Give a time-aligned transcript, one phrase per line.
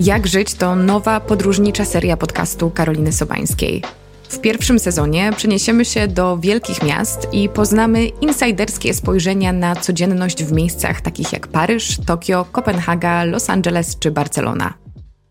[0.00, 3.82] Jak żyć to nowa podróżnicza seria podcastu Karoliny Sobańskiej.
[4.28, 10.52] W pierwszym sezonie przeniesiemy się do wielkich miast i poznamy insajderskie spojrzenia na codzienność w
[10.52, 14.74] miejscach takich jak Paryż, Tokio, Kopenhaga, Los Angeles czy Barcelona.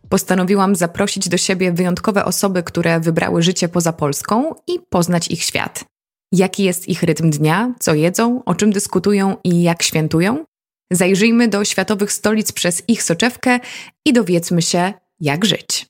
[0.10, 5.86] Postanowiłam zaprosić do siebie wyjątkowe osoby, które wybrały życie poza Polską i poznać ich świat.
[6.32, 10.46] Jaki jest ich rytm dnia, co jedzą, o czym dyskutują i jak świętują?
[10.93, 13.60] Zajrzyjmy do światowych stolic przez ich soczewkę
[14.06, 15.86] i dowiedzmy się, jak żyć.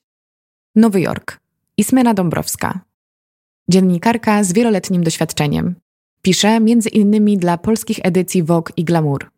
[0.76, 1.40] Nowy Jork.
[1.78, 2.80] Ismena Dąbrowska.
[3.70, 5.76] Dziennikarka z wieloletnim doświadczeniem.
[6.22, 9.30] Pisze między innymi dla polskich edycji Vogue i Glamour.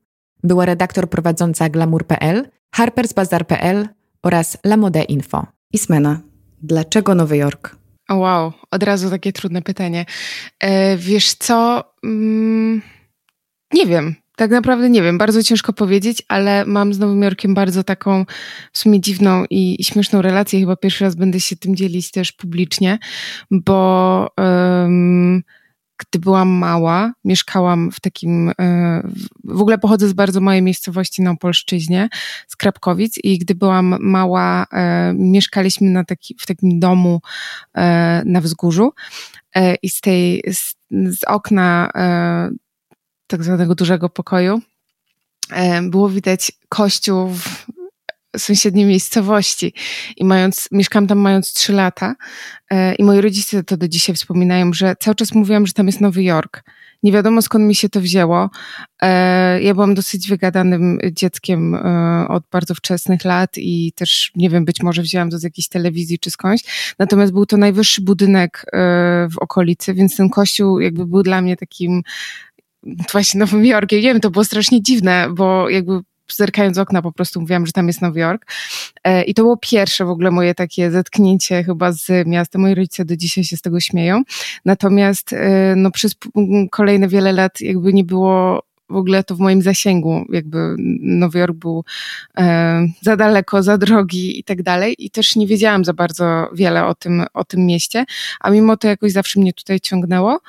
[0.43, 3.87] Była redaktor prowadząca glamour.pl, harpersbazaar.pl
[4.23, 5.47] oraz La Mode Info.
[5.73, 6.21] Ismena,
[6.61, 7.75] dlaczego Nowy Jork?
[8.09, 10.05] O wow, od razu takie trudne pytanie.
[10.59, 11.83] E, wiesz co?
[12.03, 12.81] Mm,
[13.73, 14.15] nie wiem.
[14.35, 18.25] Tak naprawdę nie wiem, bardzo ciężko powiedzieć, ale mam z Nowym Jorkiem bardzo taką
[18.71, 20.59] w sumie dziwną i, śmieszną relację.
[20.59, 22.99] Chyba pierwszy raz będę się tym dzielić też publicznie,
[23.51, 25.43] bo um,
[25.97, 29.01] gdy byłam mała, mieszkałam w takim, e,
[29.43, 32.09] w ogóle pochodzę z bardzo małej miejscowości na Opolszczyźnie,
[32.47, 37.21] z Krapkowic i gdy byłam mała, e, mieszkaliśmy na taki, w takim domu
[37.73, 38.93] e, na wzgórzu
[39.81, 41.91] i z tej, z, z okna
[43.27, 44.61] tak zwanego dużego pokoju
[45.81, 47.65] było widać kościół w
[48.37, 49.73] sąsiedniej miejscowości
[50.17, 52.15] i mając, mieszkałam tam mając trzy lata
[52.99, 56.23] i moi rodzice to do dzisiaj wspominają, że cały czas mówiłam, że tam jest Nowy
[56.23, 56.63] Jork.
[57.03, 58.49] Nie wiadomo skąd mi się to wzięło.
[59.61, 61.77] Ja byłam dosyć wygadanym dzieckiem
[62.27, 66.19] od bardzo wczesnych lat i też, nie wiem, być może wzięłam to z jakiejś telewizji
[66.19, 66.93] czy skądś.
[66.99, 68.65] Natomiast był to najwyższy budynek
[69.31, 72.01] w okolicy, więc ten kościół jakby był dla mnie takim
[73.11, 73.99] właśnie Nowym Jorkiem.
[73.99, 75.99] Nie wiem, to było strasznie dziwne, bo jakby
[76.33, 78.51] zerkając z okna po prostu mówiłam, że tam jest Nowy Jork.
[79.03, 82.61] E, I to było pierwsze w ogóle moje takie zetknięcie chyba z miastem.
[82.61, 84.21] Moi rodzice do dzisiaj się z tego śmieją.
[84.65, 86.15] Natomiast e, no, przez
[86.71, 91.55] kolejne wiele lat jakby nie było w ogóle to w moim zasięgu, jakby Nowy Jork
[91.55, 91.83] był
[92.37, 94.95] e, za daleko, za drogi i tak dalej.
[94.97, 98.05] I też nie wiedziałam za bardzo wiele o tym, o tym mieście,
[98.39, 100.39] a mimo to jakoś zawsze mnie tutaj ciągnęło.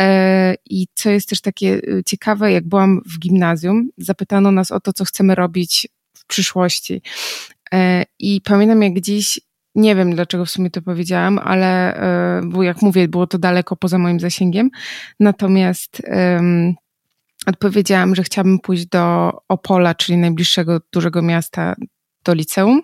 [0.00, 4.80] E, i co jest też takie e, ciekawe, jak byłam w gimnazjum, zapytano nas o
[4.80, 7.02] to, co chcemy robić w przyszłości.
[7.72, 9.40] E, i pamiętam jak gdzieś
[9.74, 12.00] nie wiem, dlaczego w sumie to powiedziałam, ale
[12.44, 14.70] bo jak mówię, było to daleko poza moim zasięgiem.
[15.20, 16.02] Natomiast
[17.46, 21.74] odpowiedziałam, że chciałabym pójść do Opola, czyli najbliższego dużego miasta,
[22.24, 22.82] do liceum,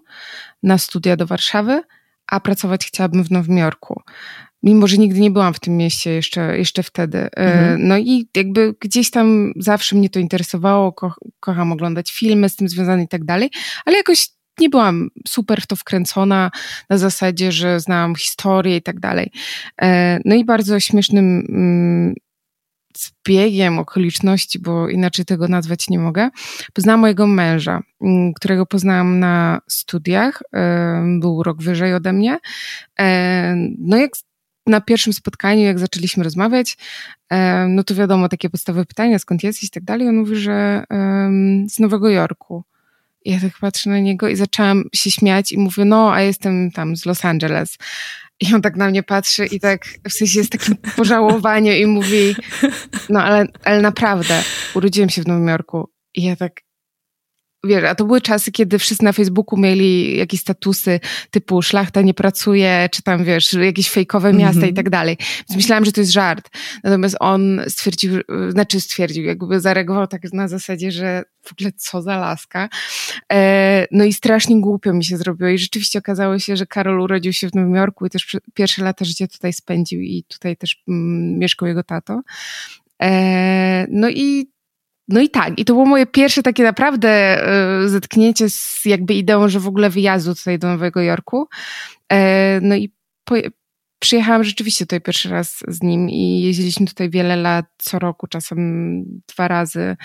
[0.63, 1.83] na studia do Warszawy,
[2.27, 4.03] a pracować chciałabym w Nowym Jorku.
[4.63, 7.19] Mimo, że nigdy nie byłam w tym mieście jeszcze, jeszcze wtedy.
[7.19, 7.89] E, mhm.
[7.89, 12.69] No i jakby gdzieś tam zawsze mnie to interesowało, ko kocham oglądać filmy z tym
[12.69, 13.51] związane i tak dalej,
[13.85, 14.29] ale jakoś
[14.61, 16.51] nie byłam super w to wkręcona
[16.91, 19.31] na zasadzie, że znałam historię i tak dalej.
[19.83, 22.15] E, no i bardzo śmiesznym mm,
[22.99, 26.31] zbiegiem okoliczności, bo inaczej tego nazwać nie mogę,
[26.73, 30.43] poznałam mojego męża, mm, którego poznałam na studiach.
[31.21, 32.39] Był rok wyżej ode mnie.
[33.79, 34.11] No jak
[34.67, 36.77] na pierwszym spotkaniu, jak zaczęliśmy rozmawiać,
[37.69, 40.09] no to wiadomo, takie podstawowe pytania, skąd jesteś i tak dalej.
[40.09, 40.85] On mówi, że
[41.69, 42.65] z Nowego Jorku.
[43.25, 46.71] I ja tak patrzę na niego i zaczęłam się śmiać i mówię, no, a jestem
[46.71, 47.79] tam z Los Angeles.
[48.43, 52.37] I on tak na mnie patrzy i tak w sensie jest takim pożałowaniu i mówi,
[53.09, 54.43] no ale, ale naprawdę,
[54.75, 55.91] urodziłem się w Nowym Jorku.
[56.15, 56.61] I ja tak,
[57.65, 61.01] wiesz, a to były czasy, kiedy wszyscy na Facebooku mieli jakieś statusy
[61.31, 64.73] typu szlachta nie pracuje, czy tam, wiesz, jakieś fejkowe miasta mm -hmm.
[64.73, 65.17] i tak dalej.
[65.21, 66.51] Więc myślałam, że to jest żart.
[66.85, 72.17] Natomiast on stwierdził, znaczy stwierdził, jakby zareagował tak na zasadzie, że w ogóle co za
[72.17, 72.69] laska.
[73.33, 77.33] E, no i strasznie głupio mi się zrobiło i rzeczywiście okazało się, że Karol urodził
[77.33, 81.39] się w Nowym Jorku i też pierwsze lata życia tutaj spędził i tutaj też mm,
[81.39, 82.23] mieszkał jego tato.
[83.03, 84.52] E, no i
[85.13, 87.43] no i tak, i to było moje pierwsze takie naprawdę
[87.85, 91.49] y, zetknięcie z jakby ideą, że w ogóle wyjazdu tutaj do Nowego Jorku.
[92.13, 92.93] E, no i
[93.25, 93.35] po,
[93.99, 99.05] przyjechałam rzeczywiście tutaj pierwszy raz z nim i jeździliśmy tutaj wiele lat, co roku, czasem
[99.33, 99.97] dwa razy.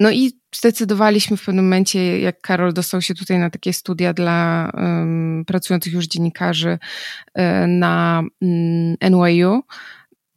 [0.00, 4.70] No i zdecydowaliśmy w pewnym momencie, jak Karol dostał się tutaj na takie studia dla
[5.46, 6.78] pracujących już dziennikarzy
[7.34, 9.62] um, na um, NYU,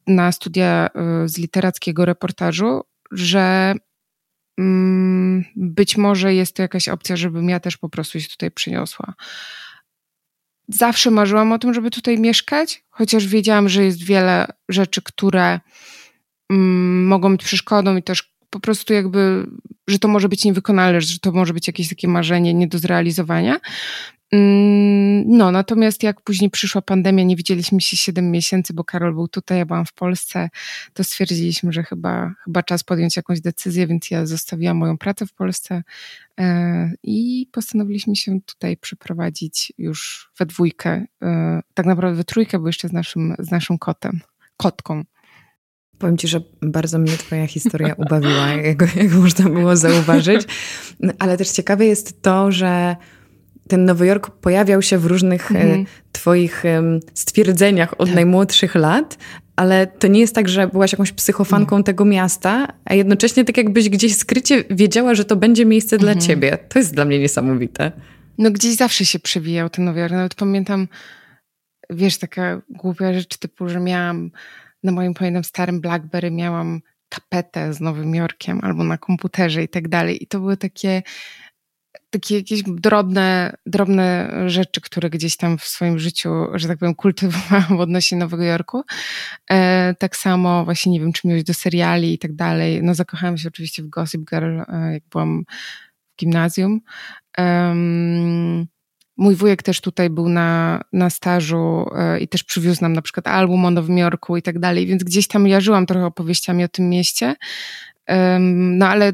[0.08, 0.90] na studia
[1.26, 2.82] y, z literackiego reportażu,
[3.12, 3.74] że
[4.60, 9.14] mm, być może jest to jakaś opcja, żebym ja też po prostu się tutaj przyniosła.
[10.68, 15.60] Zawsze marzyłam o tym, żeby tutaj mieszkać, chociaż wiedziałam, że jest wiele rzeczy, które
[16.50, 19.48] mm, mogą być przeszkodą i też po prostu jakby,
[19.88, 23.60] że to może być niewykonalne, że to może być jakieś takie marzenie nie do zrealizowania.
[25.30, 29.58] No, natomiast jak później przyszła pandemia, nie widzieliśmy się 7 miesięcy, bo Karol był tutaj,
[29.58, 30.50] ja byłam w Polsce,
[30.94, 35.34] to stwierdziliśmy, że chyba, chyba czas podjąć jakąś decyzję, więc ja zostawiłam moją pracę w
[35.34, 35.84] Polsce
[36.40, 42.68] e, i postanowiliśmy się tutaj przeprowadzić już we dwójkę, e, tak naprawdę we trójkę, bo
[42.68, 44.20] jeszcze z naszym, z naszym kotem,
[44.58, 45.04] kotką.
[45.98, 50.42] Powiem Ci, że bardzo mnie Twoja historia ubawiła, jak, jak można było zauważyć.
[51.20, 52.96] Ale też ciekawe jest to, że
[53.68, 55.86] ten Nowy Jork pojawiał się w różnych e, mhm.
[56.12, 56.64] Twoich
[57.14, 58.16] stwierdzeniach od tak.
[58.16, 59.18] najmłodszych lat,
[59.56, 61.84] ale to nie jest tak, że byłaś jakąś psychofanką nie.
[61.84, 66.14] tego miasta, a jednocześnie tak jakbyś gdzieś skrycie wiedziała, że to będzie miejsce mhm.
[66.14, 66.58] dla ciebie.
[66.70, 67.92] To jest dla mnie niesamowite.
[68.38, 70.14] No gdzieś zawsze się przewijał ten Nowy Jork.
[70.14, 70.88] Nawet pamiętam,
[71.90, 74.32] wiesz, taka głupia rzecz typu, że miałam
[74.84, 79.88] na moim pamiętam starym Blackberry miałam tapetę z Nowym Jorkiem albo na komputerze i tak
[79.88, 80.24] dalej.
[80.24, 81.04] I to były takie
[82.10, 87.80] takie jakieś drobne, drobne rzeczy, które gdzieś tam w swoim życiu, że tak powiem, kultywowałam
[87.80, 88.84] odnośnie Nowego Jorku.
[89.50, 92.84] E, tak samo właśnie nie wiem, czy miłość do seriali i tak dalej.
[92.84, 95.44] No zakochałam się oczywiście w Gossip Girl, e, jak byłam
[96.14, 96.82] w gimnazjum.
[99.18, 103.28] Mój wujek też tutaj był na, na stażu e, i też przywiózł nam na przykład
[103.28, 106.90] album o Nowym Jorku i tak dalej, więc gdzieś tam jarzyłam trochę opowieściami o tym
[106.90, 107.36] mieście.
[108.50, 109.14] No ale,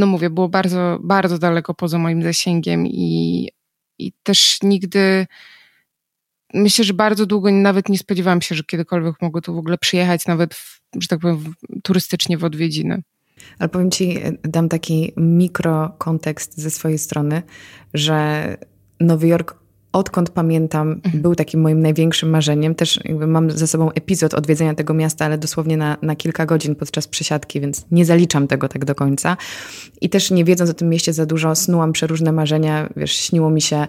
[0.00, 3.48] no mówię, było bardzo, bardzo daleko poza moim zasięgiem i,
[3.98, 5.26] i też nigdy,
[6.54, 10.26] myślę, że bardzo długo nawet nie spodziewałam się, że kiedykolwiek mogę tu w ogóle przyjechać,
[10.26, 13.02] nawet, w, że tak powiem, turystycznie w odwiedziny.
[13.58, 17.42] Ale powiem Ci, dam taki mikrokontekst ze swojej strony,
[17.94, 18.56] że
[19.00, 19.59] Nowy Jork
[19.92, 21.22] odkąd pamiętam, mhm.
[21.22, 22.74] był takim moim największym marzeniem.
[22.74, 27.08] Też mam ze sobą epizod odwiedzenia tego miasta, ale dosłownie na, na kilka godzin podczas
[27.08, 29.36] przesiadki, więc nie zaliczam tego tak do końca.
[30.00, 32.88] I też nie wiedząc o tym mieście za dużo, snułam przeróżne marzenia.
[32.96, 33.88] Wiesz, śniło mi się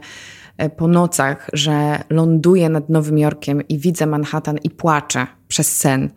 [0.69, 6.09] po nocach, że ląduję nad Nowym Jorkiem i widzę Manhattan i płaczę przez sen.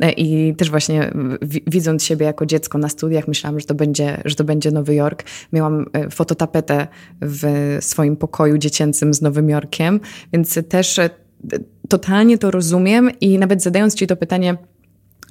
[0.00, 1.12] E, I też właśnie
[1.66, 5.24] widząc siebie jako dziecko na studiach, myślałam, że to będzie, że to będzie Nowy Jork.
[5.52, 6.86] Miałam e, fototapetę
[7.22, 10.00] w swoim pokoju dziecięcym z Nowym Jorkiem,
[10.32, 11.00] więc też
[11.88, 14.56] totalnie to rozumiem i nawet zadając Ci to pytanie,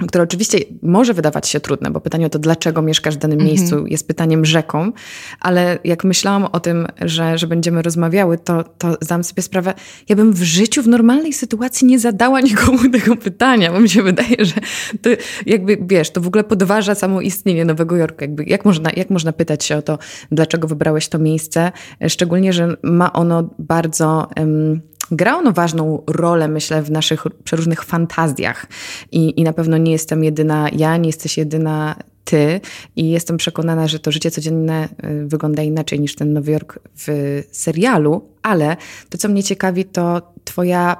[0.05, 3.44] które oczywiście może wydawać się trudne, bo pytanie o to, dlaczego mieszkasz w danym -hmm.
[3.44, 4.91] miejscu, jest pytaniem rzeką,
[5.39, 9.73] ale jak myślałam o tym, że, że będziemy rozmawiały, to, to zdałam sobie sprawę,
[10.09, 14.03] ja bym w życiu w normalnej sytuacji nie zadała nikomu tego pytania, bo mi się
[14.03, 14.55] wydaje, że
[15.01, 15.09] to
[15.45, 18.17] jakby, wiesz, to w ogóle podważa samo istnienie Nowego Jorku.
[18.21, 19.97] Jakby, jak, można, jak można pytać się o to,
[20.31, 21.71] dlaczego wybrałeś to miejsce,
[22.07, 24.27] szczególnie, że ma ono bardzo...
[24.39, 28.65] Um, gra ono ważną rolę, myślę, w naszych przeróżnych fantazjach.
[29.11, 32.61] I, I na pewno nie jestem jedyna ja, nie jesteś jedyna ty
[32.95, 37.07] i jestem przekonana, że to życie codzienne y, wygląda inaczej niż ten Nowy Jork w
[37.51, 38.77] serialu, ale
[39.09, 40.97] to, co mnie ciekawi, to twoja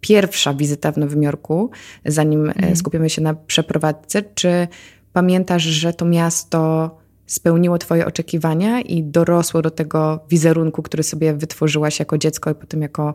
[0.00, 1.70] pierwsza wizyta w Nowym Jorku,
[2.04, 2.76] zanim mm.
[2.76, 4.22] skupimy się na przeprowadzce.
[4.34, 4.68] Czy
[5.12, 6.90] pamiętasz, że to miasto
[7.30, 12.82] spełniło Twoje oczekiwania i dorosło do tego wizerunku, który sobie wytworzyłaś jako dziecko i potem
[12.82, 13.14] jako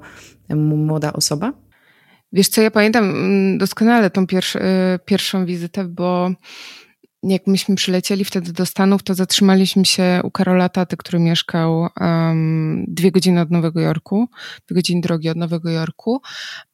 [0.56, 1.54] młoda osoba?
[2.32, 4.26] Wiesz co, ja pamiętam mm, doskonale tą y,
[5.06, 6.32] pierwszą wizytę, bo
[7.24, 12.86] jak myśmy przylecieli wtedy do Stanów, to zatrzymaliśmy się u Karola Taty, który mieszkał um,
[12.88, 14.28] dwie godziny od Nowego Jorku,
[14.68, 16.22] dwie godziny drogi od Nowego Jorku.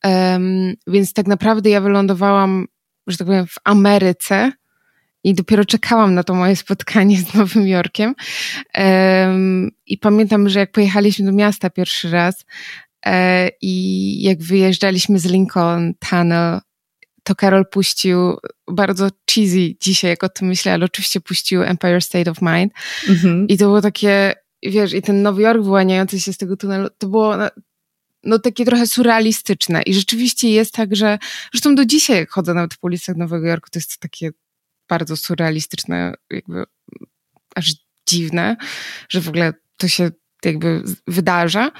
[0.04, 2.68] Um, więc tak naprawdę ja wylądowałam,
[3.08, 4.52] że tak powiem, w Ameryce,
[5.24, 8.16] i dopiero czekałam na to moje spotkanie z Nowym Jorkiem.
[9.86, 12.46] I pamiętam, że jak pojechaliśmy do miasta pierwszy raz
[13.06, 16.60] e, i jak wyjeżdżaliśmy z Lincoln Tunnel,
[17.24, 18.38] to Karol puścił
[18.72, 22.74] bardzo cheesy dzisiaj, jak o tym myślę, ale oczywiście puścił Empire State of Mind.
[23.08, 23.46] Mm-hmm.
[23.50, 27.08] I to było takie, wiesz, i ten Nowy Jork wyłaniający się z tego tunelu, to
[27.08, 27.50] było no,
[28.24, 29.82] no takie trochę surrealistyczne.
[29.82, 31.20] I rzeczywiście jest tak, że
[31.54, 34.32] zresztą do dzisiaj, jak chodzę nawet po ulicach Nowego Jorku, to jest takie
[34.92, 36.64] bardzo surrealistyczne, jakby
[37.56, 37.76] aż
[38.10, 38.58] dziwne,
[39.10, 40.12] że w ogóle to się
[40.46, 41.72] jakby wydarza.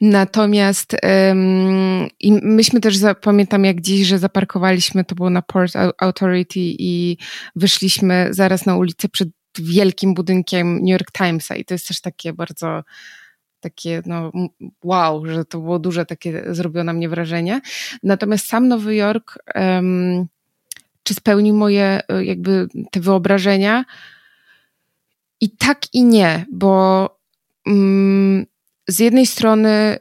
[0.00, 0.96] Natomiast
[2.20, 7.16] i myśmy też, pamiętam jak dziś, że zaparkowaliśmy, to było na Port Authority i
[7.56, 9.28] wyszliśmy zaraz na ulicę przed
[9.58, 12.82] wielkim budynkiem New York Timesa i to jest też takie bardzo
[13.60, 14.32] takie, no
[14.84, 17.60] wow, że to było duże takie, zrobiło na mnie wrażenie.
[18.02, 20.26] Natomiast sam Nowy Jork um,
[21.04, 23.84] czy spełnił moje e, jakby te wyobrażenia.
[25.40, 27.08] I tak i nie, bo
[27.66, 28.46] mm,
[28.88, 29.98] z jednej strony,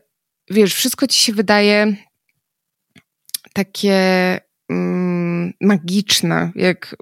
[0.49, 1.95] wiesz, wszystko ci się wydaje
[3.53, 6.95] takie mm, magiczne, jak,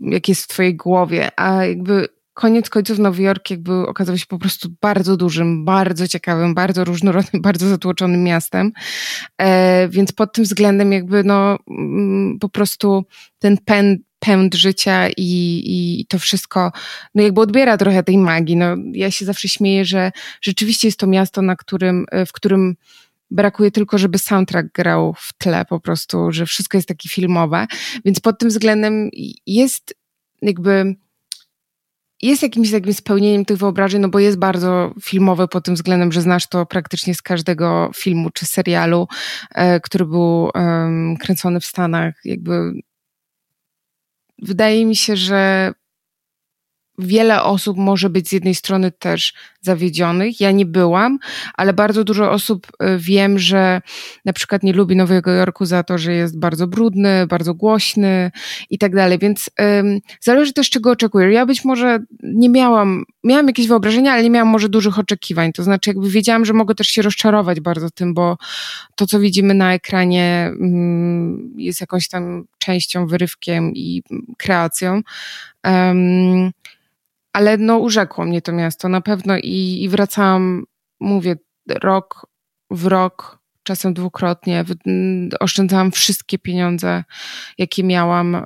[0.00, 4.38] jak jest w twojej głowie, a jakby koniec końców Nowy Jork jakby okazał się po
[4.38, 8.72] prostu bardzo dużym, bardzo ciekawym, bardzo różnorodnym, bardzo zatłoczonym miastem.
[9.38, 13.04] E, więc pod tym względem jakby no mm, po prostu
[13.38, 16.72] ten pęd, pęd życia i, i to wszystko,
[17.14, 18.56] no jakby odbiera trochę tej magii.
[18.56, 22.74] No, ja się zawsze śmieję, że rzeczywiście jest to miasto, na którym, w którym
[23.30, 27.66] brakuje tylko, żeby soundtrack grał w tle po prostu, że wszystko jest takie filmowe.
[28.04, 29.10] Więc pod tym względem
[29.46, 29.94] jest
[30.42, 30.94] jakby
[32.22, 36.22] jest jakimś takim spełnieniem tych wyobrażeń, no bo jest bardzo filmowe pod tym względem, że
[36.22, 39.08] znasz to praktycznie z każdego filmu czy serialu,
[39.54, 40.50] e, który był
[41.20, 42.14] kręcony w Stanach.
[42.24, 42.72] Jakby
[44.42, 45.72] wydaje mi się, że
[46.98, 50.40] wiele osób może być z jednej strony też zawiedzionych.
[50.40, 51.18] Ja nie byłam,
[51.54, 53.80] ale bardzo dużo osób e, wiem, że
[54.24, 58.30] na przykład nie lubi Nowego Jorku za to, że jest bardzo brudny, bardzo głośny
[58.70, 59.18] i tak dalej.
[59.18, 61.34] Więc um, zależy też, czego oczekujesz.
[61.34, 65.52] Ja być może nie miałam, miałam jakieś wyobrażenia, ale nie miałam może dużych oczekiwań.
[65.52, 68.38] To znaczy, jakby wiedziałam, że mogę też się rozczarować bardzo tym, bo
[68.94, 74.02] to, co widzimy na ekranie, um, jest jakąś tam częścią, wyrywkiem i
[74.38, 75.02] kreacją.
[75.64, 76.52] Um,
[77.32, 80.64] ale no urzekło mnie to miasto na pewno i, i wracałam,
[81.00, 81.36] mówię,
[81.68, 82.26] rok
[82.70, 84.64] w rok, czasem dwukrotnie.
[85.40, 87.04] Oszczędzałam wszystkie pieniądze,
[87.58, 88.36] jakie miałam,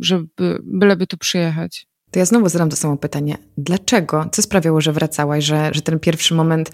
[0.00, 1.86] żeby byleby tu przyjechać.
[2.10, 3.38] To ja znowu zadam to samo pytanie.
[3.58, 4.28] Dlaczego?
[4.32, 6.72] Co sprawiało, że wracałaś, że, że ten pierwszy moment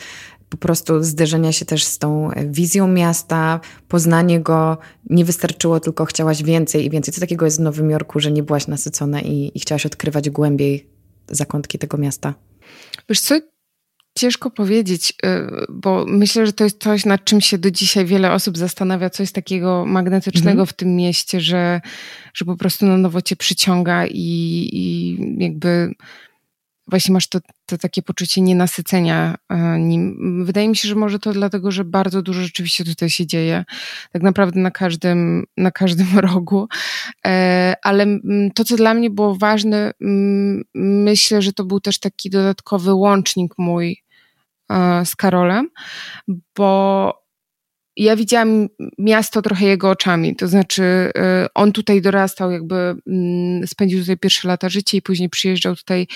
[0.48, 4.78] po prostu zderzenia się też z tą wizją miasta, poznanie go
[5.10, 7.14] nie wystarczyło, tylko chciałaś więcej i więcej.
[7.14, 10.86] Co takiego jest w Nowym Jorku, że nie byłaś nasycona i, i chciałaś odkrywać głębiej
[11.28, 12.34] zakątki tego miasta?
[13.08, 13.40] Wiesz co,
[14.18, 18.32] ciężko powiedzieć, y, bo myślę, że to jest coś, nad czym się do dzisiaj wiele
[18.32, 20.66] osób zastanawia, coś takiego magnetycznego mhm.
[20.66, 21.80] w tym mieście, że,
[22.34, 25.94] że po prostu na nowo cię przyciąga i, i jakby
[26.88, 30.44] właśnie masz to, to takie poczucie nienasycenia e, nim.
[30.44, 33.64] Wydaje mi się, że może to dlatego, że bardzo dużo rzeczywiście tutaj się dzieje.
[34.12, 36.68] Tak naprawdę na każdym, na każdym rogu.
[37.26, 38.06] E, ale
[38.54, 39.92] to, co dla mnie było ważne,
[40.74, 44.02] myślę, że to był też taki dodatkowy łącznik mój
[44.70, 45.68] e, z Karolem,
[46.56, 47.27] bo
[47.98, 51.10] ja widziałam miasto trochę jego oczami, to znaczy y,
[51.54, 56.06] on tutaj dorastał, jakby mm, spędził tutaj pierwsze lata życia i później przyjeżdżał tutaj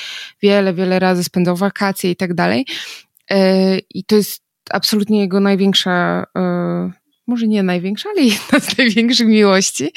[0.42, 2.66] wiele, wiele razy, spędzał wakacje i tak dalej.
[3.32, 3.36] Y,
[3.94, 9.92] I to jest absolutnie jego największa, y, może nie największa, ale jedna z największych miłości.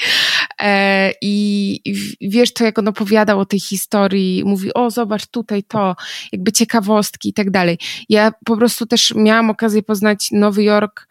[1.22, 1.80] I
[2.20, 5.96] wiesz to, jak on opowiadał o tej historii, mówi, o zobacz tutaj to,
[6.32, 7.78] jakby ciekawostki i tak dalej.
[8.08, 11.08] Ja po prostu też miałam okazję poznać Nowy Jork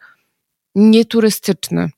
[0.76, 1.90] nieturystyczny.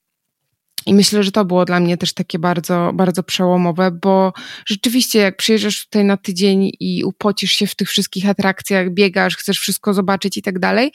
[0.86, 4.32] I myślę, że to było dla mnie też takie bardzo, bardzo przełomowe, bo
[4.66, 9.58] rzeczywiście, jak przyjeżdżasz tutaj na tydzień i upocisz się w tych wszystkich atrakcjach, biegasz, chcesz
[9.58, 10.92] wszystko zobaczyć i tak dalej,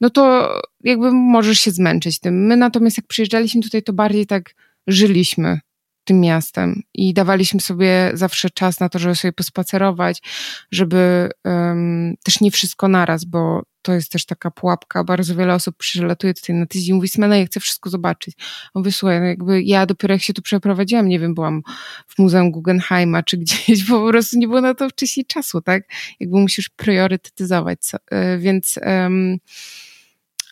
[0.00, 0.48] no to
[0.84, 2.46] jakby możesz się zmęczyć tym.
[2.46, 4.54] My natomiast, jak przyjeżdżaliśmy tutaj, to bardziej tak
[4.86, 5.60] żyliśmy
[6.06, 10.22] tym miastem i dawaliśmy sobie zawsze czas na to, żeby sobie pospacerować,
[10.70, 15.04] żeby um, też nie wszystko naraz, bo to jest też taka pułapka.
[15.04, 18.34] Bardzo wiele osób przylatuje tutaj na tydzień i mówi, Smena, ja chcę wszystko zobaczyć.
[18.74, 21.62] On słuchaj, no jakby ja dopiero jak się tu przeprowadziłam, nie wiem, byłam
[22.08, 25.82] w Muzeum Guggenheima czy gdzieś, bo po prostu nie było na to wcześniej czasu, tak?
[26.20, 27.78] Jakby musisz priorytetyzować.
[28.10, 28.78] E, więc,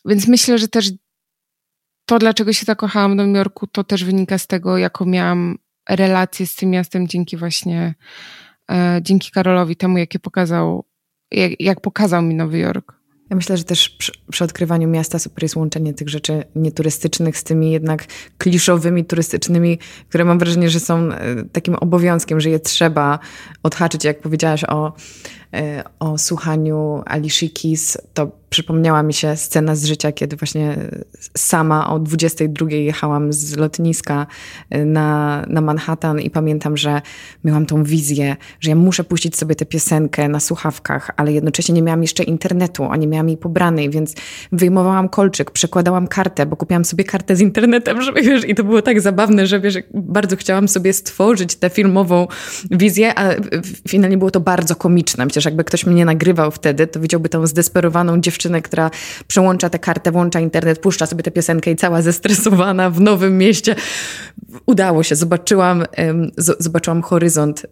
[0.04, 0.90] więc myślę, że też
[2.06, 5.58] to, dlaczego się zakochałam w Nowym Jorku, to też wynika z tego, jaką miałam
[5.88, 7.94] relację z tym miastem dzięki właśnie,
[8.70, 10.84] e, dzięki Karolowi, temu, jakie pokazał,
[11.30, 13.04] jak, jak pokazał mi Nowy Jork.
[13.30, 17.44] Ja myślę, że też przy, przy, odkrywaniu miasta super jest łączenie tych rzeczy nieturystycznych z
[17.44, 18.04] tymi jednak
[18.38, 23.18] kliszowymi turystycznymi, które mam wrażenie, że są e, takim obowiązkiem, że je trzeba
[23.62, 24.04] odhaczyć.
[24.04, 24.92] Jak powiedziałaś o,
[25.98, 30.76] o słuchaniu Alicia Keys, to przypomniała mi się scena z życia, kiedy właśnie
[31.36, 34.26] sama o 22 jechałam z lotniska
[34.74, 37.02] y, na, na Manhattan i pamiętam, że
[37.44, 41.82] miałam tą wizję, że ja muszę puścić sobie tę piosenkę na słuchawkach, ale jednocześnie nie
[41.82, 44.14] miałam jeszcze internetu, a nie miałam jej pobranej, więc
[44.52, 48.82] wyjmowałam kolczyk, przekładałam kartę, bo kupiłam sobie kartę z internetem, żeby wiesz, i to było
[48.82, 52.26] tak zabawne, że wiesz, bardzo chciałam sobie stworzyć tę filmową
[52.70, 53.30] wizję, a
[53.88, 55.24] finalnie było to bardzo komiczne.
[55.24, 58.90] Myślę, że jakby ktoś mnie nagrywał wtedy, to widziałby tą zdesperowaną dziewczynę, która
[59.26, 63.74] przełącza tę kartę, włącza internet, puszcza sobie tę piosenkę i cała zestresowana w nowym mieście.
[64.66, 65.84] Udało się, zobaczyłam,
[66.58, 67.66] zobaczyłam horyzont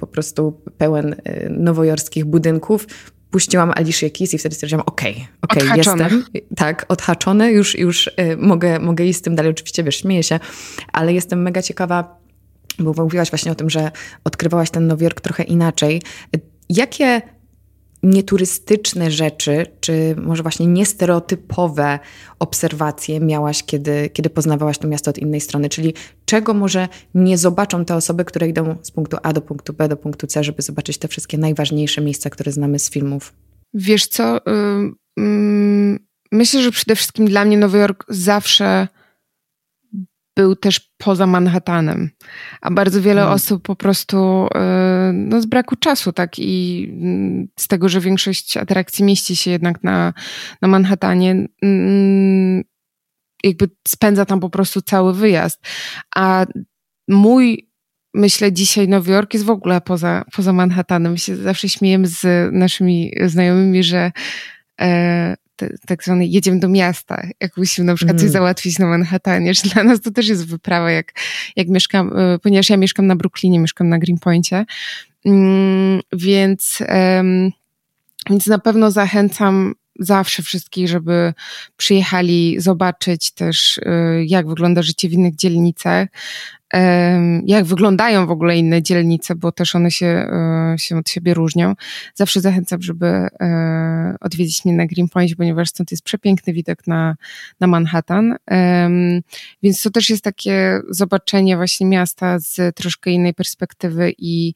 [0.00, 1.16] po prostu pełen
[1.50, 2.86] nowojorskich budynków
[3.32, 6.24] puściłam Alicia Keys i wtedy stwierdziłam, okej, okay, okej, okay, jestem.
[6.56, 9.52] Tak, odhaczone, już, już y, mogę, mogę iść z tym dalej.
[9.52, 10.40] Oczywiście, wiesz, śmieję się,
[10.92, 12.16] ale jestem mega ciekawa,
[12.78, 13.90] bo mówiłaś właśnie o tym, że
[14.24, 16.02] odkrywałaś ten Nowy Jork trochę inaczej.
[16.76, 17.22] Jakie
[18.02, 21.98] nieturystyczne rzeczy, czy może właśnie niestereotypowe
[22.38, 25.68] obserwacje miałaś, kiedy, kiedy poznawałaś to miasto od innej strony?
[25.68, 29.88] Czyli czego może nie zobaczą te osoby, które idą z punktu A do punktu B
[29.88, 33.32] do punktu C, żeby zobaczyć te wszystkie najważniejsze miejsca, które znamy z filmów?
[33.74, 34.38] Wiesz co?
[36.32, 38.88] myślę, że przede wszystkim dla mnie Nowy Jork zawsze
[40.36, 42.10] był też poza Manhattanem.
[42.60, 43.34] A bardzo wiele hmm.
[43.34, 46.88] osób po prostu e, no, z braku czasu, tak i
[47.58, 50.14] z tego, że większość atrakcji mieści się jednak na,
[50.62, 52.62] na Manhattanie, mm,
[53.44, 55.60] jakby spędza tam po prostu cały wyjazd.
[56.16, 56.46] A
[57.08, 57.72] mój
[58.14, 61.12] myślę, dzisiaj Nowy Jork jest w ogóle poza, poza Manhattanem.
[61.12, 64.12] My się zawsze śmiejemy z naszymi znajomymi, że
[64.80, 65.36] e,
[65.86, 68.20] tak zwany jedziemy do miasta, jak musimy na przykład mm.
[68.22, 71.12] coś załatwić na Manhattanie, że dla nas to też jest wyprawa, jak,
[71.56, 74.64] jak mieszkam, e, ponieważ ja mieszkam na Brooklynie, mieszkam na Greenpointie,
[75.24, 76.78] mm, więc,
[78.30, 81.34] więc na pewno zachęcam zawsze wszystkich, żeby
[81.76, 86.08] przyjechali zobaczyć też, y, jak wygląda życie w innych dzielnicach,
[87.44, 90.28] jak wyglądają w ogóle inne dzielnice, bo też one się,
[90.74, 91.74] y, się od siebie różnią.
[92.14, 93.28] Zawsze zachęcam, żeby y,
[94.20, 97.16] odwiedzić mnie na Greenpoint, ponieważ stąd jest przepiękny widok na,
[97.60, 98.36] na Manhattan.
[99.62, 104.54] Więc to też jest takie zobaczenie właśnie miasta z troszkę innej perspektywy i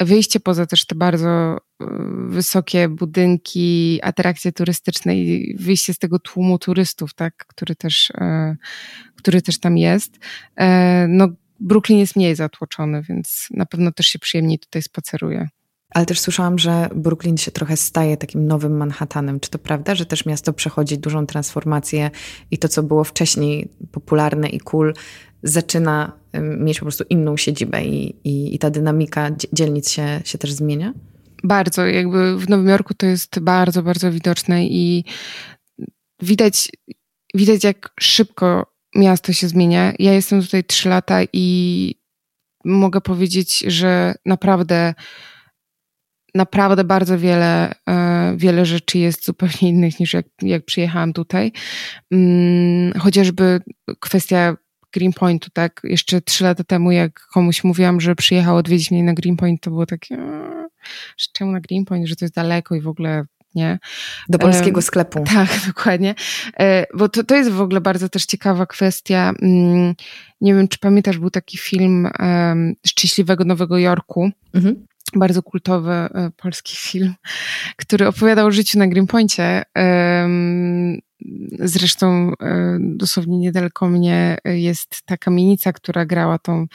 [0.00, 1.86] wyjście poza też te bardzo y,
[2.28, 8.56] wysokie budynki, atrakcje turystyczne i wyjście z tego tłumu turystów, tak, który też, y,
[9.16, 10.18] który też tam jest.
[10.56, 11.28] E, no,
[11.60, 15.48] Brooklyn jest mniej zatłoczony, więc na pewno też się przyjemniej tutaj spaceruje.
[15.90, 19.40] Ale też słyszałam, że Brooklyn się trochę staje takim nowym Manhattanem.
[19.40, 22.10] Czy to prawda, że też miasto przechodzi dużą transformację
[22.50, 24.94] i to, co było wcześniej popularne i cool,
[25.46, 30.52] zaczyna mieć po prostu inną siedzibę i, i, i ta dynamika dzielnic się, się też
[30.52, 30.94] zmienia?
[31.44, 35.04] Bardzo, jakby w Nowym Jorku to jest bardzo, bardzo widoczne i
[36.22, 36.68] widać,
[37.34, 39.92] widać jak szybko miasto się zmienia.
[39.98, 41.94] Ja jestem tutaj trzy lata i
[42.64, 44.94] mogę powiedzieć, że naprawdę
[46.34, 51.52] naprawdę bardzo wiele, e, wiele rzeczy jest zupełnie innych niż jak, jak przyjechałam tutaj.
[52.10, 53.60] Mm, chociażby
[54.00, 54.56] kwestia
[54.96, 55.80] Greenpointu, tak?
[55.84, 59.86] Jeszcze trzy lata temu, jak komuś mówiłam, że przyjechał odwiedzić mnie na Greenpoint, to było
[59.86, 60.16] takie,
[61.18, 63.78] że czemu na Greenpoint, że to jest daleko i w ogóle nie.
[64.28, 65.24] Do polskiego sklepu.
[65.34, 66.14] Tak, dokładnie.
[66.58, 69.32] E, bo to, to jest w ogóle bardzo też ciekawa kwestia.
[69.42, 69.94] Mm,
[70.40, 72.08] nie wiem, czy pamiętasz, był taki film
[72.86, 74.30] Szczęśliwego Nowego Jorku.
[74.54, 77.14] Mhm bardzo kultowy e, polski film,
[77.76, 79.62] który opowiadał o życiu na Greenpointie.
[81.58, 86.66] Zresztą e, dosłownie niedaleko mnie jest ta kamienica, która grała tą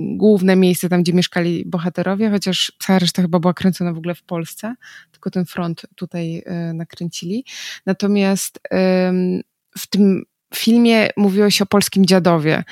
[0.00, 4.22] główne miejsce tam, gdzie mieszkali bohaterowie, chociaż cała reszta chyba była kręcona w ogóle w
[4.22, 4.74] Polsce,
[5.12, 7.44] tylko ten front tutaj e, nakręcili.
[7.86, 8.60] Natomiast
[9.78, 12.64] w tym filmie mówiło się o polskim dziadowie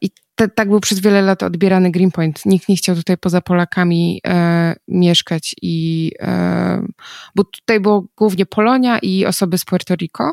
[0.00, 2.46] i te, tak był przez wiele lat odbierany Greenpoint.
[2.46, 6.86] Nikt nie chciał tutaj poza Polakami e, mieszkać i e,
[7.34, 10.32] bo tutaj było głównie Polonia i osoby z Puerto Rico.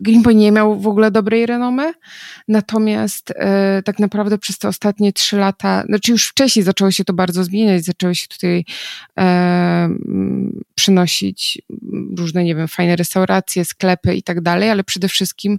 [0.00, 1.92] Greenpoint nie miał w ogóle dobrej renomy,
[2.48, 7.12] natomiast e, tak naprawdę przez te ostatnie trzy lata, znaczy już wcześniej zaczęło się to
[7.12, 8.64] bardzo zmieniać, zaczęły się tutaj
[9.18, 9.88] e,
[10.74, 11.62] przynosić
[12.18, 15.58] różne, nie wiem, fajne restauracje, sklepy i tak dalej, ale przede wszystkim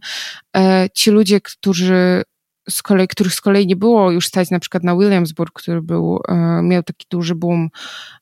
[0.58, 2.24] e, ci ludzie, którzy
[2.70, 6.20] z kolei, których z kolei nie było już stać na przykład na Williamsburg, który był,
[6.28, 7.70] e, miał taki duży boom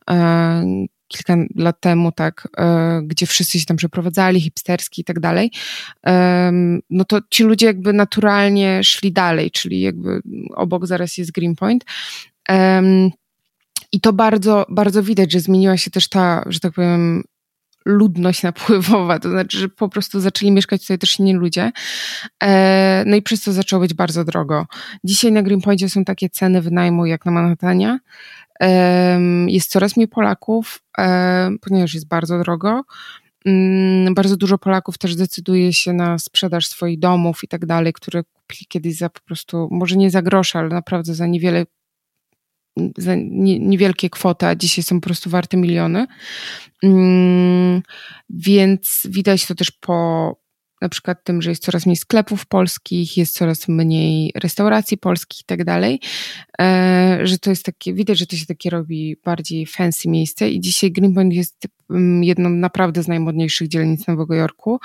[0.09, 5.51] e, kilka lat temu, tak, e, gdzie wszyscy się tam przeprowadzali, hipsterski i tak dalej,
[6.89, 10.21] no to ci ludzie jakby naturalnie szli dalej, czyli jakby
[10.55, 11.85] obok zaraz jest Greenpoint.
[13.91, 17.23] I to bardzo, bardzo widać, że zmieniła się też ta, że tak powiem,
[17.87, 21.71] ludność napływowa, to znaczy, że po prostu zaczęli mieszkać tutaj też inni ludzie.
[22.43, 24.65] E, no i przez to zaczęło być bardzo drogo.
[25.03, 27.99] Dzisiaj na Greenpointie są takie ceny wynajmu jak na Manhattanie.
[29.47, 30.83] Jest coraz mniej Polaków,
[31.61, 32.81] ponieważ jest bardzo drogo.
[33.45, 38.23] Mm, bardzo dużo Polaków też decyduje się na sprzedaż swoich domów i tak dalej, które
[38.23, 41.65] kupili kiedyś za po prostu, może nie za grosze, ale naprawdę za niewiele
[42.97, 43.15] za
[43.59, 46.07] niewielkie kwoty, a dzisiaj są po prostu warte miliony.
[46.83, 47.81] Mm,
[48.29, 50.35] więc widać to też po
[50.81, 55.43] na przykład tym, że jest coraz mniej sklepów polskich, jest coraz mniej restauracji polskich i
[55.43, 55.99] tak dalej,
[56.61, 60.61] e, że to jest takie, widać, że to się takie robi bardziej fancy miejsce i
[60.61, 64.79] dzisiaj Greenpoint jest mm, jedną naprawdę z najmodniejszych dzielnic Nowego Jorku.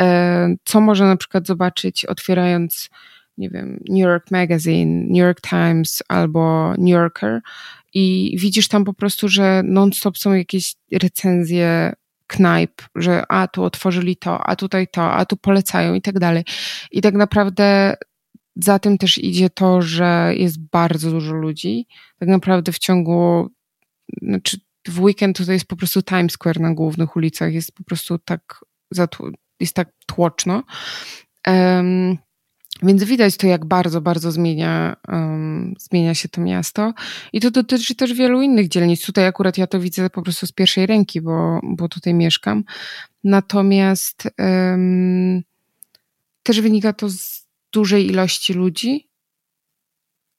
[0.00, 2.90] E, co można na przykład zobaczyć otwierając
[3.38, 7.40] nie wiem, New York Magazine, New York Times albo New Yorker
[7.94, 11.92] i widzisz tam po prostu, że non-stop są jakieś recenzje
[12.28, 16.44] knajp, że a tu otworzyli to, a tutaj to, a tu polecają i tak dalej.
[16.90, 17.96] I tak naprawdę
[18.56, 21.86] za tym też idzie to, że jest bardzo dużo ludzi.
[22.18, 23.50] Tak naprawdę w ciągu,
[24.22, 28.18] znaczy w weekend tutaj jest po prostu Times Square na głównych ulicach, jest po prostu
[28.18, 28.64] tak,
[29.60, 30.62] jest tak tłoczno.
[31.46, 32.18] Um,
[32.82, 36.94] więc widać to, jak bardzo, bardzo zmienia, um, zmienia się to miasto.
[37.32, 39.06] I to dotyczy też wielu innych dzielnic.
[39.06, 42.64] Tutaj akurat ja to widzę po prostu z pierwszej ręki, bo, bo tutaj mieszkam.
[43.24, 45.42] Natomiast um,
[46.42, 49.08] też wynika to z dużej ilości ludzi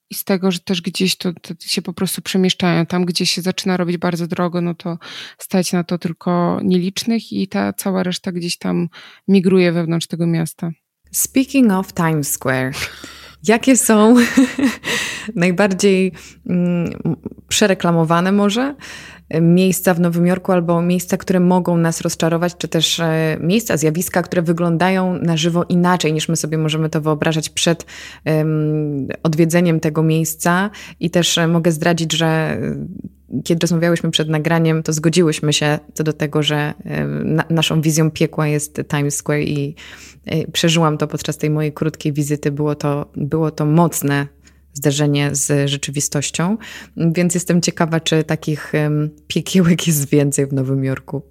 [0.09, 2.85] i z tego, że też gdzieś to, to, się po prostu przemieszczają.
[2.85, 4.97] Tam, gdzie się zaczyna robić bardzo drogo, no to
[5.37, 8.89] stać na to tylko nielicznych i ta cała reszta gdzieś tam
[9.27, 10.71] migruje wewnątrz tego miasta.
[11.11, 12.71] Speaking of Times Square,
[13.43, 14.15] jakie są
[15.35, 16.11] najbardziej
[16.49, 16.91] mm,
[17.47, 18.75] przereklamowane może
[19.41, 24.21] miejsca w Nowym Jorku albo miejsca, które mogą nas rozczarować, czy też e, miejsca, zjawiska,
[24.21, 27.85] które wyglądają na żywo inaczej niż my sobie możemy to wyobrażać przed
[28.25, 30.69] um, odwiedzeniem tego miejsca.
[30.99, 32.75] I też e, mogę zdradzić, że e,
[33.43, 36.73] kiedy rozmawiałyśmy przed nagraniem, to zgodziłyśmy się co do tego, że
[37.25, 39.75] na, naszą wizją piekła jest Times Square i
[40.53, 42.51] przeżyłam to podczas tej mojej krótkiej wizyty.
[42.51, 44.27] Było to, było to mocne
[44.73, 46.57] zderzenie z rzeczywistością,
[46.97, 48.73] więc jestem ciekawa, czy takich
[49.27, 51.21] piekiełek jest więcej w Nowym Jorku.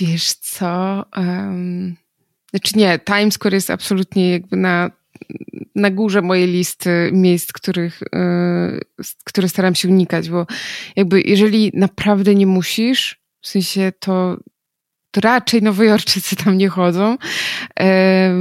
[0.00, 1.04] Wiesz co?
[1.16, 1.96] Um,
[2.50, 4.90] znaczy nie, Times Square jest absolutnie jakby na,
[5.74, 10.46] na górze mojej listy miejsc, których, yy, które staram się unikać, bo
[10.96, 14.36] jakby jeżeli naprawdę nie musisz, w sensie to
[15.16, 17.16] raczej nowojorczycy tam nie chodzą,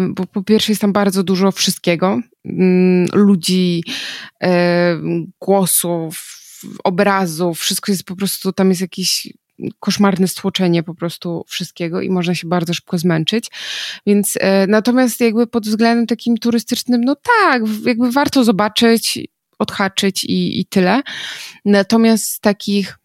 [0.10, 3.84] bo po pierwsze jest tam bardzo dużo wszystkiego, mm, ludzi,
[5.42, 6.42] głosów,
[6.84, 9.28] obrazów, wszystko jest po prostu, tam jest jakieś
[9.80, 13.52] koszmarne stłoczenie po prostu wszystkiego i można się bardzo szybko zmęczyć.
[14.06, 19.20] Więc e, natomiast jakby pod względem takim turystycznym, no tak, jakby warto zobaczyć,
[19.60, 21.02] odhaczyć i, i tyle.
[21.66, 22.98] Natomiast z takich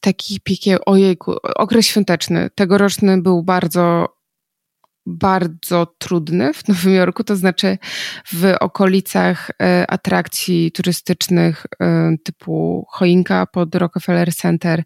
[0.00, 4.08] takich piekieł, ojejku, okres świąteczny, tegoroczny był bardzo,
[5.06, 7.78] bardzo trudny w Nowym Jorku, to znaczy
[8.32, 14.82] w okolicach e, atrakcji turystycznych e, typu choinka pod Rockefeller Center,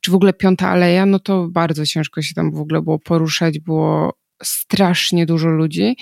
[0.00, 3.58] czy w ogóle Piąta Aleja, no to bardzo ciężko się tam w ogóle było poruszać,
[3.58, 5.96] było strasznie dużo ludzi.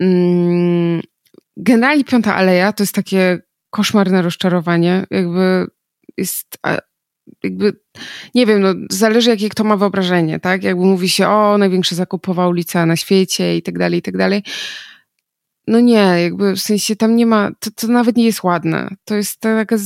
[0.00, 1.00] Mm,
[1.56, 3.38] generalnie Piąta Aleja to jest takie
[3.70, 5.66] koszmarne rozczarowanie, jakby
[6.16, 6.58] jest
[7.42, 7.72] jakby,
[8.34, 10.62] nie wiem, no, zależy jakie kto ma wyobrażenie, tak?
[10.62, 14.42] Jakby mówi się, o, największa zakupowa ulica na świecie i tak dalej, i tak dalej.
[15.66, 18.88] No nie, jakby w sensie tam nie ma, to, to nawet nie jest ładne.
[19.04, 19.84] To jest taka z,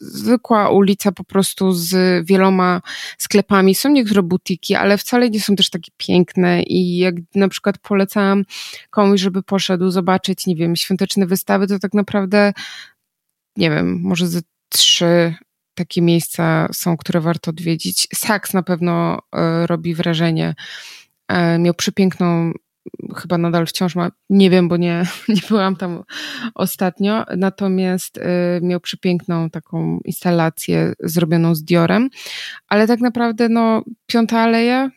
[0.00, 2.80] zwykła ulica po prostu z wieloma
[3.18, 3.74] sklepami.
[3.74, 8.44] Są niektóre butiki, ale wcale nie są też takie piękne i jak na przykład polecam
[8.90, 12.52] komuś, żeby poszedł zobaczyć, nie wiem, świąteczne wystawy, to tak naprawdę
[13.56, 15.34] nie wiem, może ze trzy
[15.76, 18.08] takie miejsca są, które warto odwiedzić.
[18.14, 20.54] Saks na pewno e, robi wrażenie.
[21.28, 22.52] E, miał przepiękną,
[23.16, 26.02] chyba nadal wciąż ma, nie wiem, bo nie, nie byłam tam
[26.54, 32.10] ostatnio, natomiast e, miał przepiękną taką instalację zrobioną z Diorem,
[32.68, 34.90] ale tak naprawdę no, Piąta Aleja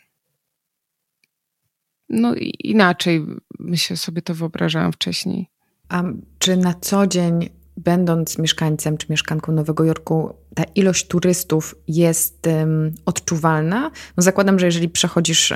[2.09, 3.25] no inaczej
[3.59, 5.49] myślę sobie to wyobrażałam wcześniej.
[5.89, 6.03] A
[6.39, 12.91] czy na co dzień będąc mieszkańcem czy mieszkanką Nowego Jorku, ta ilość turystów jest um,
[13.05, 13.91] odczuwalna?
[14.17, 15.53] No zakładam, że jeżeli przechodzisz,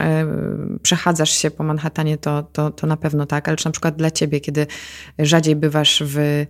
[0.82, 4.12] przechadzasz się po Manhattanie, to, to, to na pewno tak, ale czy na przykład dla
[4.12, 4.68] ciebie, kiedy
[5.20, 6.46] rzadziej bywasz w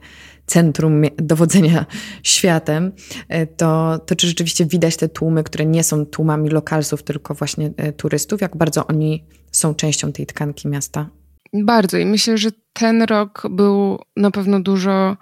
[0.46, 1.86] centrum dowodzenia
[2.24, 2.92] światem,
[3.30, 7.72] e, to, to czy rzeczywiście widać te tłumy, które nie są tłumami lokalsów, tylko właśnie
[7.78, 8.42] e, turystów?
[8.42, 11.10] Jak bardzo oni są częścią tej tkanki miasta?
[11.54, 15.18] Bardzo i myślę, że ten rok był na pewno dużo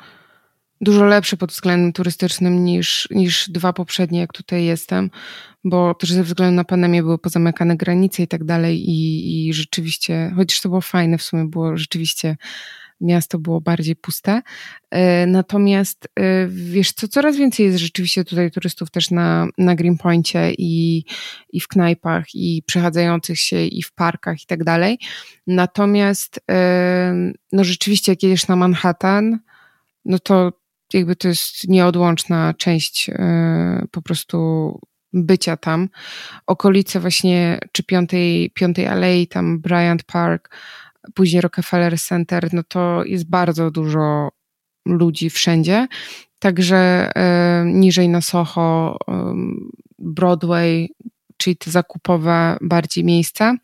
[0.81, 5.09] dużo lepszy pod względem turystycznym niż, niż dwa poprzednie, jak tutaj jestem,
[5.63, 10.33] bo też ze względu na pandemię były pozamykane granice i tak dalej i, i rzeczywiście,
[10.35, 12.35] chociaż to było fajne w sumie, było rzeczywiście
[13.01, 14.41] miasto było bardziej puste.
[14.91, 20.53] E, natomiast e, wiesz co, coraz więcej jest rzeczywiście tutaj turystów też na, na Greenpointie
[20.57, 21.05] i,
[21.53, 24.99] i w knajpach i przechadzających się i w parkach i tak dalej.
[25.47, 26.39] Natomiast
[27.51, 29.39] no rzeczywiście jak jedziesz na Manhattan,
[30.05, 30.60] no to
[30.93, 33.09] jakby to jest nieodłączna część
[33.91, 34.79] po prostu
[35.13, 35.89] bycia tam.
[36.47, 40.55] Okolice właśnie, czy piątej, piątej alei, tam Bryant Park,
[41.13, 44.29] później Rockefeller Center, no to jest bardzo dużo
[44.85, 45.87] ludzi wszędzie.
[46.39, 49.33] Także e, niżej na Soho, e,
[49.99, 50.89] Broadway,
[51.37, 53.55] czyli te zakupowe bardziej miejsca.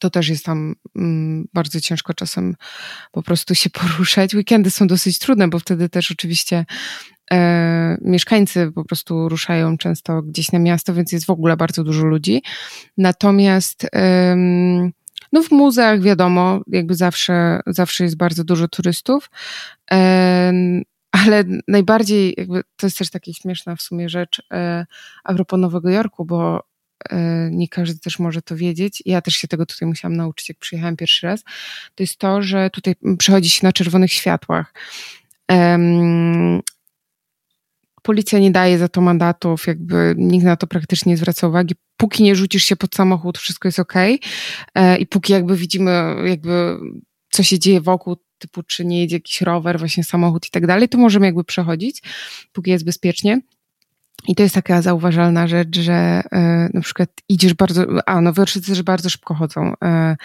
[0.00, 2.54] To też jest tam mm, bardzo ciężko czasem
[3.12, 4.34] po prostu się poruszać.
[4.34, 6.64] Weekendy są dosyć trudne, bo wtedy też oczywiście
[7.32, 12.06] e, mieszkańcy po prostu ruszają często gdzieś na miasto, więc jest w ogóle bardzo dużo
[12.06, 12.42] ludzi.
[12.96, 14.36] Natomiast e,
[15.32, 19.30] no w muzeach wiadomo, jakby zawsze, zawsze jest bardzo dużo turystów.
[19.90, 20.52] E,
[21.12, 24.86] ale najbardziej, jakby to jest też taka śmieszna w sumie rzecz e,
[25.24, 26.69] a propos Nowego Jorku, bo
[27.50, 29.02] nie każdy też może to wiedzieć.
[29.06, 31.42] Ja też się tego tutaj musiałam nauczyć, jak przyjechałam pierwszy raz.
[31.94, 34.72] To jest to, że tutaj przechodzi się na czerwonych światłach
[38.02, 41.74] policja nie daje za to mandatów, jakby nikt na to praktycznie nie zwraca uwagi.
[41.96, 43.94] Póki nie rzucisz się pod samochód, wszystko jest ok.
[44.74, 46.76] E, I póki jakby widzimy, jakby
[47.30, 50.88] co się dzieje wokół, typu czy nie jedzie jakiś rower, właśnie samochód i tak dalej,
[50.88, 52.02] to możemy jakby przechodzić,
[52.52, 53.40] póki jest bezpiecznie.
[54.28, 55.92] I to jest taka zauważalna rzecz, że
[56.32, 59.72] e, na przykład idziesz bardzo, a no Jorczycy też bardzo szybko chodzą.
[59.84, 60.16] E,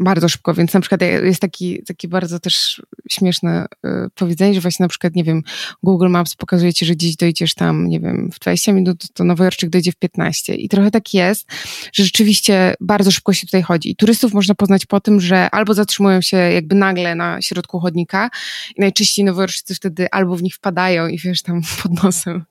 [0.00, 4.84] bardzo szybko, więc na przykład jest taki, taki bardzo też śmieszne y, powiedzenie, że właśnie
[4.84, 5.42] na przykład, nie wiem,
[5.82, 9.70] Google Maps pokazuje ci, że gdzieś dojdziesz tam, nie wiem, w 20 minut, to Nowojorczyk
[9.70, 10.54] dojdzie w 15.
[10.54, 11.46] I trochę tak jest,
[11.92, 13.90] że rzeczywiście bardzo szybko się tutaj chodzi.
[13.90, 18.30] I turystów można poznać po tym, że albo zatrzymują się jakby nagle na środku chodnika
[18.76, 22.44] i najczęściej Nowojorczycy wtedy albo w nich wpadają i wiesz, tam pod nosem,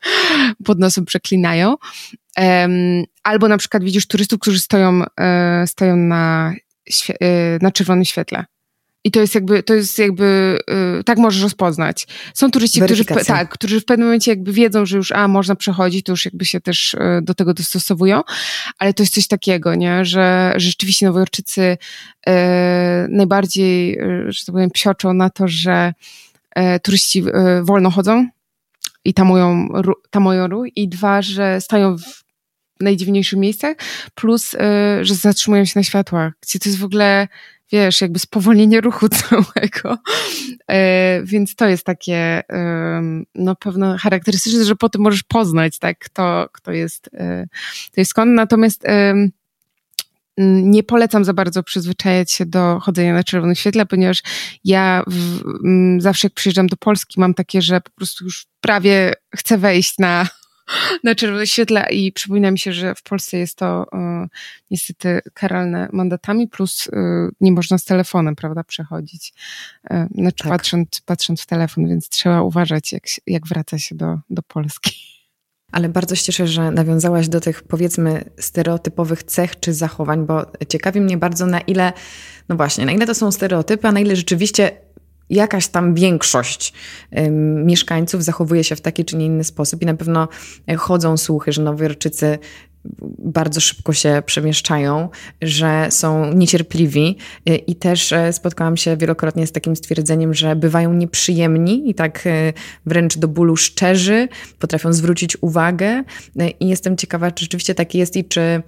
[0.66, 1.76] pod nosem przeklinają.
[3.24, 6.54] Albo na przykład widzisz turystów, którzy stoją, e, stoją na
[7.62, 8.46] na czerwonym świetle.
[9.04, 10.60] I to jest jakby, to jest jakby,
[10.98, 12.08] yy, tak możesz rozpoznać.
[12.34, 15.56] Są turyści, którzy w, tak, którzy w pewnym momencie jakby wiedzą, że już, a, można
[15.56, 18.22] przechodzić, to już jakby się też yy, do tego dostosowują,
[18.78, 21.78] ale to jest coś takiego, nie, że, że rzeczywiście Nowojorczycy
[22.28, 22.34] yy,
[23.10, 25.94] najbardziej, y, że tak powiem, psioczą na to, że
[26.58, 28.28] y, turyści y, wolno chodzą
[29.06, 29.68] i tamują,
[30.10, 32.29] tamują rój i dwa, że stają w
[32.80, 33.78] najdziwniejszych miejscach,
[34.16, 34.58] plus, y,
[35.02, 37.28] że zatrzymują się na światłach, gdzie to jest w ogóle,
[37.72, 39.98] wiesz, jakby spowolnienie ruchu całego.
[40.72, 40.76] Y,
[41.24, 42.44] więc to jest takie,
[43.36, 47.48] no pewno charakterystyczne, że potem możesz poznać, tak, kto, kto jest, y,
[47.92, 48.32] to jest skąd.
[48.32, 48.84] Natomiast
[50.64, 54.24] nie polecam za bardzo przyzwyczajać się do chodzenia na czerwonym świetle, ponieważ
[54.64, 55.42] ja w,
[55.98, 60.28] zawsze jak przyjeżdżam do Polski mam takie, że po prostu już prawie chcę wejść na
[61.04, 64.28] na czerwonym świetle i przypomina mi się, że w Polsce jest to y,
[64.72, 66.92] niestety karalne mandatami, plus y,
[67.42, 69.34] nie można z telefonem, prawda, przechodzić.
[69.92, 70.52] Y, znaczy tak.
[70.52, 75.20] patrząc, patrząc w telefon, więc trzeba uważać, jak, jak wraca się do, do Polski.
[75.72, 81.02] Ale bardzo się cieszę, że nawiązałaś do tych powiedzmy stereotypowych cech czy zachowań, bo ciekawi
[81.02, 81.94] mnie bardzo na ile,
[82.50, 84.72] no właśnie, na ile to są stereotypy, a na ile rzeczywiście
[85.30, 86.74] jakaś tam większość
[87.66, 90.28] mieszkańców zachowuje się w taki czy nie inny sposób i na pewno
[90.68, 92.40] e, chodzą słuchy, że Nowojorczycy
[93.20, 95.10] bardzo szybko się przemieszczają,
[95.42, 100.94] że są niecierpliwi e, i też e, spotkałam się wielokrotnie z takim stwierdzeniem, że bywają
[100.94, 102.24] nieprzyjemni i tak
[102.86, 104.28] wręcz do bólu szczerzy,
[104.60, 106.04] potrafią zwrócić uwagę
[106.60, 108.64] i jestem ciekawa, czy rzeczywiście tak jest i czy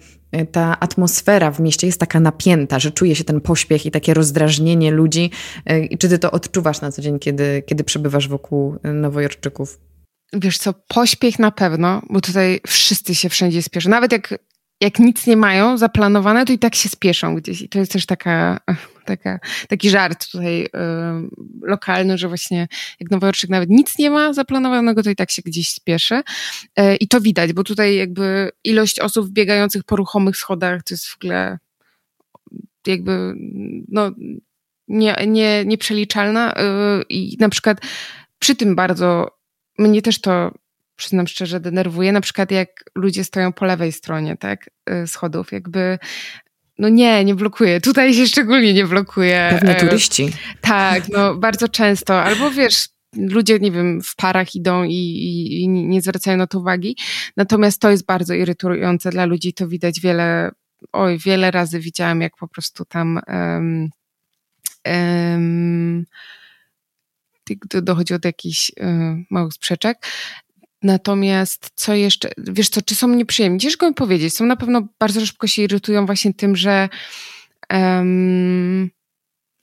[0.52, 4.91] ta atmosfera w mieście jest taka napięta, że czuje się ten pośpiech i takie rozdrażnienie
[4.91, 5.32] ludzi.
[5.65, 9.80] E, czy ty to odczuwasz na co dzień, kiedy, kiedy przebywasz wokół Nowojorczyków?
[10.34, 13.89] Wiesz co, pośpiech na pewno, bo tutaj wszyscy się wszędzie spieszą.
[13.89, 14.38] Nawet jak
[14.82, 17.62] jak nic nie mają zaplanowane, to i tak się spieszą gdzieś.
[17.62, 18.60] I to jest też taka,
[19.06, 20.70] taka, taki żart tutaj y,
[21.62, 22.68] lokalny, że właśnie
[23.00, 26.16] jak Nowojorczyk nawet nic nie ma zaplanowanego, to i tak się gdzieś spieszy.
[26.80, 31.08] Y, I to widać, bo tutaj jakby ilość osób biegających po ruchomych schodach to jest
[31.08, 31.58] w ogóle
[32.88, 33.34] jakby
[33.88, 34.12] no,
[34.88, 36.54] nie, nie, nieprzeliczalna.
[36.54, 37.78] Y, I na przykład
[38.40, 39.38] przy tym bardzo
[39.78, 40.52] mnie też to
[40.96, 42.12] przyznam szczerze, denerwuje.
[42.12, 46.00] Na przykład jak ludzie stoją po lewej stronie, tak, y, schodów, jakby
[46.82, 47.82] no nie, nie blokuje.
[47.82, 49.48] Tutaj się szczególnie nie blokuje.
[49.52, 50.30] Pewnie e, turyści.
[50.62, 52.24] Tak, no bardzo często.
[52.24, 56.60] Albo wiesz, ludzie, nie wiem, w parach idą i, i, i, nie zwracają na to
[56.60, 56.98] uwagi.
[57.38, 59.54] Natomiast to jest bardzo irytujące dla ludzi.
[59.54, 60.52] To widać wiele,
[60.91, 63.89] oj, wiele razy widziałam, jak po prostu tam um,
[64.86, 66.06] um,
[67.82, 69.98] dochodzi do jakichś um, małych sprzeczek.
[70.84, 73.60] Natomiast co jeszcze, wiesz co, czy są nieprzyjemni?
[73.60, 74.34] Ciężko mi powiedzieć.
[74.36, 76.89] Są na pewno bardzo szybko się irytują właśnie tym, że
[77.74, 78.89] um,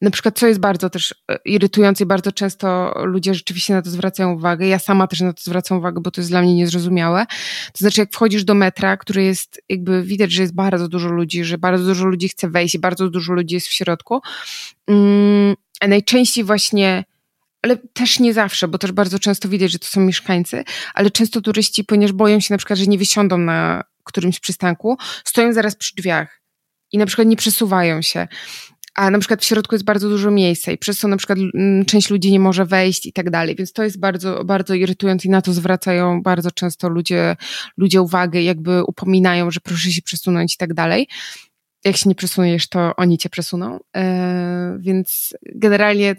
[0.01, 3.91] na przykład, co jest bardzo też e, irytujące i bardzo często ludzie rzeczywiście na to
[3.91, 4.67] zwracają uwagę.
[4.67, 7.27] Ja sama też na to zwracam uwagę, bo to jest dla mnie niezrozumiałe.
[7.73, 11.45] To znaczy, jak wchodzisz do metra, który jest, jakby widać, że jest bardzo dużo ludzi,
[11.45, 14.21] że bardzo dużo ludzi chce wejść i bardzo dużo ludzi jest w środku.
[14.89, 17.05] Um, a najczęściej właśnie
[17.63, 21.41] ale też nie zawsze, bo też bardzo często widać, że to są mieszkańcy, ale często
[21.41, 25.95] turyści, ponieważ boją się na przykład, że nie wysiądą na którymś przystanku, stoją zaraz przy
[25.95, 26.41] drzwiach
[26.93, 28.29] i na przykład nie przesuwają się.
[28.95, 31.85] A na przykład w środku jest bardzo dużo miejsca i przez to na przykład mm,
[31.85, 33.57] część ludzi nie może wejść i tak dalej.
[33.57, 37.37] Więc to jest bardzo, bardzo irytujące i na to zwracają bardzo często ludzie,
[37.77, 41.09] ludzie uwagę, jakby upominają, że proszę się przesunąć i tak dalej.
[41.85, 43.79] Jak się nie przesunujesz, to oni cię przesuną.
[43.95, 44.03] Yy,
[44.79, 46.17] więc generalnie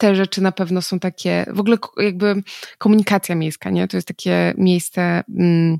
[0.00, 2.42] te rzeczy na pewno są takie, w ogóle jakby
[2.78, 3.88] komunikacja miejska, nie?
[3.88, 5.78] To jest takie miejsce, mm,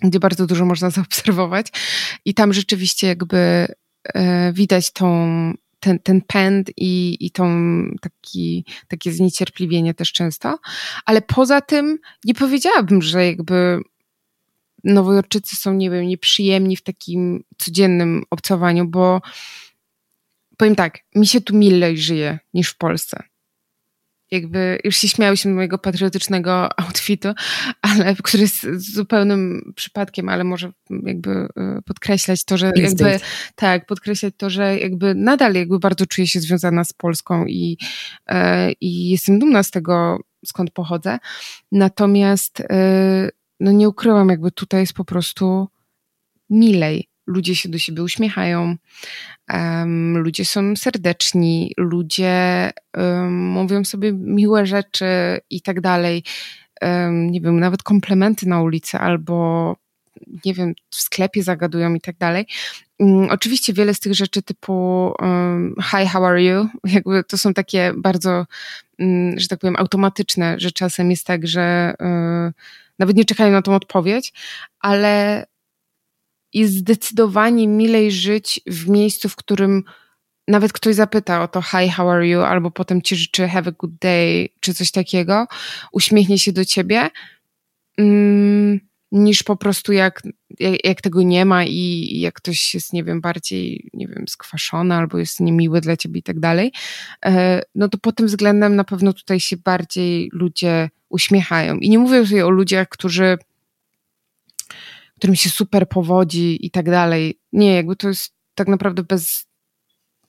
[0.00, 1.66] gdzie bardzo dużo można zaobserwować.
[2.24, 3.66] I tam rzeczywiście jakby
[4.14, 5.28] e, widać tą,
[5.80, 7.48] ten, ten pęd i, i tą
[8.00, 10.58] taki, takie zniecierpliwienie też często,
[11.04, 13.80] ale poza tym nie powiedziałabym, że jakby
[14.84, 19.20] Nowojorczycy są, nie wiem, nieprzyjemni w takim codziennym obcowaniu, bo
[20.56, 23.22] powiem tak, mi się tu milej żyje niż w Polsce
[24.30, 27.28] jakby już się śmiałyśmy mojego patriotycznego outfitu,
[27.82, 33.20] ale, który jest zupełnym przypadkiem, ale może jakby e, podkreślać to, że jakby,
[33.54, 37.78] tak, podkreślać to, że jakby nadal jakby bardzo czuję się związana z Polską i,
[38.26, 41.18] e, i jestem dumna z tego, skąd pochodzę.
[41.72, 43.28] Natomiast e,
[43.60, 45.68] no nie ukryłam, jakby tutaj jest po prostu
[46.50, 48.76] milej ludzie się do siebie uśmiechają,
[49.52, 55.06] um, ludzie są serdeczni, ludzie um, mówią sobie miłe rzeczy
[55.50, 56.22] i tak dalej.
[57.10, 59.76] Nie wiem, nawet komplementy na ulicy albo
[60.44, 62.46] nie wiem, w sklepie zagadują i tak dalej.
[62.98, 65.12] Um, oczywiście wiele z tych rzeczy typu
[65.82, 66.68] hi, how are you?
[66.84, 68.46] Jakby to są takie bardzo,
[68.98, 72.52] um, że tak powiem, automatyczne, że czasem jest tak, że y,
[72.98, 74.32] nawet nie czekają na tą odpowiedź,
[74.80, 75.44] ale
[76.54, 79.84] jest zdecydowanie milej żyć w miejscu, w którym
[80.48, 83.72] nawet ktoś zapyta o to hi, how are you, albo potem ci życzy have a
[83.72, 85.46] good day, czy coś takiego,
[85.92, 87.10] uśmiechnie się do ciebie,
[87.98, 88.80] mm,
[89.12, 90.22] niż po prostu jak,
[90.60, 94.94] jak, jak, tego nie ma i jak ktoś jest, nie wiem, bardziej, nie wiem, skwaszony
[94.94, 96.72] albo jest niemiły dla ciebie i tak dalej,
[97.24, 101.76] e, no to pod tym względem na pewno tutaj się bardziej ludzie uśmiechają.
[101.76, 103.38] I nie mówię tutaj o ludziach, którzy
[105.18, 107.40] którym się super powodzi i tak dalej.
[107.52, 109.46] Nie, jakby to jest tak naprawdę bez,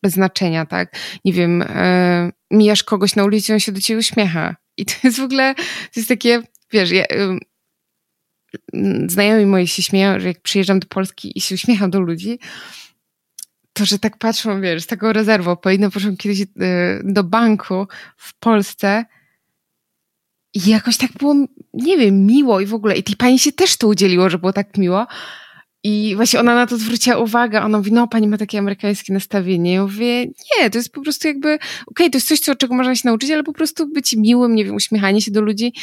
[0.04, 0.96] bez znaczenia, tak?
[1.26, 4.56] Nie wiem, e, mijasz kogoś na ulicy, on się do ciebie uśmiecha.
[4.78, 5.56] I to jest w ogóle,
[5.94, 7.38] to jest takie, wiesz, ja, e,
[9.08, 12.40] znajomi moi się śmieją, że jak przyjeżdżam do Polski i się uśmiecham do ludzi,
[13.74, 15.56] to, że tak patrzą, wiesz, z taką rezerwą.
[15.56, 16.46] Powinno poszłam kiedyś e,
[17.04, 19.06] do banku w Polsce
[20.54, 21.36] i jakoś tak było,
[21.74, 22.98] nie wiem, miło i w ogóle.
[22.98, 25.08] I tej pani się też to udzieliło, że było tak miło.
[25.84, 27.62] I właśnie ona na to zwróciła uwagę.
[27.62, 29.74] Ona mówi, no pani ma takie amerykańskie nastawienie.
[29.74, 32.76] Ja mówię, nie, to jest po prostu jakby, okej, okay, to jest coś, co, czego
[32.76, 35.74] można się nauczyć, ale po prostu być miłym, nie wiem, uśmiechanie się do ludzi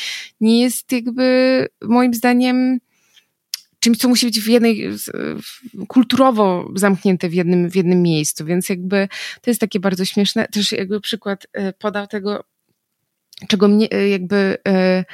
[0.41, 2.79] nie jest jakby moim zdaniem
[3.81, 4.91] czymś, co musi być w jednej,
[5.89, 9.09] kulturowo zamknięte w jednym, w jednym miejscu, więc jakby
[9.41, 10.49] to jest takie bardzo śmieszne.
[10.49, 12.45] Też jakby przykład e, podał tego
[13.49, 15.05] czego mnie e, jakby e,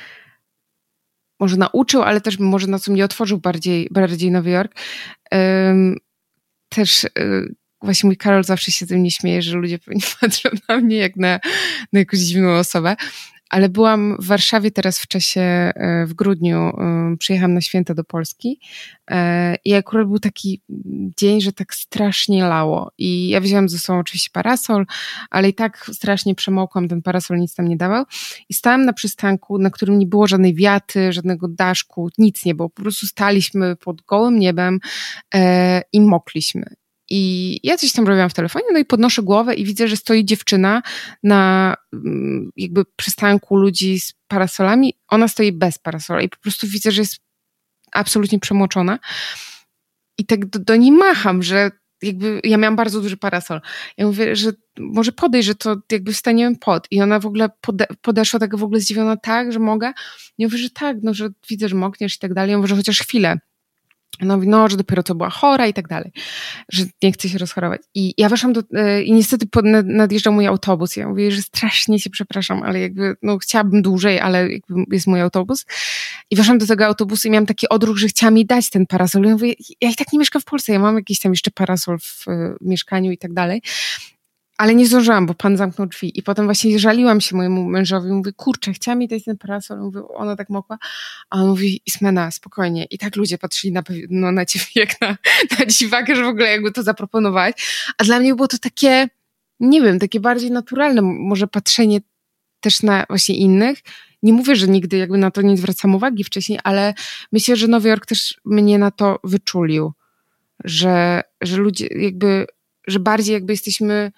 [1.40, 4.74] może nauczył, ale też może na co mnie otworzył bardziej, bardziej Nowy Jork.
[6.68, 7.08] Też e,
[7.82, 9.78] właśnie mój Karol zawsze się ze mnie śmieje, że ludzie
[10.20, 11.40] patrzą na mnie jak na,
[11.92, 12.96] na jakąś dziwną osobę,
[13.52, 18.04] ale byłam w Warszawie teraz w czasie, e, w grudniu, e, przyjechałam na święta do
[18.04, 18.60] Polski
[19.10, 20.62] e, i akurat był taki
[21.18, 22.92] dzień, że tak strasznie lało.
[22.98, 24.86] I ja wzięłam ze sobą oczywiście parasol,
[25.30, 28.04] ale i tak strasznie przemokłam, ten parasol nic tam nie dawał.
[28.48, 32.70] I stałam na przystanku, na którym nie było żadnej wiaty, żadnego daszku, nic nie było,
[32.70, 34.78] po prostu staliśmy pod gołym niebem
[35.92, 36.81] i mokliśmy.
[37.14, 40.24] I ja coś tam robiłam w telefonie, no i podnoszę głowę i widzę, że stoi
[40.24, 40.82] dziewczyna
[41.22, 44.94] na mm, jakby przystanku ludzi z parasolami.
[45.08, 47.16] Ona stoi bez parasola i po prostu widzę, że jest
[47.92, 48.98] absolutnie przemoczona.
[50.18, 51.70] I tak do, do niej macham, że
[52.02, 53.60] jakby ja miałam bardzo duży parasol.
[53.96, 56.86] Ja mówię, że może podejść, że to jakby wstaniemy pod.
[56.90, 59.92] I ona w ogóle pode, podeszła tak w ogóle zdziwiona tak, że mogę.
[60.38, 62.50] Ja mówię, że tak, no, że widzę, że mokniesz i tak dalej.
[62.50, 63.38] Ja mówię, że chociaż chwilę.
[64.20, 66.12] No, no, że dopiero co była chora i tak dalej,
[66.68, 67.82] że nie chce się rozchorować.
[67.94, 70.96] I ja weszłam do, e, i niestety pod, nadjeżdżał mój autobus.
[70.96, 74.48] Ja mówię, że strasznie się przepraszam, ale jakby, no chciałabym dłużej, ale
[74.90, 75.66] jest mój autobus.
[76.30, 79.24] I weszłam do tego autobusu i miałam taki odruch, że chciała mi dać ten parasol.
[79.24, 81.50] I ja mówię, ja i tak nie mieszkam w Polsce, ja mam jakiś tam jeszcze
[81.50, 83.62] parasol w, w mieszkaniu i tak dalej
[84.62, 86.18] ale nie zdążyłam, bo pan zamknął drzwi.
[86.18, 88.12] I potem właśnie żaliłam się mojemu mężowi.
[88.12, 89.78] Mówię, kurczę, chciałam mi dać ten parasol.
[89.78, 90.78] Mówię, ona tak mogła.
[91.30, 92.84] A on mówi, Ismena, spokojnie.
[92.84, 95.16] I tak ludzie patrzyli na, no, na ciebie jak na,
[95.58, 97.62] na dziwakę, że w ogóle jakby to zaproponować.
[97.98, 99.08] A dla mnie było to takie,
[99.60, 101.02] nie wiem, takie bardziej naturalne.
[101.02, 102.00] Może patrzenie
[102.60, 103.78] też na właśnie innych.
[104.22, 106.94] Nie mówię, że nigdy jakby na to nie zwracam uwagi wcześniej, ale
[107.32, 109.92] myślę, że Nowy Jork też mnie na to wyczulił.
[110.64, 112.46] Że, że ludzie jakby,
[112.86, 114.12] że bardziej jakby jesteśmy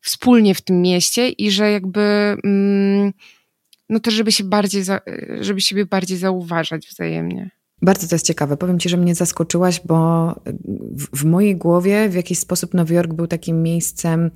[0.00, 2.00] wspólnie w tym mieście i że jakby
[2.44, 3.12] mm,
[3.88, 4.82] no to żeby się bardziej,
[5.40, 7.50] żeby siebie bardziej zauważać wzajemnie.
[7.82, 8.56] Bardzo to jest ciekawe.
[8.56, 10.28] Powiem Ci, że mnie zaskoczyłaś, bo
[10.96, 14.30] w, w mojej głowie w jakiś sposób Nowy Jork był takim miejscem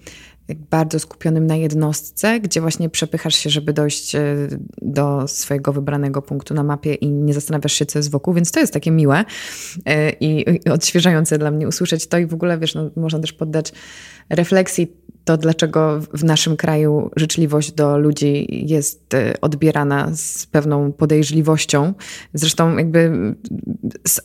[0.70, 4.36] bardzo skupionym na jednostce, gdzie właśnie przepychasz się, żeby dojść e,
[4.82, 8.60] do swojego wybranego punktu na mapie i nie zastanawiasz się, co jest wokół, więc to
[8.60, 9.24] jest takie miłe
[9.86, 13.72] e, i odświeżające dla mnie usłyszeć to i w ogóle, wiesz, no, można też poddać
[14.30, 14.92] refleksji
[15.24, 21.94] to, dlaczego w naszym kraju życzliwość do ludzi jest e, odbierana z pewną podejrzliwością.
[22.34, 23.12] Zresztą, jakby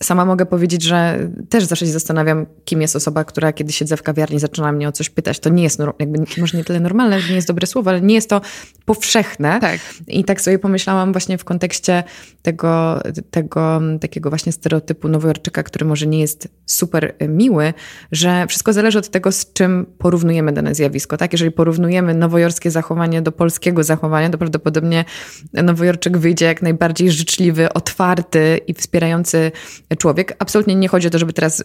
[0.04, 4.04] sama mogę powiedzieć, że też zawsze się zastanawiam, kim jest osoba, która kiedy siedzę w
[4.04, 5.40] kawiarni, zaczyna mnie o coś pytać.
[5.40, 8.30] To nie jest, jakby, może nie tyle normalne, nie jest dobre słowo, ale nie jest
[8.30, 8.42] to
[8.86, 9.60] powszechne.
[9.60, 9.80] Tak.
[10.08, 12.04] I tak sobie pomyślałam właśnie w kontekście
[12.42, 17.74] tego, tego takiego właśnie stereotypu nowojorczyka, który może nie jest super miły,
[18.12, 21.18] że wszystko zależy od tego, z czym porównujemy dane zjawisko zjawisko.
[21.18, 21.32] Tak?
[21.34, 25.06] Jeżeli porównujemy nowojorskie zachowanie do polskiego zachowania, to prawdopodobnie
[25.54, 29.52] Nowojorczyk wyjdzie jak najbardziej życzliwy, otwarty i wspierający
[29.98, 30.36] człowiek.
[30.40, 31.64] Absolutnie nie chodzi o to, żeby teraz,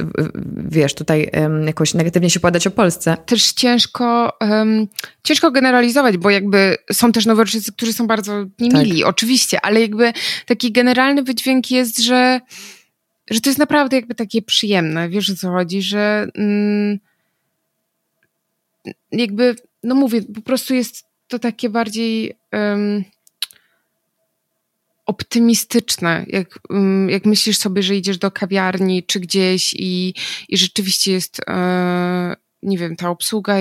[0.57, 1.31] wiesz, tutaj
[1.67, 3.17] jakoś negatywnie się podać o Polsce.
[3.27, 4.87] Też ciężko, um,
[5.23, 9.09] ciężko generalizować, bo jakby są też Nowojorczycy, którzy są bardzo niemili, tak.
[9.09, 10.13] oczywiście, ale jakby
[10.47, 12.41] taki generalny wydźwięk jest, że
[13.31, 16.99] że to jest naprawdę jakby takie przyjemne, wiesz o co chodzi, że mm,
[19.13, 23.05] jakby, no mówię, po prostu jest to takie bardziej um,
[25.07, 30.15] optymistyczne, jak, um, jak myślisz sobie, że idziesz do kawiarni czy gdzieś i,
[30.49, 33.57] i rzeczywiście jest, e, nie wiem, ta obsługa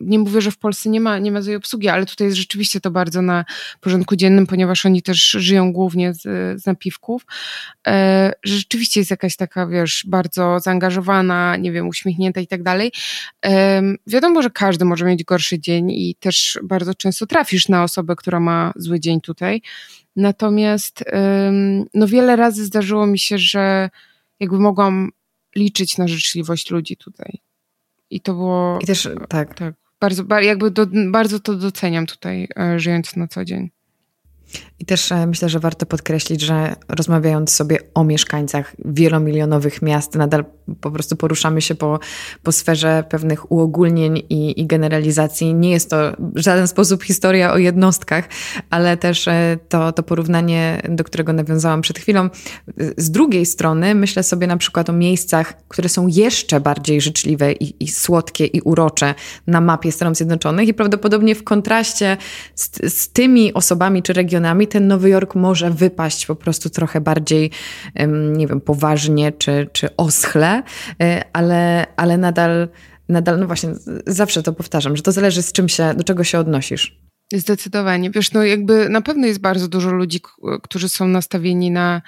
[0.00, 2.80] nie mówię, że w Polsce nie ma, nie ma złej obsługi, ale tutaj jest rzeczywiście
[2.80, 3.44] to bardzo na
[3.80, 6.22] porządku dziennym, ponieważ oni też żyją głównie z,
[6.62, 7.26] z napiwków.
[7.86, 12.92] E, rzeczywiście jest jakaś taka, wiesz, bardzo zaangażowana, nie wiem, uśmiechnięta i tak dalej.
[13.46, 18.16] E, wiadomo, że każdy może mieć gorszy dzień i też bardzo często trafisz na osobę,
[18.16, 19.62] która ma zły dzień tutaj.
[20.16, 21.04] Natomiast
[21.94, 23.90] no wiele razy zdarzyło mi się, że
[24.40, 25.10] jakby mogłam
[25.56, 27.40] liczyć na życzliwość ludzi tutaj.
[28.14, 28.78] I to było.
[28.82, 29.54] I też tak.
[29.54, 33.70] tak bardzo, jakby do, bardzo to doceniam tutaj, e, żyjąc na co dzień.
[34.78, 40.44] I też e, myślę, że warto podkreślić, że rozmawiając sobie o mieszkańcach wielomilionowych miast, nadal
[40.80, 41.98] po prostu poruszamy się po,
[42.42, 45.54] po sferze pewnych uogólnień i, i generalizacji.
[45.54, 48.28] Nie jest to w żaden sposób historia o jednostkach,
[48.70, 52.28] ale też e, to, to porównanie, do którego nawiązałam przed chwilą.
[52.96, 57.84] Z drugiej strony myślę sobie na przykład o miejscach, które są jeszcze bardziej życzliwe i,
[57.84, 59.14] i słodkie i urocze
[59.46, 62.16] na mapie Stanów Zjednoczonych i prawdopodobnie w kontraście
[62.54, 67.50] z, z tymi osobami czy regionami ten Nowy Jork może wypaść po prostu trochę bardziej,
[68.36, 70.62] nie wiem, poważnie czy, czy oschle,
[71.02, 72.68] e, ale, ale nadal,
[73.08, 73.70] nadal, no właśnie,
[74.06, 77.04] zawsze to powtarzam, że to zależy z czym się, do czego się odnosisz.
[77.32, 78.10] Zdecydowanie.
[78.10, 80.20] Wiesz, no jakby na pewno jest bardzo dużo ludzi,
[80.62, 82.02] którzy są nastawieni na,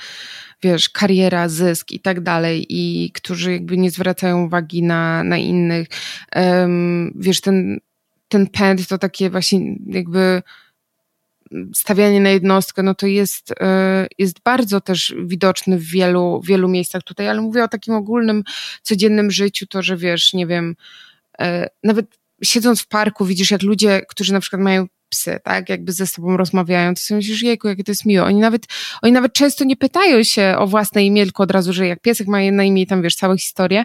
[0.62, 5.88] wiesz, kariera, zysk i tak dalej i którzy jakby nie zwracają uwagi na, na innych.
[6.36, 7.80] Um, wiesz, ten,
[8.28, 10.42] ten pęd to takie właśnie jakby
[11.74, 17.02] stawianie na jednostkę, no to jest, e, jest bardzo też widoczny w wielu, wielu miejscach
[17.02, 18.44] tutaj, ale mówię o takim ogólnym,
[18.82, 20.76] codziennym życiu, to, że wiesz, nie wiem,
[21.40, 22.06] e, nawet
[22.42, 26.36] siedząc w parku widzisz, jak ludzie, którzy na przykład mają psy, tak, jakby ze sobą
[26.36, 28.24] rozmawiają, to sobie myślisz, jejku, jakie to jest miłe.
[28.24, 28.66] Oni nawet,
[29.02, 32.26] oni nawet często nie pytają się o własne imię, tylko od razu, że jak piesek
[32.26, 33.84] ma na imię i tam, wiesz, całą historię.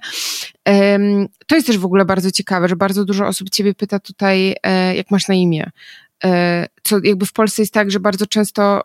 [0.65, 4.55] Um, to jest też w ogóle bardzo ciekawe, że bardzo dużo osób ciebie pyta tutaj,
[4.63, 5.69] e, jak masz na imię.
[6.23, 8.83] E, co jakby w Polsce jest tak, że bardzo często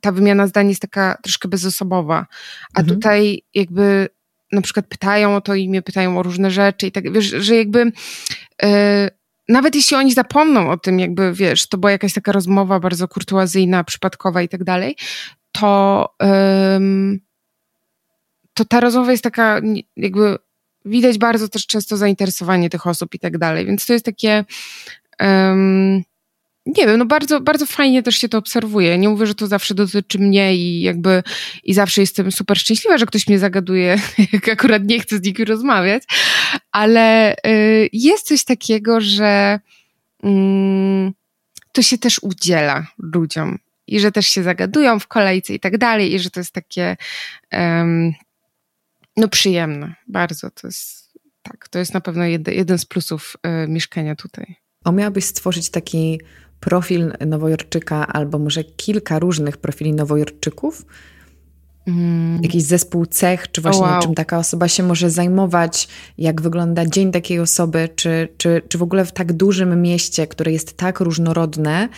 [0.00, 2.26] ta wymiana zdań jest taka troszkę bezosobowa,
[2.74, 2.86] a mhm.
[2.96, 4.08] tutaj jakby
[4.52, 7.92] na przykład pytają o to imię, pytają o różne rzeczy i tak, wiesz, że jakby
[8.62, 9.10] e,
[9.48, 13.84] nawet jeśli oni zapomną o tym, jakby wiesz, to była jakaś taka rozmowa bardzo kurtuazyjna,
[13.84, 14.96] przypadkowa i tak dalej,
[15.52, 16.08] to
[18.54, 19.60] to ta rozmowa jest taka
[19.96, 20.38] jakby
[20.84, 24.44] widać bardzo też często zainteresowanie tych osób i tak dalej, więc to jest takie
[25.20, 26.02] um,
[26.66, 28.98] nie wiem, no bardzo, bardzo fajnie też się to obserwuje.
[28.98, 31.22] Nie mówię, że to zawsze dotyczy mnie i jakby
[31.64, 34.00] i zawsze jestem super szczęśliwa, że ktoś mnie zagaduje,
[34.32, 36.02] jak akurat nie chcę z nikim rozmawiać,
[36.72, 39.60] ale y, jest coś takiego, że
[40.24, 40.28] y,
[41.72, 46.14] to się też udziela ludziom i że też się zagadują w kolejce i tak dalej
[46.14, 46.96] i że to jest takie
[47.52, 48.12] um,
[49.16, 50.50] no przyjemne, bardzo.
[50.50, 51.12] To jest,
[51.42, 54.56] tak, to jest na pewno jeden, jeden z plusów y, mieszkania tutaj.
[54.84, 56.20] O, miałabyś stworzyć taki
[56.66, 60.86] profil Nowojorczyka albo może kilka różnych profili Nowojorczyków?
[61.86, 62.42] Mm.
[62.42, 64.02] Jakiś zespół cech, czy właśnie wow.
[64.02, 65.88] czym taka osoba się może zajmować,
[66.18, 70.52] jak wygląda dzień takiej osoby, czy, czy, czy w ogóle w tak dużym mieście, które
[70.52, 71.88] jest tak różnorodne,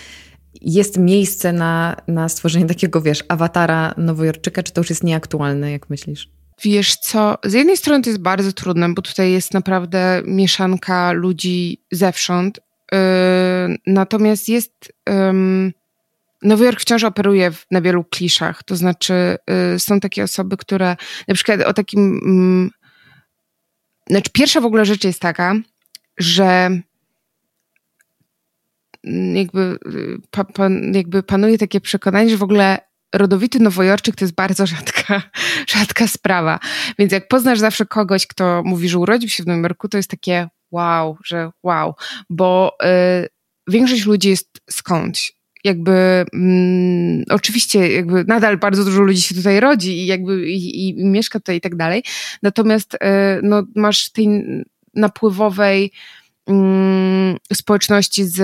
[0.61, 5.91] jest miejsce na, na stworzenie takiego, wiesz, awatara Nowojorczyka, czy to już jest nieaktualne, jak
[5.91, 6.31] myślisz?
[6.63, 11.85] Wiesz co, z jednej strony to jest bardzo trudne, bo tutaj jest naprawdę mieszanka ludzi
[11.93, 12.61] zewsząd,
[13.87, 14.93] natomiast jest...
[15.09, 15.73] Yy,
[16.43, 19.37] Nowy Jork wciąż operuje na wielu kliszach, to znaczy
[19.73, 20.97] yy, są takie osoby, które
[21.29, 22.21] na przykład o takim...
[22.25, 22.71] Mm,
[24.11, 25.55] znaczy pierwsza w ogóle rzecz jest taka,
[26.19, 26.71] że
[29.35, 32.79] jakby, y, pa, jakby panuje takie przekonanie, że w ogóle
[33.15, 35.23] rodowity Nowojorczyk to jest bardzo rzadka,
[35.75, 36.59] rzadka sprawa.
[36.99, 40.11] Więc jak poznasz zawsze kogoś, kto mówi, że urodził się w Nowym Jorku, to jest
[40.11, 41.95] takie wow, że wow,
[42.31, 42.77] bo
[43.25, 43.29] y,
[43.69, 45.33] większość ludzi jest skądś.
[45.65, 51.05] Jakby mm, oczywiście jakby nadal bardzo dużo ludzi się tutaj rodzi i jakby i, i
[51.05, 52.03] mieszka tutaj i tak dalej.
[52.43, 52.99] Natomiast y,
[53.43, 54.45] no, masz tej
[54.95, 55.93] napływowej
[57.53, 58.37] społeczności z,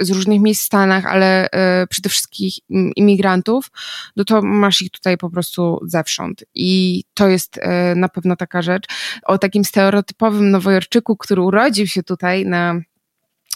[0.00, 2.50] z różnych miejsc w Stanach, ale e, przede wszystkim
[2.96, 3.70] imigrantów,
[4.16, 6.44] no to masz ich tutaj po prostu zewsząd.
[6.54, 8.84] I to jest e, na pewno taka rzecz.
[9.22, 12.80] O takim stereotypowym Nowojorczyku, który urodził się tutaj na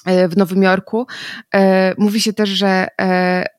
[0.07, 1.07] e, w Nowym Jorku.
[1.99, 2.89] Mówi się też, że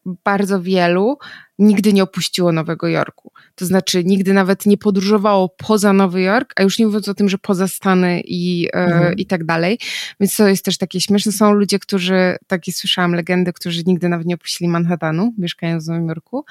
[0.05, 1.17] bardzo wielu
[1.59, 3.31] nigdy nie opuściło Nowego Jorku.
[3.55, 7.29] To znaczy nigdy nawet nie podróżowało poza Nowy Jork, a już nie mówiąc o tym,
[7.29, 9.15] że poza Stany i, e, mhm.
[9.17, 9.79] i tak dalej.
[10.19, 11.31] Więc to jest też takie śmieszne.
[11.31, 16.07] Są ludzie, którzy, takie słyszałam legendy, którzy nigdy nawet nie opuścili Manhattanu, mieszkając w Nowym
[16.07, 16.45] Jorku.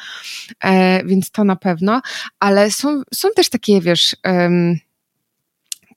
[0.65, 2.03] E, więc to na pewno.
[2.41, 4.17] Ale są, są też takie, wiesz...
[4.25, 4.79] Um,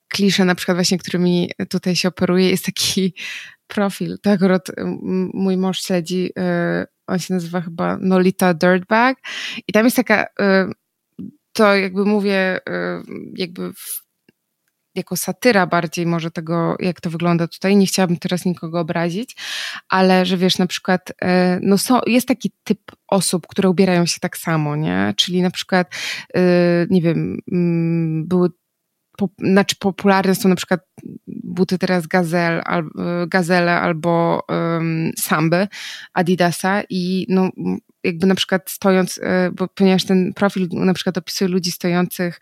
[0.08, 3.14] klisze, na przykład właśnie, którymi tutaj się operuje, jest taki
[3.68, 4.18] profil.
[4.24, 4.72] Akurat
[5.34, 9.18] mój mąż śledzi e, on się nazywa chyba Nolita Dirtbag
[9.68, 10.28] i tam jest taka, y,
[11.54, 12.62] to jakby mówię, y,
[13.36, 14.06] jakby w,
[14.96, 17.76] jako satyra bardziej może tego, jak to wygląda tutaj.
[17.76, 19.36] Nie chciałabym teraz nikogo obrazić,
[19.90, 21.14] ale że wiesz, na przykład, y,
[21.62, 25.14] no są, jest taki typ osób, które ubierają się tak samo, nie?
[25.18, 25.96] Czyli na przykład,
[26.90, 28.50] nie wiem, mm, były
[29.18, 30.82] po, znaczy popularne są na przykład
[31.28, 32.90] buty teraz Gazel, al,
[33.28, 35.68] Gazele albo um, Samby
[36.14, 37.50] Adidasa i no
[38.04, 42.40] jakby na przykład stojąc, e, bo ponieważ ten profil na przykład opisuje ludzi stojących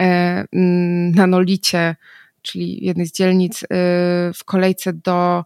[0.00, 0.44] e,
[1.14, 1.96] na Nolicie,
[2.42, 3.66] czyli jednej z dzielnic e,
[4.34, 5.44] w kolejce do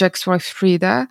[0.00, 1.06] Jack's Wife Frida,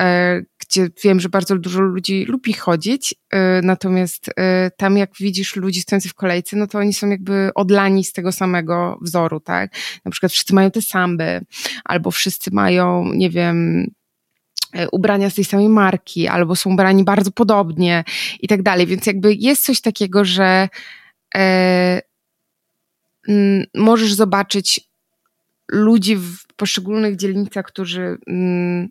[0.00, 5.56] E, gdzie wiem, że bardzo dużo ludzi lubi chodzić, e, natomiast e, tam jak widzisz
[5.56, 9.70] ludzi stojących w kolejce, no to oni są jakby odlani z tego samego wzoru, tak?
[10.04, 11.40] Na przykład wszyscy mają te samby,
[11.84, 13.86] albo wszyscy mają, nie wiem,
[14.92, 18.04] ubrania z tej samej marki, albo są ubrani bardzo podobnie
[18.40, 20.68] i tak dalej, więc jakby jest coś takiego, że
[21.34, 22.02] e,
[23.74, 24.80] możesz zobaczyć
[25.68, 28.88] ludzi w poszczególnych dzielnicach, którzy m,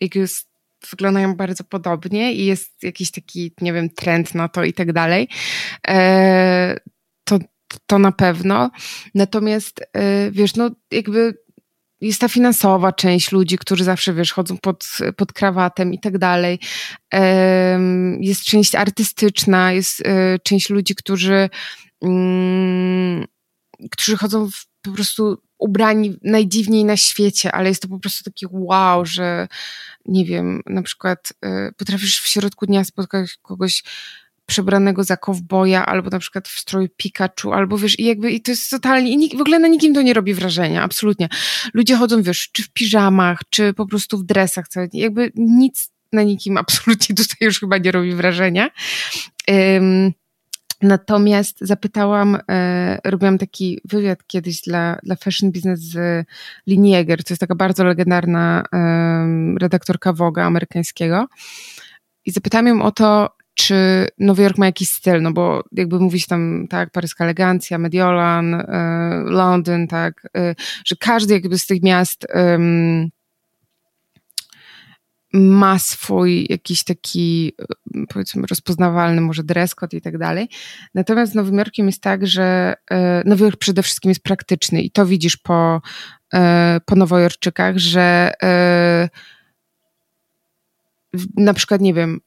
[0.00, 0.53] jak jest,
[0.90, 5.28] wyglądają bardzo podobnie i jest jakiś taki, nie wiem, trend na to i tak dalej,
[5.88, 6.76] e,
[7.24, 7.38] to,
[7.86, 8.70] to na pewno.
[9.14, 11.44] Natomiast, e, wiesz, no jakby
[12.00, 16.58] jest ta finansowa część ludzi, którzy zawsze, wiesz, chodzą pod, pod krawatem i tak dalej.
[18.20, 21.48] Jest część artystyczna, jest e, część ludzi, którzy,
[22.02, 23.24] mm,
[23.90, 28.46] którzy chodzą w, po prostu ubrani najdziwniej na świecie, ale jest to po prostu taki
[28.50, 29.48] wow, że
[30.06, 33.82] nie wiem, na przykład y, potrafisz w środku dnia spotkać kogoś
[34.46, 38.50] przebranego za kowboja, albo na przykład w stroju Pikachu, albo wiesz, i jakby i to
[38.50, 41.28] jest totalnie, i nik, w ogóle na nikim to nie robi wrażenia, absolutnie.
[41.74, 46.22] Ludzie chodzą, wiesz, czy w piżamach, czy po prostu w dresach, co, jakby nic na
[46.22, 48.70] nikim absolutnie tutaj już chyba nie robi wrażenia.
[50.84, 56.26] Natomiast zapytałam, e, robiłam taki wywiad kiedyś dla, dla Fashion Business z
[56.66, 61.26] Linieger, to jest taka bardzo legendarna e, redaktorka Woga amerykańskiego.
[62.26, 66.26] I zapytałam ją o to, czy Nowy Jork ma jakiś styl, no bo jakby mówić
[66.26, 68.64] tam, tak, paryska elegancja, Mediolan, y,
[69.24, 70.54] Londyn, tak, y,
[70.84, 72.26] że każdy jakby z tych miast
[75.36, 77.52] ma swój jakiś taki,
[78.08, 80.48] powiedzmy, rozpoznawalny może dress code i tak dalej.
[80.94, 82.74] Natomiast z Nowym Jorkiem jest tak, że
[83.24, 85.80] Nowy Jork przede wszystkim jest praktyczny i to widzisz po,
[86.84, 88.32] po Nowojorczykach, że
[91.36, 92.20] na przykład, nie wiem,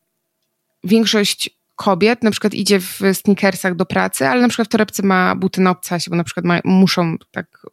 [0.83, 5.35] większość kobiet na przykład idzie w sneakersach do pracy, ale na przykład w torebce ma
[5.35, 7.65] buty na obcasie, bo na przykład ma, muszą tak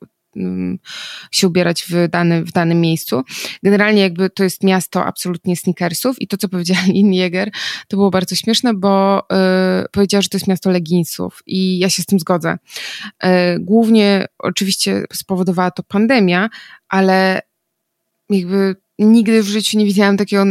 [1.31, 3.23] się ubierać w, dany, w danym miejscu.
[3.63, 7.51] Generalnie jakby to jest miasto absolutnie sneakersów i to, co powiedziała Lynn Jäger,
[7.89, 12.03] to było bardzo śmieszne, bo y, powiedziała, że to jest miasto leginsów i ja się
[12.03, 12.59] z tym zgodzę.
[13.25, 13.29] Y,
[13.61, 16.51] głównie oczywiście spowodowała to pandemia,
[16.89, 17.41] ale
[18.31, 20.45] jakby nigdy w życiu nie widziałam takiego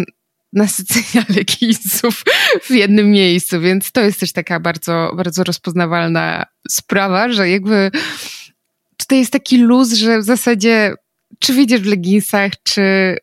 [0.53, 2.23] nasycenia leginsów
[2.63, 7.91] w jednym miejscu, więc to jest też taka bardzo, bardzo rozpoznawalna sprawa, że jakby
[9.05, 10.93] tutaj jest taki luz, że w zasadzie
[11.39, 13.17] czy widzisz w leginsach, czy,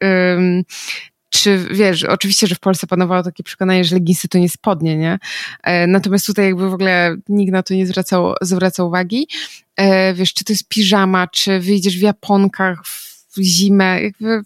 [1.31, 5.19] czy wiesz, oczywiście, że w Polsce panowało takie przekonanie, że leginsy to nie spodnie, nie?
[5.63, 9.29] E, natomiast tutaj jakby w ogóle nikt na to nie zwracał, zwracał uwagi.
[9.77, 14.43] E, wiesz, czy to jest piżama, czy wyjdziesz w japonkach w zimę, jakby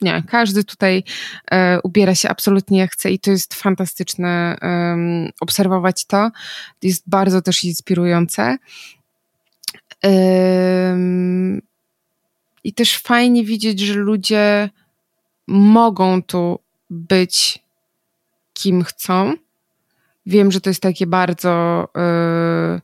[0.00, 1.04] nie, każdy tutaj
[1.50, 4.58] e, ubiera się absolutnie jak chce i to jest fantastyczne
[5.40, 6.30] obserwować to.
[6.82, 8.56] Jest bardzo też inspirujące.
[12.64, 14.70] I też fajnie widzieć, że ludzie
[15.46, 16.58] mogą tu
[16.90, 17.58] być
[18.52, 19.34] kim chcą.
[20.26, 22.80] Wiem, że to jest takie bardzo yy,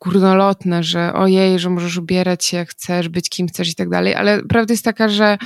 [0.00, 4.14] górnolotne, że ojej, że możesz ubierać się jak chcesz, być kim chcesz i tak dalej,
[4.14, 5.38] ale prawda jest taka, że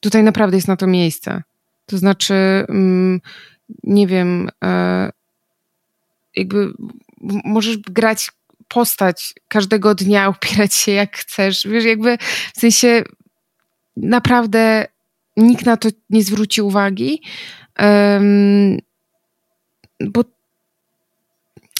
[0.00, 1.42] tutaj naprawdę jest na to miejsce.
[1.86, 2.34] To znaczy,
[2.68, 3.20] mm,
[3.82, 5.10] nie wiem, e,
[6.36, 6.72] jakby
[7.44, 8.30] możesz grać
[8.68, 11.66] postać każdego dnia, upierać się jak chcesz.
[11.66, 12.18] Wiesz, jakby
[12.56, 13.02] w sensie
[13.96, 14.86] naprawdę
[15.36, 17.22] nikt na to nie zwróci uwagi,
[20.00, 20.24] bo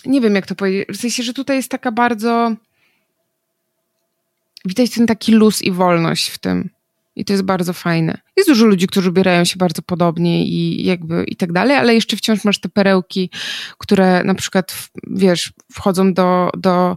[0.06, 0.88] nie wiem, jak to powiedzieć.
[0.88, 2.54] W sensie, że tutaj jest taka bardzo.
[4.64, 6.70] Widać ten taki luz i wolność w tym.
[7.18, 8.18] I to jest bardzo fajne.
[8.36, 12.16] Jest dużo ludzi, którzy ubierają się bardzo podobnie i jakby i tak dalej, ale jeszcze
[12.16, 13.30] wciąż masz te perełki,
[13.78, 16.96] które na przykład, wiesz, wchodzą do, do,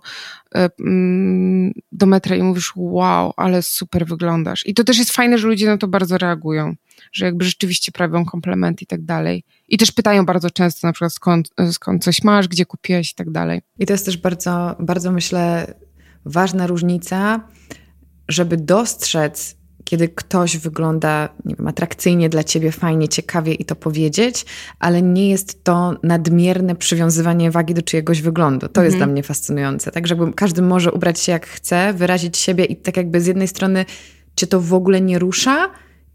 [0.55, 4.65] e, mm, do metra i mówisz, wow, ale super wyglądasz.
[4.65, 6.75] I to też jest fajne, że ludzie na to bardzo reagują,
[7.11, 9.43] że jakby rzeczywiście prawią komplement i tak dalej.
[9.67, 13.31] I też pytają bardzo często na przykład skąd, skąd coś masz, gdzie kupiłeś i tak
[13.31, 13.61] dalej.
[13.79, 15.73] I to jest też bardzo, bardzo myślę
[16.25, 17.47] ważna różnica,
[18.27, 24.45] żeby dostrzec kiedy ktoś wygląda, nie wiem, atrakcyjnie dla ciebie, fajnie, ciekawie i to powiedzieć,
[24.79, 28.67] ale nie jest to nadmierne przywiązywanie wagi do czyjegoś wyglądu.
[28.67, 29.09] To jest mhm.
[29.09, 29.91] dla mnie fascynujące.
[29.91, 33.47] Tak, żeby każdy może ubrać się jak chce, wyrazić siebie i tak jakby z jednej
[33.47, 33.85] strony
[34.35, 35.69] cię to w ogóle nie rusza,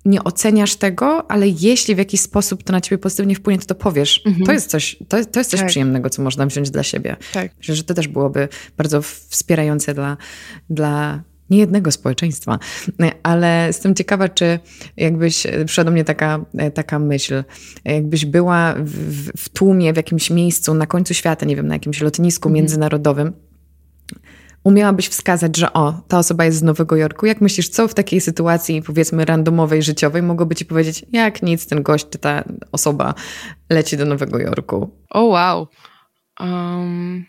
[0.05, 3.75] nie oceniasz tego, ale jeśli w jakiś sposób to na ciebie pozytywnie wpłynie, to to
[3.75, 4.23] powiesz.
[4.27, 4.47] Mhm.
[4.47, 5.69] To jest coś, to, to jest coś tak.
[5.69, 7.17] przyjemnego, co można wziąć dla siebie.
[7.33, 7.51] Tak.
[7.59, 10.17] Myślę, że to też byłoby bardzo wspierające dla,
[10.71, 12.59] dla nie jednego społeczeństwa,
[13.23, 14.59] ale jestem ciekawa, czy
[14.97, 16.45] jakbyś, przyszła do mnie taka,
[16.75, 17.45] taka myśl,
[17.85, 22.01] jakbyś była w, w tłumie, w jakimś miejscu na końcu świata, nie wiem, na jakimś
[22.01, 22.55] lotnisku mhm.
[22.55, 23.33] międzynarodowym,
[24.65, 27.27] umiałabyś wskazać, że o, ta osoba jest z Nowego Jorku.
[27.27, 31.83] Jak myślisz, co w takiej sytuacji, powiedzmy, randomowej, życiowej, mogłoby ci powiedzieć, jak nic, ten
[31.83, 33.15] gość czy ta osoba
[33.71, 34.77] leci do Nowego Jorku?
[34.77, 35.67] O, oh, wow.
[36.41, 37.25] Um...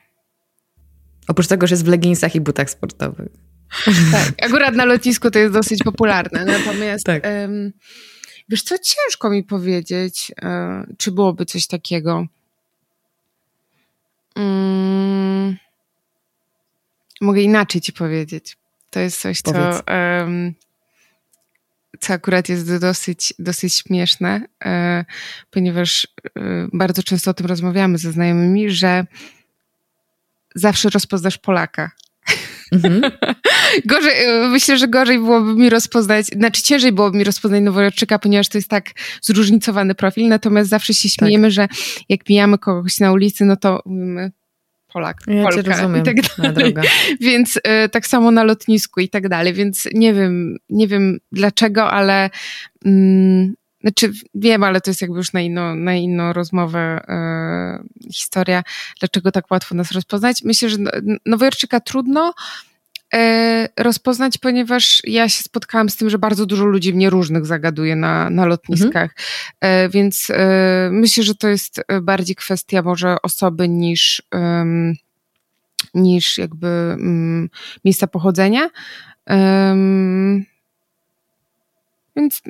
[1.27, 3.46] Oprócz tego, że jest w leginsach i butach sportowych.
[4.11, 6.45] Tak, akurat na lotnisku to jest dosyć popularne.
[6.45, 7.23] Natomiast tak.
[7.25, 7.73] um,
[8.49, 12.25] wiesz co, ciężko mi powiedzieć, um, czy byłoby coś takiego.
[14.35, 15.57] Um,
[17.21, 18.57] mogę inaczej ci powiedzieć.
[18.89, 19.53] To jest coś, co,
[21.99, 25.05] co akurat jest dosyć, dosyć śmieszne, e,
[25.51, 29.05] ponieważ e, bardzo często o tym rozmawiamy ze znajomymi, że
[30.55, 31.91] zawsze rozpoznasz Polaka
[32.71, 33.01] Mhm.
[33.85, 38.49] gorzej, e, myślę, że gorzej byłoby mi rozpoznać, znaczy ciężej byłoby mi rozpoznać Nowojorczyka, ponieważ
[38.49, 38.91] to jest tak
[39.21, 41.51] zróżnicowany profil, natomiast zawsze się śmiejemy, tak.
[41.51, 41.67] że
[42.09, 44.31] jak mijamy kogoś na ulicy, no to mówimy
[44.93, 46.73] Polak, ja Polka rozumiem, i tak dalej.
[47.21, 47.61] Więc y,
[47.91, 52.29] tak samo na lotnisku i tak dalej, więc nie wiem, nie wiem dlaczego, ale
[52.85, 58.63] mm, znaczy wiem, ale to jest jakby już na inną, na inną rozmowę e, historia,
[58.99, 60.43] dlaczego tak łatwo nas rozpoznać.
[60.43, 60.77] Myślę, że
[61.25, 62.33] Nowojorczyka trudno,
[63.13, 67.95] e, rozpoznać, ponieważ ja się spotkałam z tym, że bardzo dużo ludzi mnie różnych zagaduje
[67.95, 69.15] na, na lotniskach,
[69.61, 69.91] mhm.
[69.91, 70.27] więc
[70.91, 74.21] myślę, że to jest bardziej kwestia może osoby niż,
[75.93, 77.49] niż jakby mm,
[77.85, 78.69] miejsca pochodzenia.
[82.17, 82.41] Więc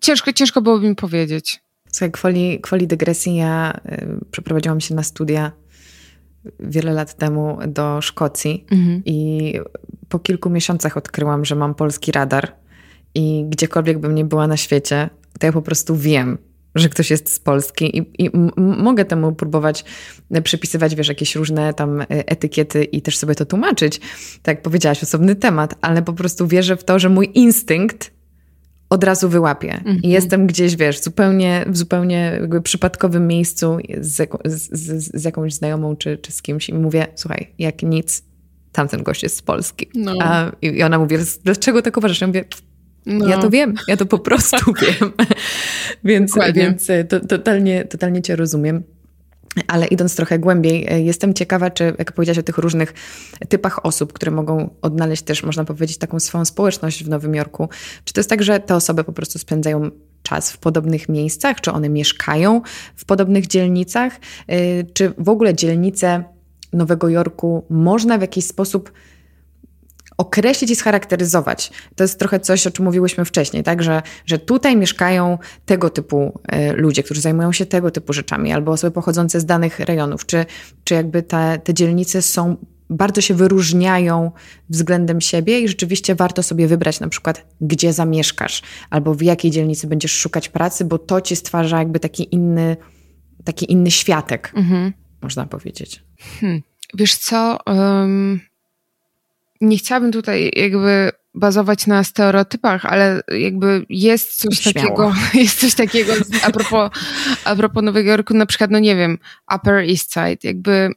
[0.00, 1.62] ciężko, ciężko byłoby mi powiedzieć.
[1.92, 5.52] Słuchaj, kwoli, kwoli dygresji, ja y, przeprowadziłam się na studia
[6.60, 9.02] wiele lat temu do Szkocji mhm.
[9.04, 9.52] i
[10.08, 12.52] po kilku miesiącach odkryłam, że mam polski radar
[13.14, 15.10] i gdziekolwiek bym nie była na świecie,
[15.40, 16.38] to ja po prostu wiem,
[16.74, 19.84] że ktoś jest z Polski i, i mogę temu próbować
[20.44, 24.00] przypisywać, wiesz, jakieś różne tam y, etykiety i też sobie to tłumaczyć.
[24.42, 28.14] Tak jak powiedziałaś, osobny temat, ale po prostu wierzę w to, że mój instynkt
[28.94, 29.74] od razu wyłapię.
[29.74, 30.02] Mhm.
[30.02, 36.18] I jestem gdzieś, wiesz, zupełnie, w zupełnie przypadkowym miejscu z, z, z, jakąś znajomą czy,
[36.18, 38.22] czy z kimś i mówię, słuchaj, jak nic,
[38.72, 39.88] tamten gość jest z Polski.
[39.94, 40.14] No.
[40.20, 42.20] A, I ona mówi, dlaczego tak uważasz?
[42.20, 42.44] Ja mówię,
[43.06, 43.28] no.
[43.28, 45.12] ja to wiem, ja to po prostu wiem.
[46.04, 48.82] więc więc e, to, totalnie, totalnie cię rozumiem.
[49.66, 52.94] Ale idąc trochę głębiej, e, jestem ciekawa, czy jak powiedziałaś o tych różnych
[53.48, 57.68] typach osób, które mogą odnaleźć też, można powiedzieć, taką swoją społeczność w Nowym Jorku,
[58.04, 59.90] czy to jest tak, że te osoby po prostu spędzają
[60.22, 62.60] czas w podobnych miejscach, czy one mieszkają
[62.96, 66.24] w podobnych dzielnicach, e, czy w ogóle dzielnice
[66.72, 68.92] Nowego Jorku można w jakiś sposób
[70.16, 71.70] określić i scharakteryzować.
[71.96, 73.82] To jest trochę coś, o czym mówiłyśmy wcześniej, tak?
[73.82, 78.72] że, że tutaj mieszkają tego typu e, ludzie, którzy zajmują się tego typu rzeczami, albo
[78.72, 80.46] osoby pochodzące z danych rejonów, czy,
[80.84, 82.56] czy jakby te, te dzielnice są
[82.90, 84.32] bardzo się wyróżniają
[84.68, 89.86] względem siebie i rzeczywiście warto sobie wybrać na przykład, gdzie zamieszkasz, albo w jakiej dzielnicy
[89.86, 92.76] będziesz szukać pracy, bo to ci stwarza jakby taki inny,
[93.44, 94.92] taki inny światek, mhm.
[95.22, 96.02] można powiedzieć.
[96.40, 96.62] Hmm.
[96.94, 98.40] Wiesz co, um,
[99.60, 104.88] nie chciałabym tutaj jakby bazować na stereotypach, ale jakby jest coś Śmiało.
[104.88, 106.90] takiego, jest coś takiego a propos,
[107.44, 109.18] a propos Nowego Jorku, na przykład, no nie wiem,
[109.54, 110.90] Upper East Side, jakby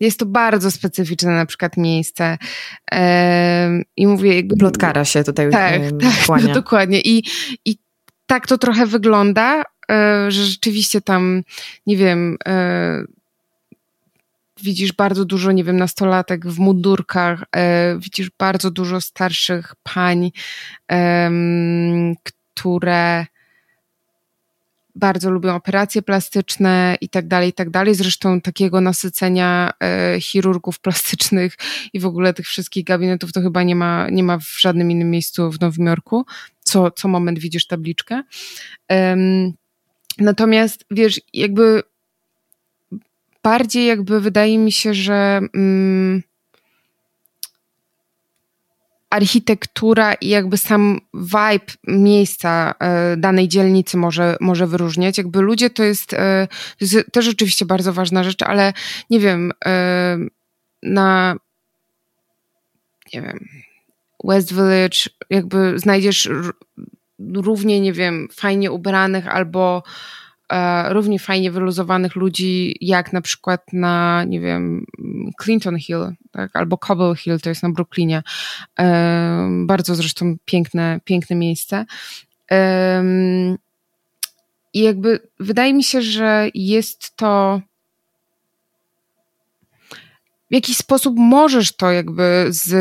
[0.00, 2.38] jest to bardzo specyficzne na przykład miejsce
[2.90, 4.56] ehm, i mówię jakby...
[4.56, 5.80] Plotkara się tutaj Tak,
[6.26, 7.00] tak, no, dokładnie.
[7.00, 7.24] I,
[7.64, 7.76] i
[8.26, 11.42] tak to trochę wygląda, e, że rzeczywiście tam,
[11.86, 13.04] nie wiem, e,
[14.62, 20.30] widzisz bardzo dużo, nie wiem, nastolatek w mundurkach, e, widzisz bardzo dużo starszych pań,
[20.92, 21.30] e,
[22.54, 23.26] które
[24.94, 27.94] bardzo lubią operacje plastyczne i tak dalej, i tak dalej.
[27.94, 31.56] Zresztą takiego nasycenia e, chirurgów plastycznych
[31.92, 35.10] i w ogóle tych wszystkich gabinetów to chyba nie ma, nie ma w żadnym innym
[35.10, 36.26] miejscu w Nowym Jorku.
[36.60, 38.22] Co, co moment widzisz tabliczkę.
[40.18, 41.82] natomiast wiesz, jakby
[43.46, 46.22] bardziej jakby wydaje mi się, że mm,
[49.10, 52.74] architektura i jakby sam vibe miejsca
[53.12, 55.18] y, danej dzielnicy może, może wyróżniać.
[55.18, 58.72] Jakby ludzie to jest, y, to jest też oczywiście bardzo ważna rzecz, ale
[59.10, 60.30] nie wiem, y,
[60.82, 61.36] na
[63.14, 63.48] nie wiem,
[64.24, 64.98] West Village
[65.30, 66.28] jakby znajdziesz
[67.34, 69.82] równie, nie wiem, fajnie ubranych albo
[70.88, 74.86] równie fajnie wyluzowanych ludzi, jak na przykład na, nie wiem,
[75.42, 76.56] Clinton Hill, tak?
[76.56, 78.22] albo Cobble Hill, to jest na Brooklynie.
[78.78, 81.84] E, bardzo zresztą piękne, piękne miejsce.
[84.74, 87.60] I jakby wydaje mi się, że jest to
[90.50, 92.72] w jakiś sposób możesz to jakby z,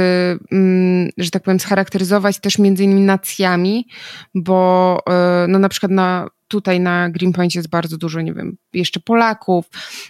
[0.51, 3.88] mm, że tak powiem, scharakteryzować też między innymi nacjami,
[4.36, 9.00] bo e, no na przykład na tutaj na Greenpoint jest bardzo dużo, nie wiem, jeszcze
[9.00, 9.66] Polaków,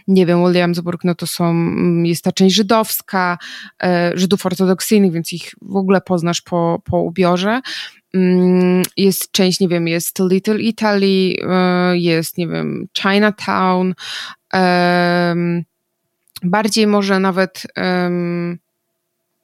[0.07, 3.37] nie wiem, Williamsburg, no to są, mm, jest ta część żydowska,
[3.83, 7.61] e, Żydów ortodoksyjnych, więc ich w ogóle poznasz po, po ubiorze.
[8.13, 13.93] Mm, jest część, nie wiem, jest Little Italy, e, jest, nie wiem, Chinatown,
[16.43, 17.63] bardziej może nawet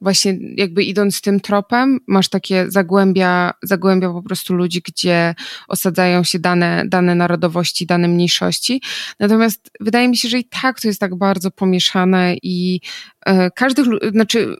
[0.02, 5.36] właśnie jakby idąc tym tropem, masz takie zagłębia, zagłębia po prostu ludzi, gdzie
[5.68, 8.82] osadzają się dane, dane narodowości, dane mniejszości.
[9.20, 12.82] Natomiast wydaje mi się, że i tak to jest tak bardzo pomieszane i
[13.26, 14.58] e, każdy, znaczy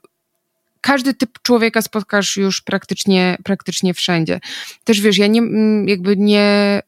[0.82, 4.40] każdy typ człowieka spotkasz już praktycznie, praktycznie wszędzie.
[4.84, 5.42] Też wiesz, ja nie,
[5.86, 6.82] jakby nie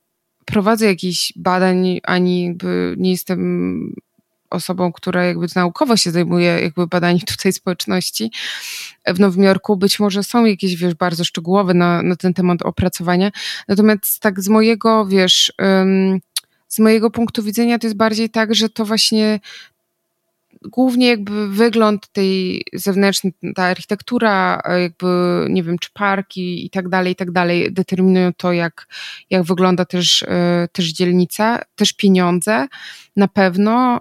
[0.45, 3.95] prowadzę jakichś badań, ani jakby nie jestem
[4.53, 8.31] osobą, która jakby naukowo się zajmuje jakby badaniem tutaj społeczności
[9.07, 9.77] w Nowym Jorku.
[9.77, 13.31] Być może są jakieś, wiesz, bardzo szczegółowe na, na ten temat opracowania.
[13.67, 15.53] Natomiast tak z mojego, wiesz,
[16.67, 19.39] z mojego punktu widzenia to jest bardziej tak, że to właśnie
[20.71, 25.07] głównie jakby wygląd tej zewnętrznej, ta architektura, jakby
[25.49, 28.87] nie wiem, czy parki i tak dalej, i tak dalej determinują to, jak,
[29.29, 30.25] jak wygląda też,
[30.71, 32.67] też dzielnica, też pieniądze
[33.15, 33.99] na pewno,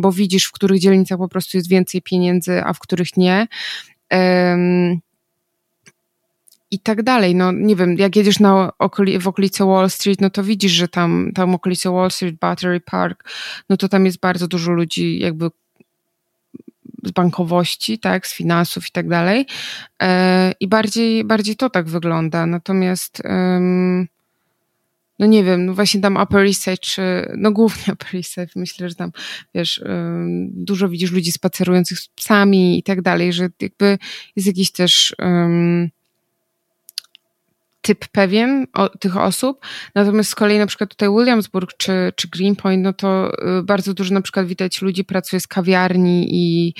[0.00, 3.46] bo widzisz, w których dzielnicach po prostu jest więcej pieniędzy, a w których nie
[6.70, 7.34] i tak dalej.
[7.34, 10.88] No nie wiem, jak jedziesz na okoli, w okolice Wall Street, no to widzisz, że
[10.88, 13.30] tam, tam okolice Wall Street, Battery Park,
[13.68, 15.50] no to tam jest bardzo dużo ludzi jakby
[17.02, 19.46] z bankowości, tak, z finansów i tak dalej.
[20.02, 22.46] E, I bardziej, bardziej to tak wygląda.
[22.46, 23.22] Natomiast
[25.18, 27.02] no nie wiem, no właśnie tam Upper Side, czy,
[27.36, 29.12] no głównie Upper Side, myślę, że tam,
[29.54, 29.84] wiesz,
[30.48, 33.98] dużo widzisz ludzi spacerujących z psami i tak dalej, że jakby
[34.36, 35.90] jest jakiś też um,
[37.82, 39.60] typ pewien o, tych osób.
[39.94, 44.14] Natomiast z kolei na przykład tutaj Williamsburg czy, czy Greenpoint, no to y, bardzo dużo
[44.14, 46.74] na przykład widać ludzi pracuje z kawiarni i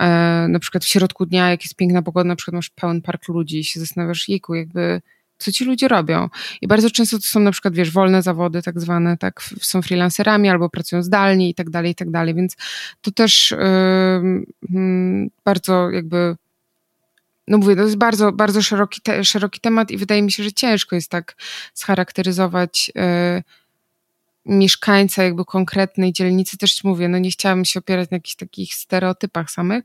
[0.00, 0.06] e,
[0.48, 3.58] na przykład w środku dnia, jak jest piękna pogoda, na przykład masz pełen park ludzi
[3.58, 5.00] i się zastanawiasz, jejku, jakby
[5.38, 6.28] co ci ludzie robią.
[6.60, 10.48] I bardzo często to są na przykład, wiesz, wolne zawody tak zwane, tak, są freelancerami
[10.48, 12.56] albo pracują zdalnie i tak dalej, i tak dalej, więc
[13.00, 13.54] to też
[14.70, 16.36] yy, bardzo jakby
[17.48, 20.52] no mówię, to jest bardzo, bardzo szeroki, te, szeroki temat i wydaje mi się, że
[20.52, 21.36] ciężko jest tak
[21.74, 23.42] scharakteryzować y,
[24.46, 26.58] mieszkańca jakby konkretnej dzielnicy.
[26.58, 29.84] Też mówię, no nie chciałabym się opierać na jakichś takich stereotypach samych,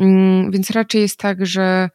[0.00, 0.04] y,
[0.50, 1.90] więc raczej jest tak, że,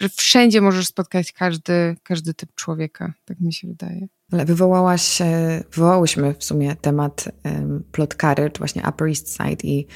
[0.00, 4.06] że wszędzie możesz spotkać każdy, każdy typ człowieka, tak mi się wydaje.
[4.32, 5.18] Ale wywołałaś,
[5.72, 9.86] wywołałyśmy w sumie temat um, plotkary, czy właśnie Upper East Side i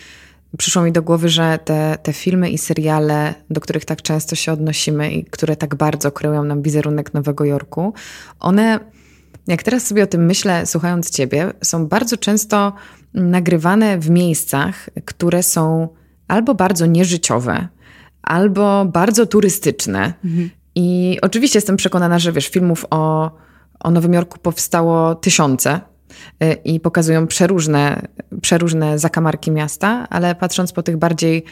[0.59, 4.53] przyszło mi do głowy, że te, te filmy i seriale, do których tak często się
[4.53, 7.94] odnosimy i które tak bardzo kreują nam wizerunek Nowego Jorku,
[8.40, 8.80] one,
[9.47, 12.72] jak teraz sobie o tym myślę, słuchając Ciebie, są bardzo często
[13.14, 15.88] nagrywane w miejscach, które są
[16.28, 17.68] albo bardzo nieżyciowe,
[18.22, 20.14] albo bardzo turystyczne.
[20.24, 20.51] Mhm.
[20.74, 23.30] I oczywiście jestem przekonana, że wiesz, filmów o,
[23.80, 25.80] o Nowym Jorku powstało tysiące
[26.64, 28.08] i pokazują przeróżne,
[28.42, 31.44] przeróżne zakamarki miasta, ale patrząc po tych bardziej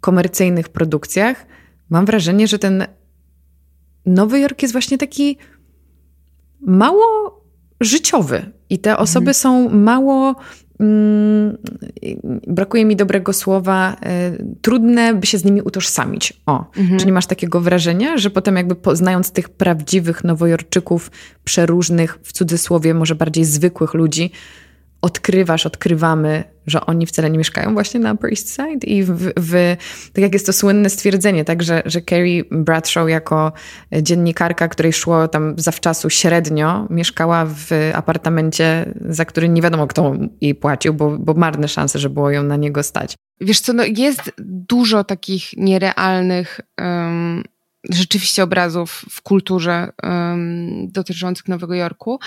[0.00, 1.46] komercyjnych produkcjach,
[1.90, 2.86] mam wrażenie, że ten
[4.06, 5.38] Nowy Jork jest właśnie taki
[6.60, 7.40] mało
[7.80, 9.34] życiowy i te osoby mhm.
[9.34, 10.34] są mało
[10.82, 11.56] Mm,
[12.46, 13.96] brakuje mi dobrego słowa,
[14.40, 16.32] y, trudne by się z nimi utożsamić.
[16.46, 16.98] O, mhm.
[16.98, 21.10] czyli masz takiego wrażenia, że potem jakby poznając tych prawdziwych nowojorczyków,
[21.44, 24.30] przeróżnych, w cudzysłowie może bardziej zwykłych ludzi,
[25.02, 29.76] odkrywasz, odkrywamy, że oni wcale nie mieszkają właśnie na Upper East Side i w, w,
[30.12, 33.52] tak jak jest to słynne stwierdzenie, tak, że, że Carrie Bradshaw jako
[34.02, 40.54] dziennikarka, której szło tam zawczasu średnio, mieszkała w apartamencie, za który nie wiadomo kto jej
[40.54, 43.14] płacił, bo, bo marne szanse, że było ją na niego stać.
[43.40, 47.42] Wiesz co, no jest dużo takich nierealnych um,
[47.90, 52.18] rzeczywiście obrazów w kulturze um, dotyczących Nowego Jorku.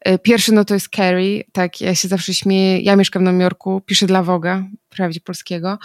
[0.00, 3.40] E, pierwszy no to jest Carrie, tak, ja się zawsze śmieję, ja mieszkam w Nowym
[3.40, 5.78] Jorku, piszę dla Woga, wprawdzie polskiego,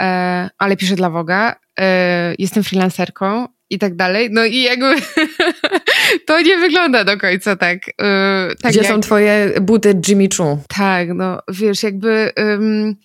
[0.00, 4.94] e, ale piszę dla Woga, e, jestem freelancerką i tak dalej, no i jakby
[6.26, 7.78] to nie wygląda do końca tak.
[8.02, 8.88] E, tak Gdzie jak...
[8.88, 10.58] są twoje buty Jimmy Choo?
[10.68, 12.32] Tak, no wiesz, jakby...
[12.36, 12.96] Um,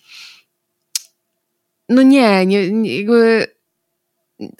[1.88, 3.46] no nie, nie, nie jakby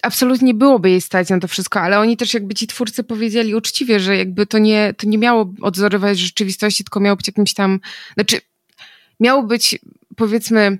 [0.02, 4.00] absolutnie byłoby jej stać na to wszystko, ale oni też jakby ci twórcy powiedzieli uczciwie,
[4.00, 7.80] że jakby to nie, to nie miało odzorować rzeczywistości, tylko miało być jakimś tam,
[8.14, 8.40] znaczy
[9.20, 9.78] miało być
[10.16, 10.78] powiedzmy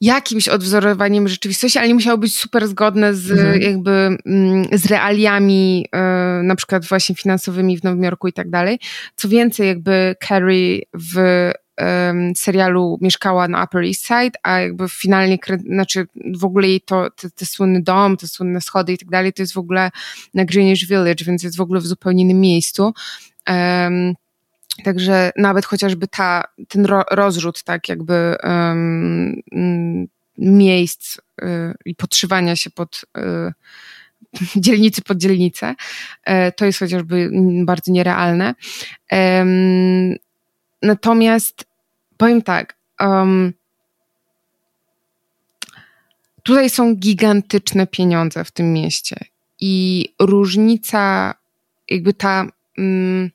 [0.00, 3.60] jakimś odwzorowaniem rzeczywistości, ale nie musiało być super zgodne z mhm.
[3.60, 3.90] jakby
[4.26, 6.00] mm, z realiami e,
[6.44, 8.78] na przykład właśnie finansowymi w Nowym Jorku i tak dalej.
[9.16, 11.50] Co więcej, jakby Carrie w
[11.80, 16.06] um, serialu mieszkała na Upper East Side, a jakby finalnie, znaczy
[16.38, 19.42] w ogóle jej to, te, te słynny dom, te słynne schody i tak dalej, to
[19.42, 19.90] jest w ogóle
[20.34, 22.94] na Greenwich Village, więc jest w ogóle w zupełnie innym miejscu.
[23.48, 24.14] Um,
[24.84, 29.42] Także nawet chociażby ta, ten ro, rozrzut, tak jakby um,
[30.38, 33.20] miejsc y, i podszywania się pod y,
[34.60, 35.74] dzielnicy pod dzielnicę,
[36.28, 37.30] y, to jest chociażby
[37.64, 38.54] bardzo nierealne.
[40.82, 41.64] Natomiast
[42.18, 42.76] powiem tak.
[43.00, 43.52] Um,
[46.42, 49.16] tutaj są gigantyczne pieniądze w tym mieście
[49.60, 51.34] i różnica,
[51.88, 52.46] jakby ta,
[52.78, 53.30] um,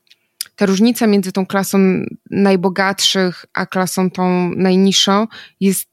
[0.56, 5.28] ta różnica między tą klasą najbogatszych a klasą tą najniższą
[5.60, 5.90] jest,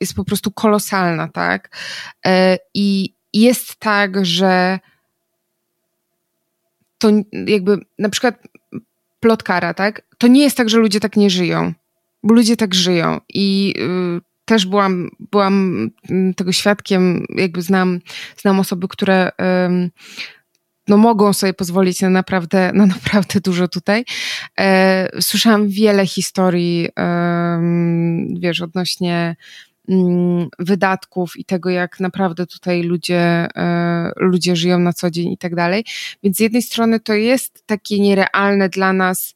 [0.00, 1.76] jest po prostu kolosalna, tak?
[2.26, 4.78] E, I jest tak, że
[6.98, 7.08] to
[7.46, 8.34] jakby na przykład
[9.20, 10.02] plotkara, tak?
[10.18, 11.72] To nie jest tak, że ludzie tak nie żyją.
[12.22, 18.00] Bo ludzie tak żyją i y, też byłam, byłam mm, tego świadkiem, jakby znam,
[18.36, 19.30] znam osoby, które
[20.88, 24.04] no mogą sobie pozwolić na naprawdę, na naprawdę dużo tutaj.
[24.60, 26.88] E, słyszałam wiele historii,
[28.40, 29.36] wiesz, odnośnie
[29.88, 35.38] mm, wydatków i tego, jak naprawdę tutaj ludzie, e, ludzie żyją na co dzień i
[35.38, 35.84] tak dalej.
[36.22, 39.34] Więc z jednej strony to jest takie nierealne dla nas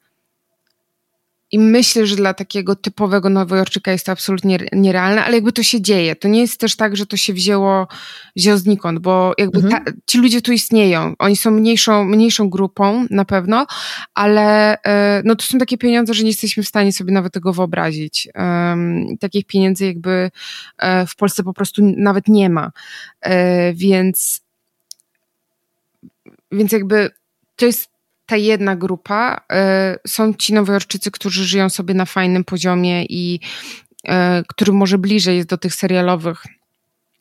[1.53, 5.81] i myślę, że dla takiego typowego nowojorczyka jest to absolutnie nierealne, ale jakby to się
[5.81, 6.17] dzieje.
[6.17, 7.89] To nie jest też tak, że to się wzięło,
[8.37, 9.85] wzięło znikąd, bo jakby mhm.
[9.85, 11.15] ta, ci ludzie tu istnieją.
[11.19, 13.67] Oni są mniejszą, mniejszą grupą na pewno,
[14.15, 17.53] ale e, no to są takie pieniądze, że nie jesteśmy w stanie sobie nawet tego
[17.53, 18.29] wyobrazić.
[18.35, 20.31] Um, takich pieniędzy jakby
[20.79, 22.71] e, w Polsce po prostu nawet nie ma.
[23.21, 24.41] E, więc
[26.53, 27.11] więc jakby
[27.57, 27.92] to jest
[28.33, 33.41] ta jedna grupa e, są ci nowojorczycy, którzy żyją sobie na fajnym poziomie i
[34.09, 36.43] e, który może bliżej jest do tych serialowych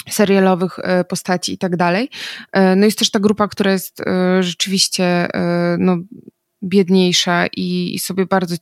[0.09, 2.09] serialowych e, postaci i tak dalej.
[2.75, 4.01] No jest też ta grupa, która jest
[4.39, 5.27] rzeczywiście
[5.79, 5.97] no,
[6.63, 8.55] biedniejsza i, i sobie bardzo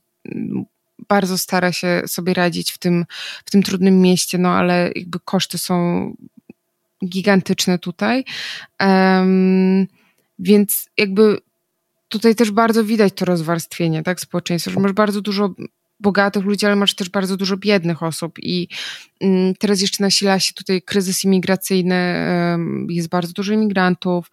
[1.08, 3.04] bardzo stara się sobie radzić w tym,
[3.44, 5.76] w tym trudnym mieście, no ale jakby koszty są
[7.06, 8.24] gigantyczne tutaj.
[8.80, 9.86] Um,
[10.38, 11.38] więc jakby
[12.10, 15.54] tutaj też bardzo widać to rozwarstwienie, tak, społeczeństwa, że masz bardzo dużo
[16.00, 18.68] bogatych ludzi, ale masz też bardzo dużo biednych osób i
[19.20, 22.26] mm, teraz jeszcze nasila się tutaj kryzys imigracyjny,
[22.88, 24.30] jest bardzo dużo imigrantów,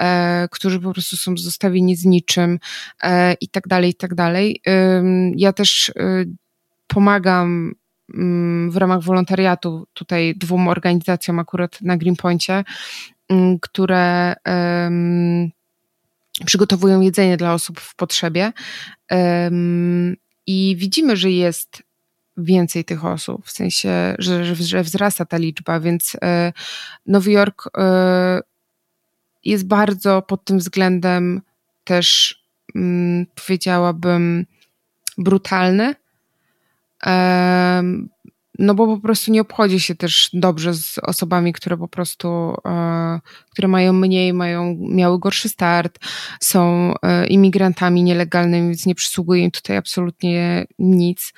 [0.00, 2.58] e, którzy po prostu są zostawieni z niczym
[3.02, 4.60] e, i tak dalej, i tak dalej.
[5.36, 6.24] Ja też e,
[6.86, 7.74] pomagam
[8.14, 12.64] mm, w ramach wolontariatu tutaj dwóm organizacjom akurat na Greenpointie,
[13.28, 14.34] mm, które
[16.44, 18.52] przygotowują jedzenie dla osób w potrzebie.
[20.46, 21.82] I widzimy, że jest
[22.36, 26.52] więcej tych osób, w sensie, że, że wzrasta ta liczba, więc e,
[27.06, 28.40] Nowy Jork e,
[29.44, 31.42] jest bardzo pod tym względem
[31.84, 32.38] też,
[32.74, 34.46] mm, powiedziałabym,
[35.18, 35.94] brutalny
[38.58, 43.20] no bo po prostu nie obchodzi się też dobrze z osobami, które po prostu, e,
[43.50, 45.98] które mają mniej, mają, miały gorszy start,
[46.40, 51.32] są e, imigrantami nielegalnymi, więc nie przysługuje im tutaj absolutnie nic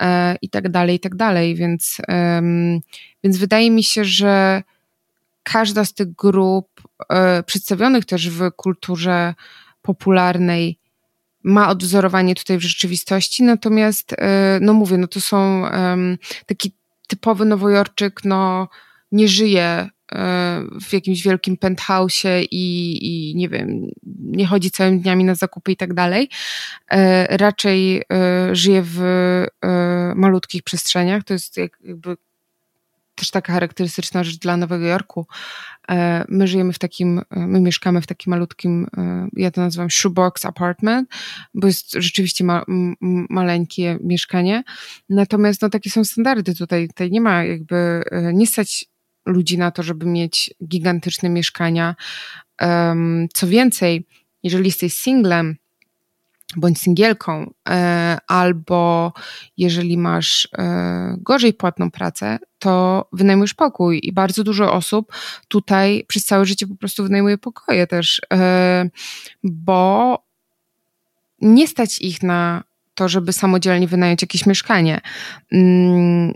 [0.00, 1.96] e, i tak dalej, i tak dalej, więc,
[3.24, 4.62] więc wydaje mi się, że
[5.42, 6.68] każda z tych grup
[7.46, 9.34] przedstawionych też w kulturze
[9.82, 10.79] popularnej
[11.42, 15.64] ma odwzorowanie tutaj w rzeczywistości, natomiast, e, no mówię, no to są
[16.46, 16.72] taki
[17.08, 18.68] typowy nowojorczyk, no
[19.12, 19.88] nie żyje e,
[20.80, 23.86] w jakimś wielkim penthouse'ie i, i nie wiem,
[24.20, 26.28] nie chodzi całymi dniami na zakupy i tak dalej.
[26.90, 28.02] E, raczej
[28.52, 29.00] żyje w
[30.14, 31.24] malutkich przestrzeniach.
[31.24, 32.16] To jest jakby
[33.20, 35.26] też taka charakterystyczna rzecz dla Nowego Jorku.
[35.90, 39.90] E, my żyjemy w takim, e, my mieszkamy w takim malutkim, e, ja to nazywam
[39.90, 41.08] shoebox apartment,
[41.54, 42.64] bo jest rzeczywiście ma,
[43.30, 44.62] maleńkie mieszkanie.
[45.08, 46.88] Natomiast no takie są standardy tutaj.
[46.88, 48.02] Tutaj nie ma jakby,
[48.32, 48.84] nie stać
[49.26, 51.96] ludzi na to, żeby mieć gigantyczne mieszkania.
[53.34, 54.06] Co więcej,
[54.42, 55.56] jeżeli jesteś singlem,
[56.56, 59.12] bądź singielką, e, albo
[59.56, 65.12] jeżeli masz e, gorzej płatną pracę, to wynajmujesz pokój i bardzo dużo osób
[65.48, 68.90] tutaj przez całe życie po prostu wynajmuje pokoje też, e,
[69.42, 70.18] bo
[71.40, 75.00] nie stać ich na to, żeby samodzielnie wynająć jakieś mieszkanie.
[75.52, 76.34] Mm,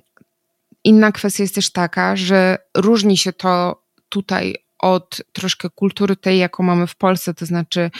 [0.85, 6.63] inna kwestia jest też taka, że różni się to tutaj od troszkę kultury tej, jaką
[6.63, 7.91] mamy w Polsce, to znaczy,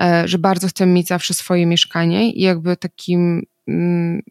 [0.00, 4.22] e, że bardzo chcemy mieć zawsze swoje mieszkanie i jakby takim mm,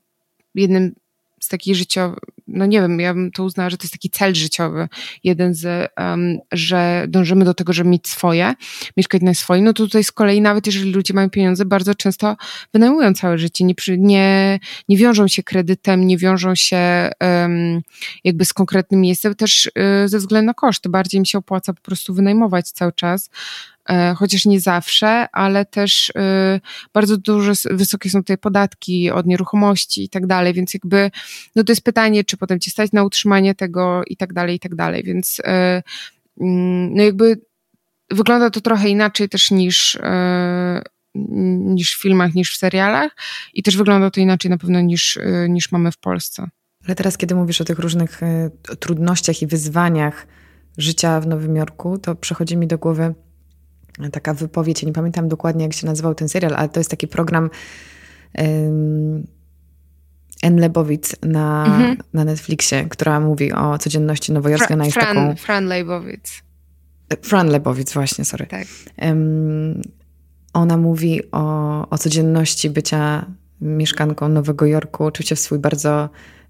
[0.56, 0.96] jednym
[1.40, 2.20] z takich życiowych,
[2.54, 4.88] no nie wiem, ja bym to uznała, że to jest taki cel życiowy,
[5.24, 8.54] jeden z, um, że dążymy do tego, żeby mieć swoje,
[8.98, 12.36] mieszkać na swoim, no to tutaj z kolei nawet jeżeli ludzie mają pieniądze, bardzo często
[12.74, 17.82] wynajmują całe życie, nie, nie, nie wiążą się kredytem, nie wiążą się um,
[18.24, 19.72] jakby z konkretnym miejscem, też y,
[20.08, 23.30] ze względu na koszty, bardziej im się opłaca po prostu wynajmować cały czas,
[23.90, 26.60] E, chociaż nie zawsze, ale też e,
[26.94, 31.12] bardzo duże, wysokie są tutaj podatki od nieruchomości i tak dalej, więc jakby,
[31.56, 34.60] no to jest pytanie, czy potem ci stać na utrzymanie tego i tak dalej, i
[34.60, 35.84] tak dalej, więc e,
[36.42, 37.42] mm, no jakby
[38.12, 39.98] wygląda to trochę inaczej też niż
[41.50, 43.16] niż w filmach, niż w serialach
[43.54, 45.20] i też wygląda to inaczej na pewno niż,
[45.50, 46.48] niż mamy w Polsce.
[46.86, 48.22] Ale teraz, kiedy mówisz o tych różnych
[48.80, 50.28] trudnościach i wyzwaniach
[50.78, 53.14] życia w Nowym Jorku, to przychodzi mi do głowy
[54.12, 57.50] taka wypowiedź, nie pamiętam dokładnie jak się nazywał ten serial, ale to jest taki program
[60.44, 61.98] Anne Lebowitz na, mhm.
[62.14, 64.78] na Netflixie, która mówi o codzienności nowojorskiej.
[64.78, 65.36] Fra, Fran, taką...
[65.36, 65.36] Fran.
[67.22, 68.46] Fran Lebowitz, właśnie, sorry.
[68.46, 68.68] Tak.
[69.02, 69.82] Um,
[70.54, 73.26] ona mówi o, o codzienności bycia
[73.62, 76.10] mieszkanką Nowego Jorku, oczywiście w swój bardzo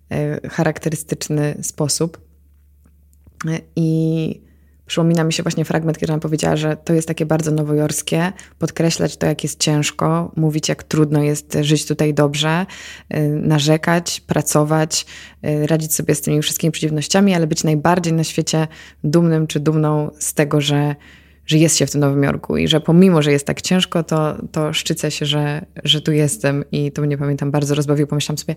[0.10, 2.22] e, charakterystyczny sposób.
[3.48, 4.49] E, I
[4.90, 9.18] przypomina mi się właśnie fragment, kiedy ona powiedziała, że to jest takie bardzo nowojorskie, podkreślać
[9.18, 12.66] to, jak jest ciężko, mówić, jak trudno jest żyć tutaj dobrze,
[13.10, 15.06] e, narzekać, pracować,
[15.44, 18.68] radzić sobie z tymi wszystkimi przeciwnościami, ale być najbardziej na świecie
[19.04, 20.96] dumnym czy dumną z tego, że
[21.46, 24.38] że jest się w tym Nowym Jorku i że pomimo, że jest tak ciężko, to,
[24.52, 28.08] to szczycę się, że, że tu jestem i to mnie pamiętam bardzo rozbawił.
[28.08, 28.56] Pomyślałam sobie,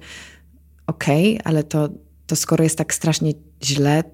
[0.86, 1.88] okej, okay, ale to,
[2.26, 3.32] to skoro jest tak strasznie
[3.64, 4.04] źle,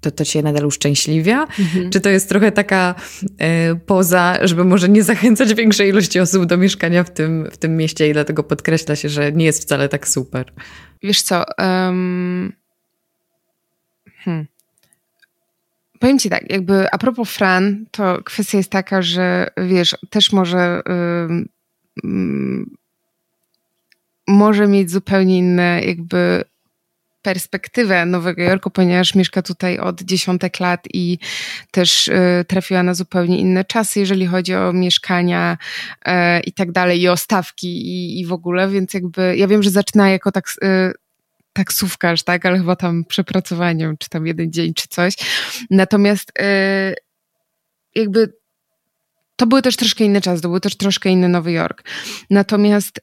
[0.00, 1.42] to, to cię nadal uszczęśliwia?
[1.42, 1.90] Mhm.
[1.90, 6.56] Czy to jest trochę taka y, poza, żeby może nie zachęcać większej ilości osób do
[6.56, 10.08] mieszkania w tym, w tym mieście i dlatego podkreśla się, że nie jest wcale tak
[10.08, 10.52] super?
[11.02, 12.52] Wiesz co, um...
[14.24, 14.46] hmm.
[16.00, 20.82] Powiem ci tak, jakby a propos Fran, to kwestia jest taka, że wiesz, też może
[20.86, 22.64] yy, yy,
[24.28, 26.44] może mieć zupełnie inne jakby
[27.28, 31.18] perspektywę Nowego Jorku, ponieważ mieszka tutaj od dziesiątek lat i
[31.70, 35.58] też y, trafiła na zupełnie inne czasy, jeżeli chodzi o mieszkania
[36.08, 36.10] y,
[36.40, 39.70] i tak dalej, i o stawki i, i w ogóle, więc jakby ja wiem, że
[39.70, 40.92] zaczyna jako tak y,
[41.52, 45.14] taksówkarz, tak, ale chyba tam przepracowaniem, czy tam jeden dzień, czy coś.
[45.70, 46.32] Natomiast
[47.94, 48.32] jakby
[49.36, 51.82] to były też troszkę inne czasy, to był też troszkę inny Nowy Jork.
[52.30, 53.00] Natomiast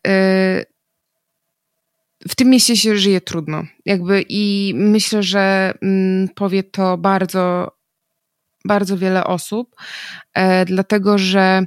[2.28, 3.64] w tym mieście się żyje trudno.
[3.86, 7.72] Jakby i myślę, że mm, powie to bardzo,
[8.66, 9.76] bardzo wiele osób,
[10.34, 11.66] e, dlatego że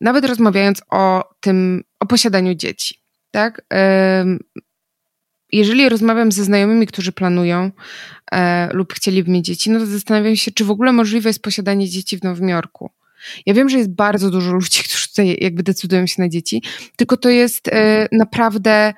[0.00, 2.94] nawet rozmawiając o tym, o posiadaniu dzieci,
[3.30, 3.62] tak?
[5.52, 7.70] jeżeli rozmawiam ze znajomymi, którzy planują
[8.32, 11.88] e, lub chcieliby mieć dzieci, no to zastanawiam się, czy w ogóle możliwe jest posiadanie
[11.88, 12.90] dzieci w Nowym Jorku.
[13.46, 16.62] Ja wiem, że jest bardzo dużo ludzi, którzy tutaj jakby decydują się na dzieci,
[16.96, 18.94] tylko to jest e, naprawdę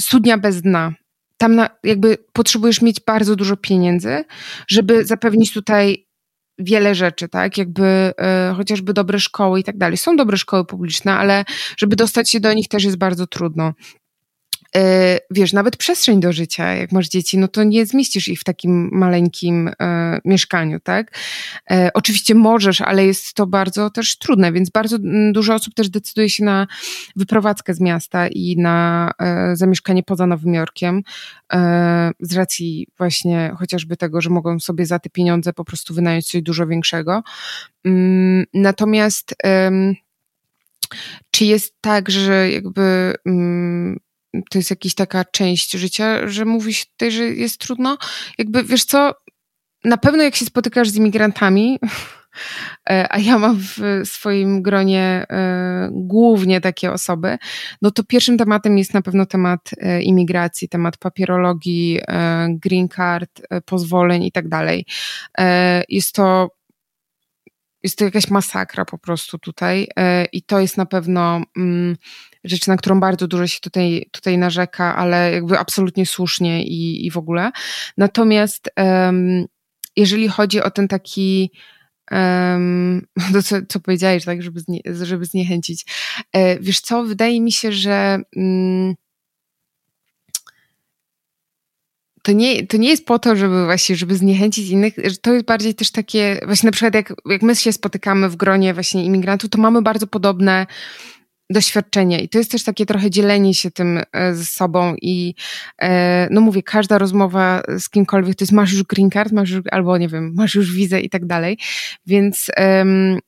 [0.00, 0.92] studnia bez dna.
[1.36, 4.24] Tam na, jakby potrzebujesz mieć bardzo dużo pieniędzy,
[4.68, 6.06] żeby zapewnić tutaj
[6.58, 7.58] wiele rzeczy, tak?
[7.58, 7.84] Jakby
[8.18, 9.96] e, chociażby dobre szkoły i tak dalej.
[9.96, 11.44] Są dobre szkoły publiczne, ale
[11.76, 13.72] żeby dostać się do nich też jest bardzo trudno.
[14.76, 18.44] E, wiesz, nawet przestrzeń do życia, jak masz dzieci, no to nie zmieścisz ich w
[18.44, 21.18] takim maleńkim e, mieszkaniu, tak?
[21.70, 24.96] E, oczywiście możesz, ale jest to bardzo też trudne, więc bardzo
[25.32, 26.66] dużo osób też decyduje się na
[27.16, 29.10] wyprowadzkę z miasta i na
[29.52, 31.02] zamieszkanie poza Nowym Jorkiem
[32.20, 36.42] z racji właśnie chociażby tego, że mogą sobie za te pieniądze po prostu wynająć coś
[36.42, 37.22] dużo większego.
[37.84, 39.34] Mm, natomiast
[41.30, 43.98] czy jest tak, że jakby mm,
[44.50, 47.98] to jest jakaś taka część życia, że mówi się tutaj, że jest trudno.
[48.38, 49.14] Jakby, wiesz co,
[49.84, 51.78] na pewno jak się spotykasz z imigrantami,
[52.90, 57.38] e, a ja mam w swoim gronie e, głównie takie osoby,
[57.82, 62.00] no to pierwszym tematem jest na pewno temat e, imigracji, temat papierologii,
[62.48, 64.86] green card, pozwoleń i tak dalej.
[65.88, 66.48] Jest to
[67.82, 69.88] jest to jakaś masakra po prostu tutaj
[70.32, 71.96] i to jest na pewno mm,
[72.44, 77.10] rzecz, na którą bardzo dużo się tutaj, tutaj narzeka, ale jakby absolutnie słusznie i, i
[77.10, 77.50] w ogóle.
[77.96, 79.46] Natomiast um,
[79.96, 81.50] jeżeli chodzi o ten taki
[82.10, 85.84] um, to co, co powiedziałeś, tak, żeby, znie, żeby zniechęcić.
[86.32, 88.94] E, wiesz co, wydaje mi się, że mm,
[92.22, 95.74] to nie, to nie jest po to, żeby właśnie, żeby zniechęcić innych, to jest bardziej
[95.74, 99.58] też takie, właśnie na przykład jak, jak my się spotykamy w gronie właśnie imigrantów, to
[99.58, 100.66] mamy bardzo podobne
[101.52, 102.20] doświadczenie.
[102.20, 105.34] I to jest też takie trochę dzielenie się tym e, z sobą i
[105.82, 109.62] e, no mówię, każda rozmowa z kimkolwiek to jest masz już green card, masz już,
[109.70, 111.58] albo nie wiem, masz już wizę i tak dalej.
[112.06, 112.50] Więc,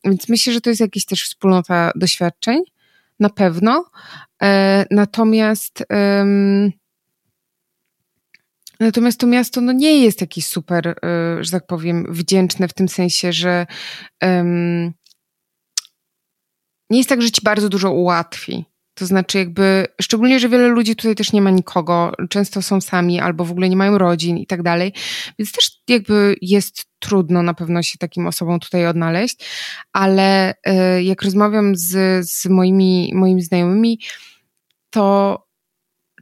[0.05, 2.63] więc myślę, że to jest jakaś też wspólnota doświadczeń,
[3.21, 3.85] na pewno.
[4.43, 5.85] E, natomiast
[8.81, 10.95] Natomiast to miasto no, nie jest jakieś super,
[11.41, 13.67] że tak powiem, wdzięczne w tym sensie, że
[16.91, 18.65] nie jest tak, że ci bardzo dużo ułatwi.
[18.95, 23.21] To znaczy, jakby, szczególnie, że wiele ludzi tutaj też nie ma nikogo, często są sami
[23.21, 24.93] albo w ogóle nie mają rodzin i tak dalej,
[25.39, 29.37] więc też jakby jest trudno na pewno się takim osobom tutaj odnaleźć,
[29.93, 30.55] ale
[30.99, 34.01] y, jak rozmawiam z, z moimi, moimi znajomymi,
[34.91, 35.39] to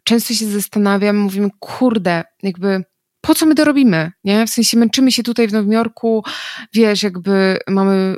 [0.04, 2.84] często się zastanawiam, mówimy, kurde, jakby
[3.20, 4.46] po co my to robimy, nie?
[4.46, 6.24] W sensie męczymy się tutaj w Nowym Jorku,
[6.72, 8.16] wiesz, jakby mamy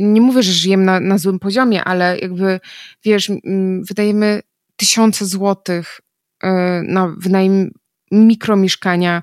[0.00, 2.60] nie mówię, że żyjemy na, na złym poziomie, ale jakby,
[3.04, 3.30] wiesz,
[3.88, 4.40] wydajemy
[4.76, 6.00] tysiące złotych
[6.82, 7.70] na wynajem
[8.10, 9.22] mikromieszkania.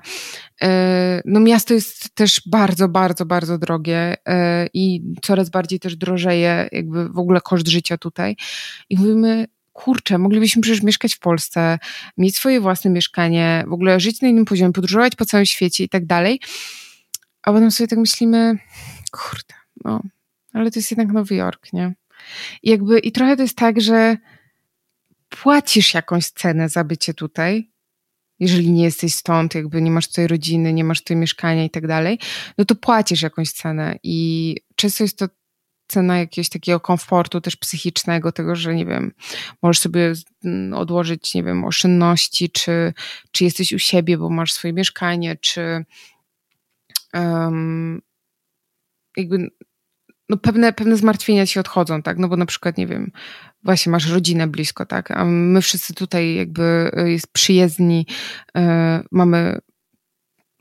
[1.24, 4.16] No miasto jest też bardzo, bardzo, bardzo drogie
[4.74, 8.36] i coraz bardziej też drożeje jakby w ogóle koszt życia tutaj.
[8.90, 11.78] I mówimy, kurczę, moglibyśmy przecież mieszkać w Polsce,
[12.18, 15.88] mieć swoje własne mieszkanie, w ogóle żyć na innym poziomie, podróżować po całym świecie i
[15.88, 16.40] tak dalej.
[17.42, 18.58] A potem sobie tak myślimy,
[19.10, 19.54] kurde,
[19.84, 20.02] no,
[20.52, 21.94] ale to jest jednak Nowy Jork, nie?
[22.62, 24.16] I jakby, i trochę to jest tak, że
[25.28, 27.70] płacisz jakąś cenę za bycie tutaj,
[28.38, 31.86] jeżeli nie jesteś stąd, jakby nie masz tutaj rodziny, nie masz tutaj mieszkania i tak
[31.86, 32.18] dalej,
[32.58, 35.28] no to płacisz jakąś cenę i często jest to
[35.90, 39.12] cena jakiegoś takiego komfortu też psychicznego, tego, że nie wiem,
[39.62, 40.12] możesz sobie
[40.44, 42.92] mm, odłożyć, nie wiem, oszczędności, czy,
[43.30, 45.84] czy jesteś u siebie, bo masz swoje mieszkanie, czy
[47.14, 48.02] um,
[49.16, 49.50] jakby
[50.30, 52.18] no pewne, pewne zmartwienia ci odchodzą, tak?
[52.18, 53.12] No bo na przykład, nie wiem,
[53.62, 55.10] właśnie masz rodzinę blisko, tak?
[55.10, 58.06] A my wszyscy tutaj jakby y, jest przyjezdni,
[58.54, 58.62] yy,
[59.10, 59.58] mamy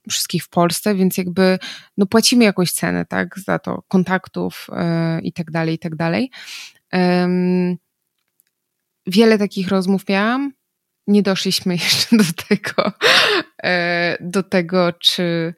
[0.10, 1.60] wszystkich w Polsce, więc jakby
[1.98, 3.40] no płacimy jakąś cenę, tak?
[3.40, 6.32] Za to kontaktów yy, i tak dalej, i tak dalej.
[9.08, 10.54] Wiele takich rozmów miałam.
[11.08, 12.92] Nie doszliśmy jeszcze do tego,
[13.66, 13.70] y,
[14.20, 15.54] do tego, czy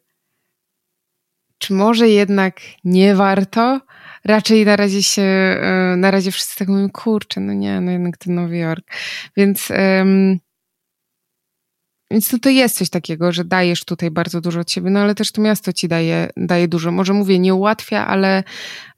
[1.62, 3.82] czy może jednak nie warto?
[4.26, 8.18] Raczej na razie się, e, na razie wszyscy tak mówią, kurczę, no nie, no jednak
[8.18, 8.92] ten Nowy Jork.
[9.38, 10.40] Więc, um,
[12.12, 15.16] więc no to jest coś takiego, że dajesz tutaj bardzo dużo od siebie, no ale
[15.16, 16.92] też to miasto ci daje, daje dużo.
[16.92, 18.44] Może mówię, nie ułatwia, ale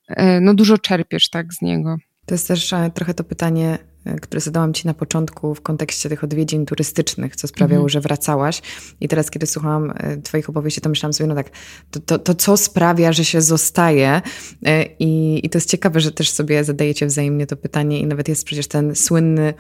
[0.08, 1.96] e, no dużo czerpiesz tak z niego.
[2.26, 3.78] To jest też e, trochę to pytanie,
[4.22, 7.90] które zadałam Ci na początku w kontekście tych odwiedzin turystycznych, co sprawiało, mhm.
[7.90, 8.62] że wracałaś.
[9.02, 11.50] I teraz, kiedy słuchałam e, Twoich opowieści, to myślałam sobie, no tak,
[11.92, 14.22] to, to, to co sprawia, że się zostaje?
[14.66, 18.28] E, I, I to jest ciekawe, że też sobie zadajecie wzajemnie to pytanie i nawet
[18.28, 19.54] jest przecież ten słynny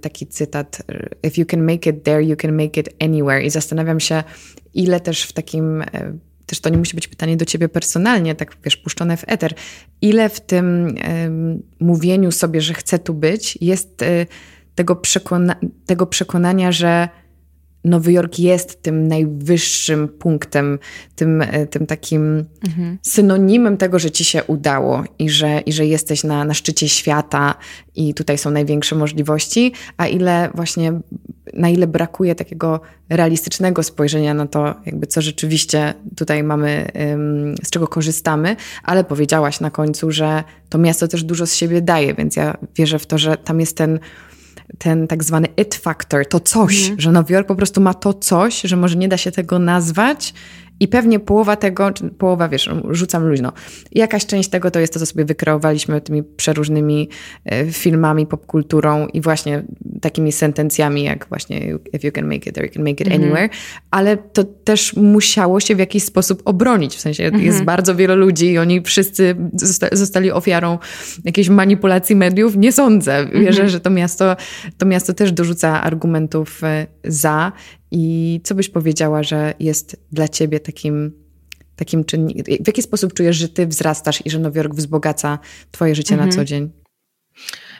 [0.00, 0.82] taki cytat
[1.26, 3.42] If you can make it there, you can make it anywhere.
[3.42, 4.22] I zastanawiam się,
[4.74, 5.84] ile też w takim
[6.46, 9.54] też to nie musi być pytanie do ciebie personalnie, tak wiesz, puszczone w eter,
[10.02, 10.94] ile w tym y,
[11.80, 14.26] mówieniu sobie, że chcę tu być, jest y,
[14.74, 15.56] tego, przekona
[15.86, 17.08] tego przekonania, że
[17.84, 20.78] Nowy Jork jest tym najwyższym punktem,
[21.16, 22.98] tym, e, tym takim mhm.
[23.02, 27.54] synonimem tego, że ci się udało i że, i że jesteś na, na szczycie świata
[27.94, 31.00] i tutaj są największe możliwości, a ile właśnie,
[31.52, 36.90] na ile brakuje takiego realistycznego spojrzenia na to, jakby co rzeczywiście tutaj mamy,
[37.64, 42.14] z czego korzystamy, ale powiedziałaś na końcu, że to miasto też dużo z siebie daje,
[42.14, 43.98] więc ja wierzę w to, że tam jest ten
[44.78, 47.00] ten tak zwany it factor, to coś, mhm.
[47.00, 50.34] że Nowy Jork po prostu ma to coś, że może nie da się tego nazwać,
[50.80, 53.52] i pewnie połowa tego, czy połowa, wiesz, rzucam luźno.
[53.92, 57.08] Jakaś część tego to jest to, co sobie wykreowaliśmy tymi przeróżnymi
[57.44, 59.62] e, filmami, popkulturą i właśnie
[60.00, 63.22] takimi sentencjami, jak właśnie if you can make it, or you can make it mhm.
[63.22, 63.48] anywhere,
[63.90, 66.96] ale to też musiało się w jakiś sposób obronić.
[66.96, 67.44] W sensie mhm.
[67.44, 70.78] jest bardzo wielu ludzi i oni wszyscy zosta zostali ofiarą
[71.24, 72.56] jakiejś manipulacji mediów.
[72.56, 73.26] Nie sądzę.
[73.32, 73.68] Wierzę, mhm.
[73.68, 74.36] że to miasto,
[74.78, 77.52] to miasto też dorzuca argumentów e, za
[77.96, 81.12] i co byś powiedziała, że jest dla ciebie takim,
[81.76, 82.44] takim czynnikiem?
[82.64, 85.38] W jaki sposób czujesz, że ty wzrastasz i że Nowy Jork wzbogaca
[85.70, 86.30] twoje życie mhm.
[86.30, 86.70] na co dzień?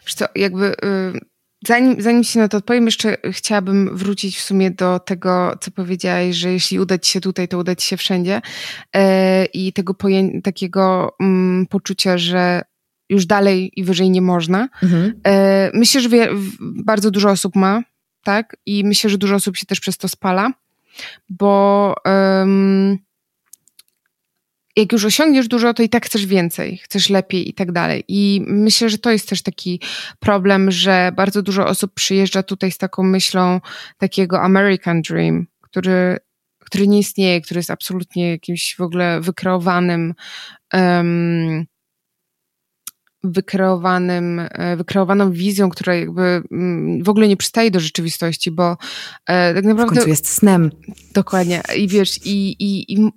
[0.04, 0.66] Wiesz co, jakby...
[0.66, 1.34] Y
[1.66, 6.36] zanim, zanim się na to odpowiem, jeszcze chciałabym wrócić w sumie do tego, co powiedziałaś,
[6.36, 8.40] że jeśli uda ci się tutaj, to uda ci się wszędzie.
[8.96, 9.94] E, I tego
[10.42, 12.62] takiego mm, poczucia, że
[13.10, 14.68] już dalej i wyżej nie można.
[14.82, 15.20] Mhm.
[15.26, 16.28] E, myślę, że wie,
[16.60, 17.82] bardzo dużo osób ma
[18.24, 18.56] tak?
[18.66, 20.52] I myślę, że dużo osób się też przez to spala,
[21.28, 22.98] bo um,
[24.76, 28.04] jak już osiągniesz dużo, to i tak chcesz więcej, chcesz lepiej i tak dalej.
[28.08, 29.80] I myślę, że to jest też taki
[30.20, 33.60] problem, że bardzo dużo osób przyjeżdża tutaj z taką myślą
[33.98, 36.16] takiego American Dream, który,
[36.58, 40.14] który nie istnieje, który jest absolutnie jakimś w ogóle wykreowanym
[40.72, 41.66] um,
[43.24, 48.76] wykreowanym, e, wykreowaną wizją, która jakby mm, w ogóle nie przystaje do rzeczywistości, bo
[49.26, 49.92] e, tak naprawdę...
[49.92, 50.70] W końcu jest snem.
[51.14, 51.62] Dokładnie.
[51.76, 53.10] I wiesz, i, i, i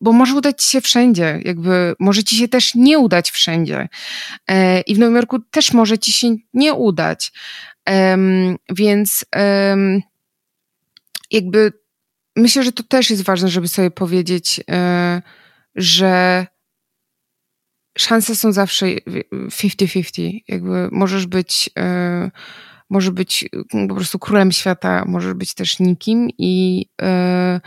[0.00, 3.88] bo może udać ci się wszędzie, jakby może ci się też nie udać wszędzie.
[4.48, 7.32] E, I w Nowym Jorku też może ci się nie udać.
[8.70, 9.24] Więc
[11.30, 11.72] jakby
[12.36, 14.60] myślę, że to też jest ważne, żeby sobie powiedzieć,
[15.76, 16.46] że
[17.96, 20.40] szanse są zawsze 50-50.
[20.48, 22.30] Jakby możesz być, yy,
[22.90, 23.48] może być
[23.88, 27.60] po prostu królem świata, możesz być też nikim i yy,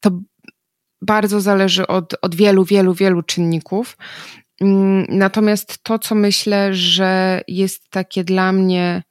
[0.00, 0.10] to
[1.02, 3.96] bardzo zależy od, od wielu, wielu, wielu czynników.
[4.60, 4.66] Yy,
[5.08, 9.02] natomiast to, co myślę, że jest takie dla mnie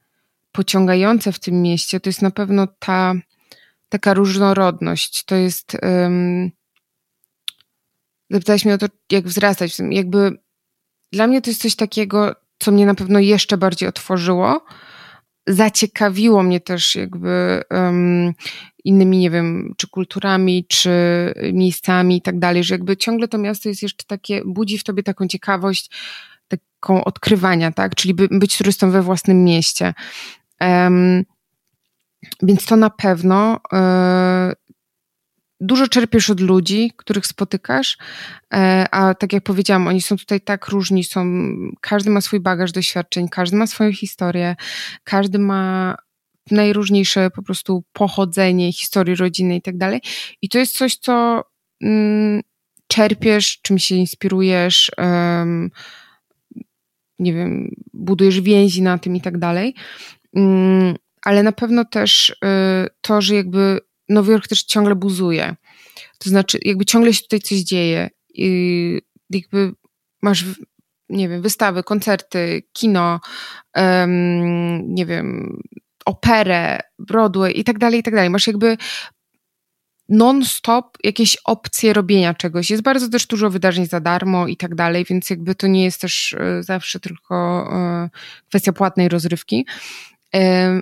[0.51, 3.13] pociągające w tym mieście, to jest na pewno ta
[3.89, 5.23] taka różnorodność.
[5.25, 5.77] To jest.
[8.31, 9.77] Zapytałeś mnie o to, jak wzrastać.
[9.89, 10.37] Jakby
[11.11, 14.65] dla mnie to jest coś takiego, co mnie na pewno jeszcze bardziej otworzyło.
[15.47, 18.33] Zaciekawiło mnie też jakby um,
[18.83, 20.91] innymi, nie wiem, czy kulturami, czy
[21.53, 25.03] miejscami i tak dalej, że jakby ciągle to miasto jest jeszcze takie, budzi w tobie
[25.03, 25.91] taką ciekawość,
[26.47, 27.95] taką odkrywania, tak?
[27.95, 29.93] Czyli by, być turystą we własnym mieście.
[30.61, 31.25] Um,
[32.41, 34.53] więc to na pewno e,
[35.61, 37.97] dużo czerpiesz od ludzi, których spotykasz,
[38.53, 41.25] e, a tak jak powiedziałam, oni są tutaj tak różni, są,
[41.81, 44.55] każdy ma swój bagaż doświadczeń, każdy ma swoją historię,
[45.03, 45.95] każdy ma
[46.51, 50.01] najróżniejsze po prostu pochodzenie, historii rodziny i tak dalej.
[50.41, 51.43] I to jest coś, co
[51.81, 52.41] mm,
[52.87, 55.71] czerpiesz, czym się inspirujesz, um,
[57.19, 59.75] nie wiem, budujesz więzi na tym i tak dalej.
[60.33, 62.35] Um, ale na pewno też y,
[63.01, 63.79] to, że jakby
[64.11, 65.55] Nowy Jork też ciągle buzuje.
[66.17, 68.09] To znaczy, jakby ciągle się tutaj coś dzieje.
[68.33, 69.73] I jakby
[70.21, 70.45] masz,
[71.09, 73.19] nie wiem, wystawy, koncerty, kino,
[73.75, 75.57] um, nie wiem,
[76.05, 78.29] operę, Broadway i tak dalej, i tak dalej.
[78.29, 78.77] Masz jakby
[80.09, 82.69] non-stop jakieś opcje robienia czegoś.
[82.69, 86.01] Jest bardzo też dużo wydarzeń za darmo i tak dalej, więc jakby to nie jest
[86.01, 88.09] też e, zawsze tylko e,
[88.49, 89.65] kwestia płatnej rozrywki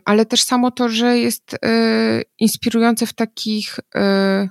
[0.06, 4.50] ale też samo to, że jest e, inspirujące w takich e,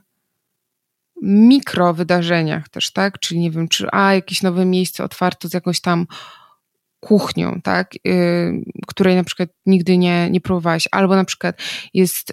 [1.23, 3.19] mikro wydarzeniach też, tak?
[3.19, 6.07] Czyli nie wiem, czy a jakieś nowe miejsce otwarto z jakąś tam
[7.01, 8.11] kuchnią, tak, e,
[8.87, 11.63] której na przykład nigdy nie, nie próbowałaś, albo na przykład
[11.95, 12.33] jest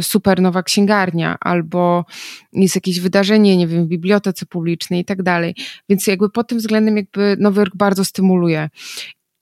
[0.00, 2.04] super nowa księgarnia, albo
[2.52, 5.54] jest jakieś wydarzenie, nie wiem, w bibliotece publicznej i tak dalej.
[5.88, 8.70] Więc jakby pod tym względem jakby Nowy Jork bardzo stymuluje.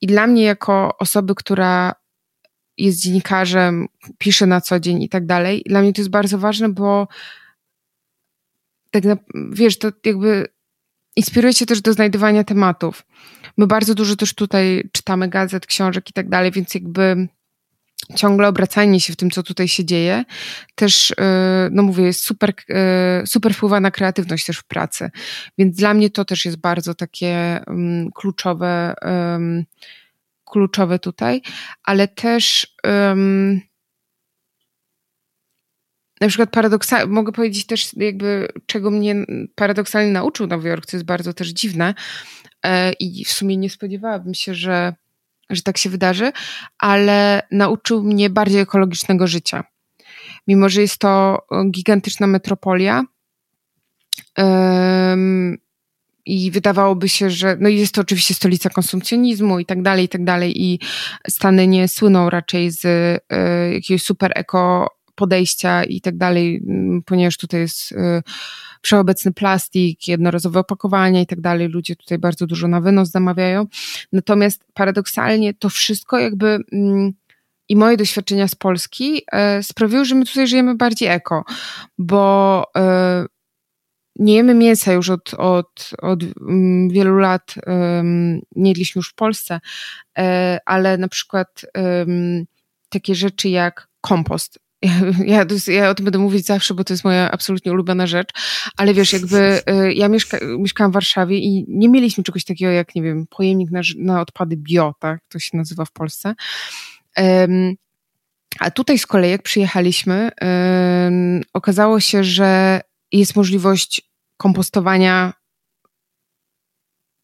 [0.01, 2.02] I dla mnie jako osoby, która
[2.77, 3.87] jest dziennikarzem,
[4.17, 5.63] pisze na co dzień i tak dalej.
[5.65, 7.07] Dla mnie to jest bardzo ważne, bo
[8.91, 9.17] tak na,
[9.51, 10.47] wiesz, to jakby
[11.15, 13.05] inspiruje cię też do znajdywania tematów.
[13.57, 17.27] My bardzo dużo też tutaj czytamy gazet, książek i tak dalej, więc jakby
[18.15, 20.23] ciągle obracanie się w tym, co tutaj się dzieje,
[20.75, 21.15] też, y,
[21.71, 22.49] no mówię, jest super,
[23.23, 25.11] y, super wpływa na kreatywność też w pracy.
[25.57, 29.65] Więc dla mnie to też jest bardzo takie um, kluczowe um,
[30.53, 31.41] kluczowe tutaj,
[31.83, 33.61] ale też um,
[36.21, 39.15] na przykład paradoksalnie, mogę powiedzieć też jakby, czego mnie
[39.55, 41.93] paradoksalnie nauczył Nowy Jork, co jest bardzo też dziwne
[42.65, 44.93] e, i w sumie nie spodziewałabym się, że,
[45.49, 46.31] że tak się wydarzy,
[46.79, 49.63] ale nauczył mnie bardziej ekologicznego życia.
[50.47, 53.03] Mimo, że jest to gigantyczna metropolia,
[56.25, 60.23] i wydawałoby się, że no jest to oczywiście stolica konsumpcjonizmu i tak dalej, i tak
[60.23, 60.79] dalej i
[61.29, 63.19] Stany nie słyną raczej z y,
[63.73, 66.63] jakiegoś super eko podejścia i tak dalej,
[67.05, 71.67] ponieważ tutaj jest y, plastik, jednorazowe opakowania i tak dalej.
[71.67, 73.65] Ludzie tutaj bardzo dużo na wynos zamawiają.
[74.11, 77.11] Natomiast paradoksalnie to wszystko jakby mm,
[77.69, 79.21] i moje doświadczenia z Polski
[79.59, 81.43] y, sprawiły, że my tutaj żyjemy bardziej eko,
[81.97, 82.63] bo
[84.15, 87.55] nie jemy mięsa już od, od, od mm, wielu lat,
[88.55, 89.59] nie jedliśmy już w Polsce,
[90.17, 91.65] e, ale na przykład
[92.89, 94.59] takie rzeczy jak kompost.
[95.25, 98.29] Ja, ja, o tym będę mówić zawsze, bo to jest moja absolutnie ulubiona rzecz,
[98.77, 102.95] ale wiesz, jakby e, ja mieszka, mieszkałam w Warszawie i nie mieliśmy czegoś takiego jak,
[102.95, 106.33] nie wiem, pojemnik na, na odpady bio, tak, to się nazywa w Polsce.
[108.59, 110.29] A tutaj z kolei, jak przyjechaliśmy,
[111.53, 112.81] okazało się, że
[113.19, 114.01] jest możliwość
[114.37, 115.33] kompostowania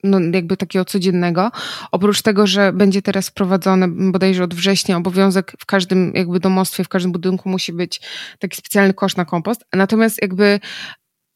[0.03, 1.51] no, jakby takiego codziennego.
[1.91, 6.89] Oprócz tego, że będzie teraz wprowadzony bodajże od września obowiązek w każdym jakby domostwie, w
[6.89, 8.01] każdym budynku musi być
[8.39, 9.65] taki specjalny kosz na kompost.
[9.73, 10.59] Natomiast jakby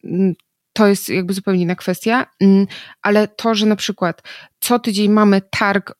[0.03, 0.33] mm,
[0.73, 2.67] to jest jakby zupełnie inna kwestia, mm,
[3.01, 4.21] ale to, że na przykład
[4.59, 5.93] co tydzień mamy targ e,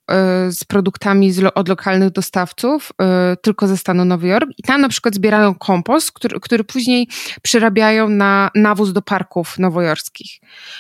[0.52, 5.16] z produktami od lokalnych dostawców, e, tylko ze stanu Nowy Jork i tam na przykład
[5.16, 7.08] zbierają kompost, który, który później
[7.42, 10.40] przerabiają na nawóz do parków nowojorskich.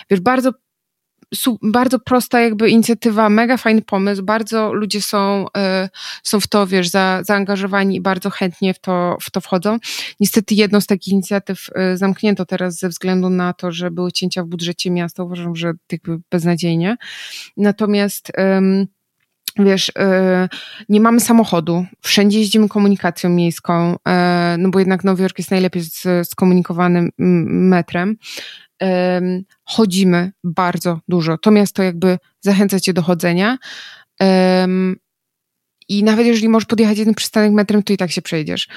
[0.10, 0.52] Wiesz, bardzo
[1.62, 5.90] bardzo prosta jakby inicjatywa, mega fajny pomysł, bardzo ludzie są, y,
[6.24, 9.78] są w to, wiesz, za, zaangażowani i bardzo chętnie w to, w to wchodzą.
[10.20, 14.44] Niestety jedną z takich inicjatyw y, zamknięto teraz ze względu na to, że były cięcia
[14.44, 16.98] w budżecie miasta, uważam, że jakby beznadziejnie.
[17.58, 18.32] Natomiast
[19.60, 19.92] wiesz,
[20.90, 23.96] nie mamy samochodu, wszędzie jeździmy komunikacją miejską,
[24.58, 25.84] no bo jednak Nowy Jork jest najlepiej
[26.24, 27.10] skomunikowanym
[27.48, 28.18] metrem
[29.64, 31.38] chodzimy bardzo dużo.
[31.38, 33.58] To miasto jakby zachęca cię do chodzenia.
[35.94, 38.68] I nawet jeżeli możesz podjechać jeden przystanek metrem, to i tak się przejdziesz.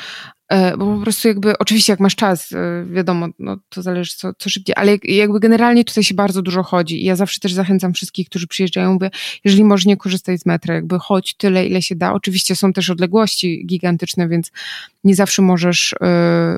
[0.48, 4.32] E, bo po prostu jakby, oczywiście jak masz czas, e, wiadomo, no to zależy co,
[4.38, 7.92] co szybciej, ale jakby generalnie tutaj się bardzo dużo chodzi i ja zawsze też zachęcam
[7.92, 9.10] wszystkich, którzy przyjeżdżają, mówię,
[9.44, 12.12] jeżeli możesz nie korzystać z metra, jakby chodź tyle, ile się da.
[12.12, 14.52] Oczywiście są też odległości gigantyczne, więc
[15.04, 16.08] nie zawsze możesz, yy,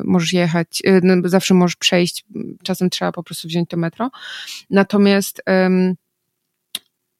[0.04, 2.24] możesz jechać, no, zawsze możesz przejść,
[2.62, 4.10] czasem trzeba po prostu wziąć to metro.
[4.70, 5.42] Natomiast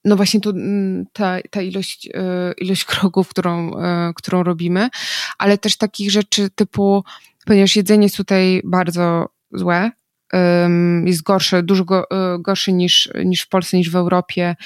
[0.04, 4.88] no właśnie to, mm, ta, ta ilość, e, ilość kroków, którą, e, którą robimy,
[5.38, 7.04] ale też takich rzeczy typu,
[7.46, 9.90] ponieważ jedzenie jest tutaj bardzo złe,
[11.04, 14.56] jest gorsze, dużo e, gorszy niż, niż w Polsce, niż w Europie.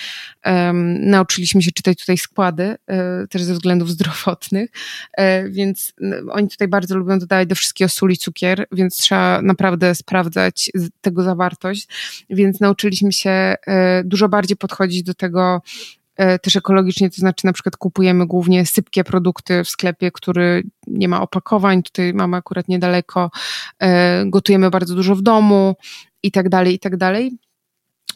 [1.01, 4.71] Nauczyliśmy się czytać tutaj składy, e, też ze względów zdrowotnych,
[5.13, 5.93] e, więc
[6.31, 10.71] oni tutaj bardzo lubią dodawać do wszystkiego sól i cukier, więc trzeba naprawdę sprawdzać
[11.01, 11.89] tego zawartość,
[12.31, 13.55] więc nauczyliśmy się
[14.05, 15.63] dużo bardziej podchodzić do tego,
[16.43, 21.21] też ekologicznie, to znaczy na przykład kupujemy głównie sypkie produkty w sklepie, który nie ma
[21.21, 23.31] opakowań, tutaj mamy akurat niedaleko,
[23.79, 25.77] e, gotujemy bardzo dużo w domu
[26.23, 27.39] i tak dalej, i tak dalej.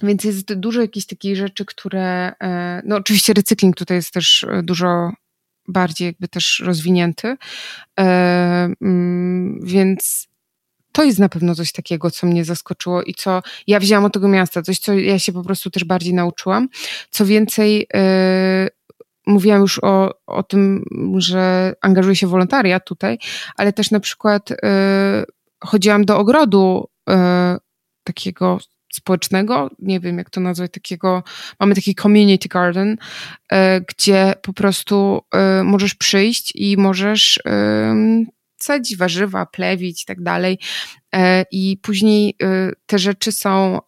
[0.03, 5.13] Więc jest dużo jakichś takich rzeczy, które, e, no oczywiście recykling tutaj jest też dużo
[5.69, 7.37] bardziej jakby też rozwinięty,
[7.97, 10.29] mm, więc
[10.97, 14.29] to jest na pewno coś takiego, co mnie zaskoczyło i co ja wzięłam od tego
[14.29, 16.69] miasta, coś, co ja się po prostu też bardziej nauczyłam.
[17.11, 18.69] Co więcej, yy,
[19.27, 20.85] mówiłam już o, o tym,
[21.17, 23.19] że angażuję się w wolontariat tutaj,
[23.57, 24.57] ale też na przykład yy,
[25.65, 27.15] chodziłam do ogrodu yy,
[28.05, 28.59] takiego
[28.93, 31.23] społecznego, nie wiem jak to nazwać, takiego,
[31.61, 32.97] mamy taki community garden,
[33.89, 35.21] gdzie po prostu
[35.65, 37.41] możesz przyjść i możesz
[38.59, 40.59] sadzić warzywa, plewić i tak dalej.
[41.15, 43.79] E, I później e, te rzeczy są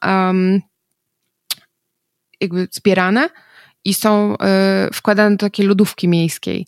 [2.41, 3.29] jakby zbierane
[3.85, 6.67] i są e, wkładane do takiej lodówki miejskiej.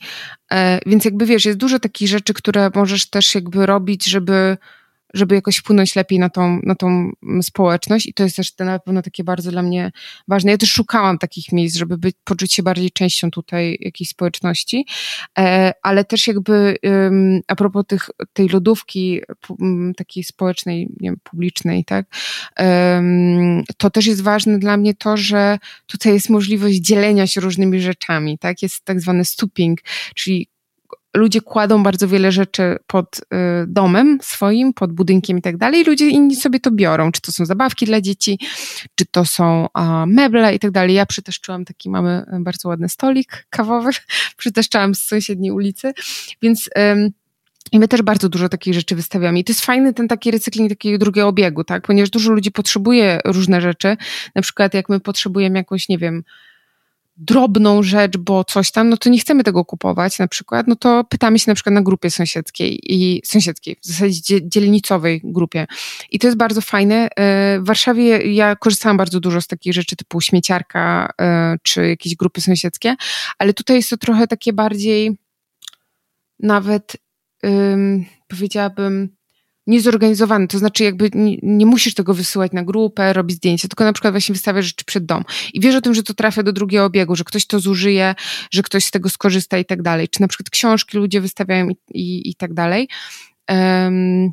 [0.86, 4.56] Więc jakby wiesz, jest dużo takich rzeczy, które możesz też jakby robić, żeby
[5.15, 7.11] żeby jakoś wpłynąć lepiej na tą, na tą
[7.43, 8.07] społeczność.
[8.07, 9.91] I to jest też na pewno takie bardzo dla mnie
[10.28, 10.51] ważne.
[10.51, 14.87] Ja też szukałam takich miejsc, żeby być, poczuć się bardziej częścią tutaj jakiejś społeczności,
[15.39, 16.77] e, ale też jakby
[17.49, 19.20] a propos tych, tej lodówki
[19.97, 22.07] takiej społecznej, nie wiem, publicznej, tak,
[23.77, 28.39] to też jest ważne dla mnie to, że tutaj jest możliwość dzielenia się różnymi rzeczami,
[28.39, 29.81] tak, jest tak zwany stooping,
[30.15, 30.49] czyli
[31.16, 33.23] ludzie kładą bardzo wiele rzeczy pod y,
[33.66, 35.85] domem swoim, pod budynkiem i tak dalej.
[35.85, 38.39] Ludzie inni sobie to biorą, czy to są zabawki dla dzieci,
[38.95, 39.66] czy to są
[40.07, 40.95] meble i tak dalej.
[40.95, 43.91] Ja przyteszczyłam taki, mamy bardzo ładny stolik kawowy,
[44.37, 45.93] przyteszczałam z sąsiedniej ulicy,
[46.43, 46.70] więc
[47.73, 49.39] i my też bardzo dużo takich rzeczy wystawiamy.
[49.39, 51.87] I to jest fajny ten taki recykling takiego drugiego obiegu, tak?
[51.87, 53.97] Ponieważ dużo ludzi potrzebuje różne rzeczy.
[54.35, 56.23] Na przykład jak my potrzebujemy jakąś, nie wiem,
[57.21, 61.05] drobną rzecz, bo coś tam, no to nie chcemy tego kupować na przykład, no to
[61.05, 65.67] pytamy się na przykład na grupie sąsiedzkiej i sąsiedzkiej, w zasadzie dzielnicowej grupie.
[66.11, 67.09] I to jest bardzo fajne.
[67.17, 72.17] E, w Warszawie ja korzystałam bardzo dużo z takich rzeczy typu śmieciarka e, czy jakieś
[72.17, 72.97] grupy sąsiedzkie,
[73.39, 75.19] ale tutaj jest to trochę takie bardziej
[76.39, 76.97] nawet
[78.29, 79.17] powiedziałabym
[79.66, 83.93] niezorganizowany, to znaczy jakby nie, nie, musisz tego wysyłać na grupę, robić zdjęcia, tylko na
[83.93, 85.24] przykład właśnie wystawiasz rzeczy przed dom
[85.55, 88.15] i wiesz o tym, że to trafia do drugiego obiegu, że ktoś to zużyje,
[88.51, 90.09] że ktoś z tego skorzysta i tak dalej.
[90.09, 92.89] Czy na przykład książki ludzie wystawiają i, i, i tak dalej.
[93.49, 94.32] Um,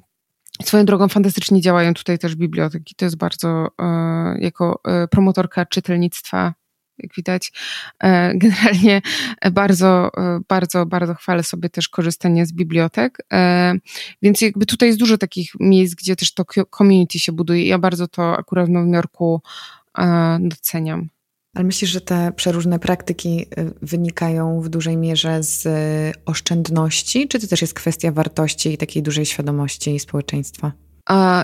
[0.63, 2.95] Swoją drogą fantastycznie działają tutaj też biblioteki.
[2.95, 6.53] To jest bardzo, e, jako e, promotorka czytelnictwa
[6.99, 7.51] jak widać.
[8.03, 9.01] E, generalnie
[9.51, 13.17] bardzo, e, bardzo, bardzo chwalę sobie też korzystanie z bibliotek.
[13.33, 13.73] E,
[14.21, 16.45] więc jakby tutaj jest dużo takich miejsc, gdzie też to
[16.77, 17.67] community się buduje.
[17.67, 19.41] Ja bardzo to akurat w Nowym Jorku
[20.39, 21.09] doceniam.
[21.53, 23.45] Ale myślisz, że te przeróżne praktyki
[23.81, 25.67] wynikają w dużej mierze z
[26.25, 30.86] oszczędności, czy to też jest kwestia wartości i takiej dużej świadomości społeczeństwa?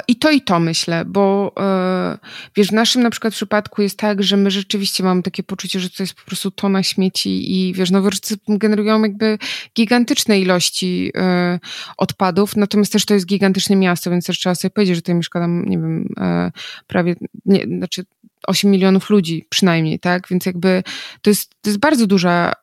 [0.08, 2.18] I to i to myślę, bo e,
[2.56, 5.90] wiesz, w naszym na przykład przypadku jest tak, że my rzeczywiście mamy takie poczucie, że
[5.90, 9.38] to jest po prostu tona śmieci i wiesz, noworodcy generują jakby
[9.76, 11.60] gigantyczne ilości e,
[11.98, 15.40] odpadów, natomiast też to jest gigantyczne miasto, więc też trzeba sobie powiedzieć, że tutaj mieszka
[15.40, 16.52] tam, nie wiem, e,
[16.88, 17.16] prawie,
[17.46, 18.06] nie, znaczy
[18.48, 20.28] 8 milionów ludzi przynajmniej, tak?
[20.30, 20.84] Więc jakby
[21.22, 22.54] to jest, to jest bardzo duża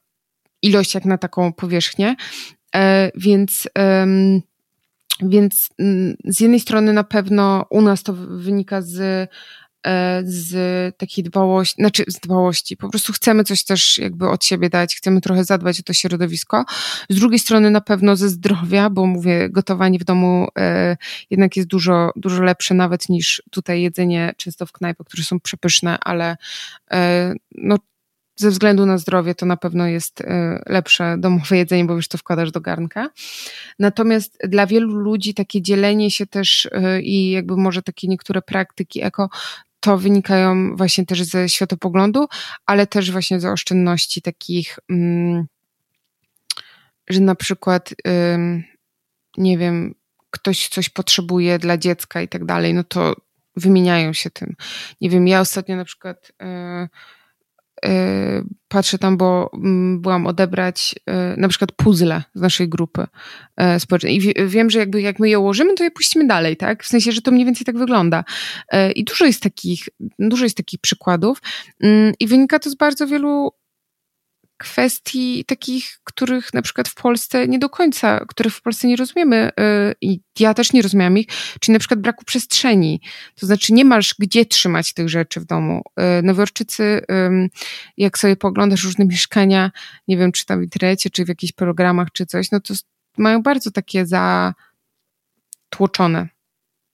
[0.63, 2.17] ilość jak na taką powierzchnię,
[3.15, 3.69] więc
[5.23, 9.31] więc mm, z jednej strony na pewno u nas to wynika z,
[9.87, 14.71] e, z takiej dbałości, znaczy z dbałości, po prostu chcemy coś też jakby od siebie
[14.71, 16.65] dać, chcemy trochę zadbać o to środowisko.
[17.09, 20.97] Z drugiej strony na pewno ze zdrowia, bo mówię, gotowanie w domu e,
[21.31, 25.99] jednak jest dużo, dużo lepsze nawet niż tutaj jedzenie często w knajpach, które są przepyszne,
[26.01, 26.37] ale
[26.91, 27.77] e, no
[28.41, 32.19] ze względu na zdrowie to na pewno jest e, lepsze domowe jedzenie, bo już to
[32.19, 33.11] wkładasz do garnka.
[33.79, 39.03] Natomiast dla wielu ludzi takie dzielenie się też e, i jakby może takie niektóre praktyki
[39.03, 39.31] eko
[39.81, 42.27] to wynikają właśnie też ze światopoglądu,
[42.67, 45.47] ale też właśnie ze oszczędności takich, mm,
[47.09, 47.95] że na przykład,
[49.37, 49.95] nie wiem,
[50.31, 53.15] ktoś coś potrzebuje dla dziecka i tak dalej, no to
[53.57, 54.57] wymieniają się tym.
[55.01, 56.89] Nie wiem, ja ostatnio na przykład e,
[58.69, 63.07] patrzę tam, bo mm, byłam odebrać e, na przykład puzzle z naszej grupy
[63.79, 66.85] społecznej i wiem, że jakby jak my je ułożymy, to je puścimy dalej, tak?
[66.85, 68.25] W sensie, że to mniej więcej tak wygląda.
[68.95, 69.89] I dużo jest takich,
[70.19, 71.43] dużo jest takich przykładów
[71.83, 73.53] mm, i wynika to z bardzo wielu
[74.61, 79.49] kwestii takich, których na przykład w Polsce nie do końca, których w Polsce nie rozumiemy
[79.49, 79.53] y,
[80.01, 81.27] i ja też nie rozumiałam ich,
[81.61, 83.01] czyli na przykład braku przestrzeni.
[83.35, 85.83] To znaczy nie masz gdzie trzymać tych rzeczy w domu.
[86.19, 87.01] Y, Nowojorczycy,
[87.97, 89.71] jak sobie poglądasz różne mieszkania,
[90.09, 92.75] nie wiem czy tam w internecie, czy w jakichś programach, czy coś, no to
[93.19, 94.55] mają bardzo takie zatłoczone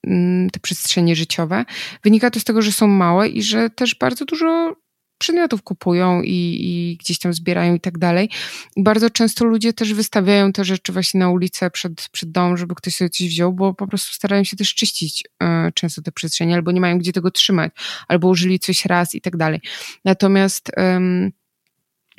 [0.07, 1.65] mm, te przestrzenie życiowe.
[2.03, 4.77] Wynika to z tego, że są małe i że też bardzo dużo
[5.19, 8.31] przedmiotów kupują i, i, gdzieś tam zbierają i tak dalej.
[8.77, 12.97] Bardzo często ludzie też wystawiają te rzeczy właśnie na ulicę przed, przed dom, żeby ktoś
[12.97, 16.73] sobie coś wziął, bo po prostu starają się też czyścić y, często te przestrzenie, albo
[16.73, 17.73] nie mają gdzie tego trzymać,
[18.09, 19.61] albo użyli coś raz i tak dalej.
[20.05, 20.73] Natomiast y,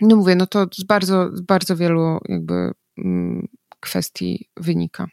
[0.01, 3.03] no mówię, no to z bardzo, z bardzo wielu jakby y,
[3.79, 5.07] kwestii wynika.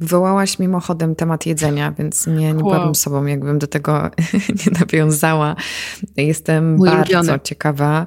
[0.00, 2.94] Wywołałaś mimochodem temat jedzenia, więc nie, nie wow.
[2.94, 4.10] sobą, jakbym do tego
[4.66, 5.56] nie nawiązała.
[6.16, 7.40] Jestem Mój bardzo ulubiony.
[7.40, 8.06] ciekawa,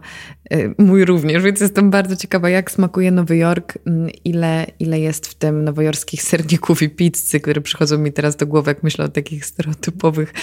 [0.53, 5.28] y, mój również, więc jestem bardzo ciekawa, jak smakuje Nowy Jork, mm, ile, ile jest
[5.28, 9.10] w tym nowojorskich serników i pizzy, które przychodzą mi teraz do głowy, jak myślę o
[9.10, 10.34] takich stereotypowych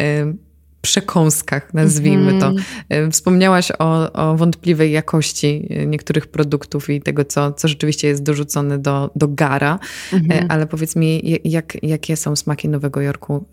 [0.00, 0.36] y,
[0.84, 2.40] przekąskach, nazwijmy mm.
[2.40, 2.46] to.
[2.46, 2.64] Mhm.
[2.88, 8.22] E, wspomniałaś o, o, wątpliwej jakości e, niektórych produktów i tego, co, co rzeczywiście jest
[8.22, 9.78] dorzucone do, do gara,
[10.12, 10.46] mm -hmm.
[10.48, 13.44] ale powiedz mi, jak, jakie są smaki Nowego Jorku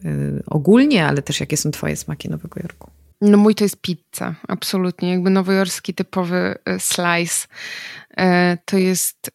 [0.45, 2.91] ogólnie, ale też jakie są twoje smaki Nowego Jorku?
[3.21, 5.11] No mój to jest pizza, absolutnie.
[5.11, 7.47] Jakby nowojorski typowy slice.
[8.65, 9.31] To jest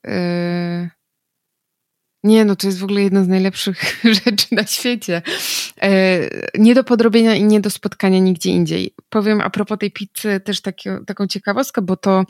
[2.27, 5.23] nie, no to jest w ogóle jedna z najlepszych rzeczy na świecie.
[5.83, 6.19] E,
[6.59, 8.95] nie do podrobienia i nie do spotkania nigdzie indziej.
[9.09, 12.25] Powiem a propos tej pizzy też taki, taką ciekawostkę, bo to,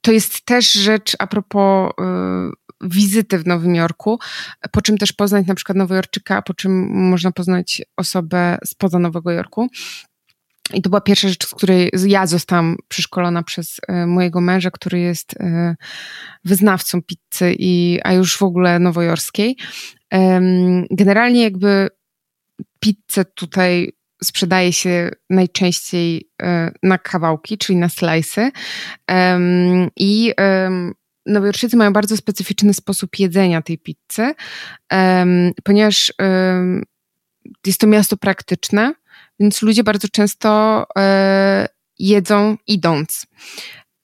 [0.00, 4.18] to jest też rzecz a propos y, wizyty w Nowym Jorku,
[4.72, 9.68] po czym też poznać na przykład Nowojorczyka, po czym można poznać osobę spoza Nowego Jorku.
[10.74, 15.00] I to była pierwsza rzecz, z której ja zostałam przeszkolona przez e, mojego męża, który
[15.00, 15.76] jest e,
[16.44, 19.56] wyznawcą pizzy, i, a już w ogóle nowojorskiej.
[20.90, 21.88] Generalnie jakby
[22.80, 23.92] pizzę tutaj
[24.24, 28.50] sprzedaje się najczęściej e, na kawałki, czyli na slice'y.
[29.96, 30.32] I
[31.26, 34.34] Nowojorczycy mają bardzo specyficzny sposób jedzenia tej pizzy,
[35.64, 36.12] ponieważ
[37.66, 38.94] jest to miasto praktyczne,
[39.42, 43.26] więc ludzie bardzo często e, jedzą idąc.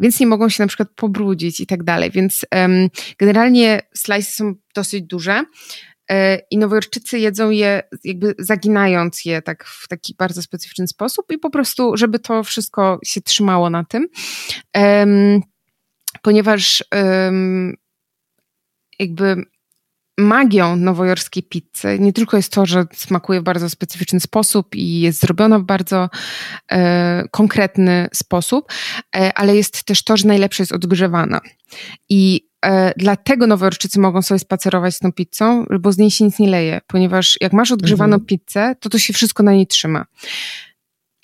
[0.01, 2.11] Więc nie mogą się na przykład pobrudzić i tak dalej.
[2.11, 2.47] Więc
[3.19, 5.45] generalnie slice są dosyć duże
[6.11, 11.39] e, i nowojorczycy jedzą je jakby zaginając je tak w taki bardzo specyficzny sposób i
[11.39, 14.09] po prostu, żeby to wszystko się trzymało na tym.
[16.23, 16.85] ponieważ
[18.99, 19.45] jakby
[20.19, 25.21] magią nowojorskiej pizzy nie tylko jest to, że smakuje w bardzo specyficzny sposób i jest
[25.21, 26.11] zrobiona w bardzo
[26.73, 28.73] e, konkretny sposób,
[29.17, 31.41] e, ale jest też to, że najlepsze jest odgrzewana.
[32.09, 36.39] I e, dlatego nowojorczycy mogą sobie spacerować z tą pizzą, bo z niej się nic
[36.39, 38.27] nie leje, ponieważ jak masz odgrzewaną mhm.
[38.27, 40.05] pizzę, to to się wszystko na niej trzyma.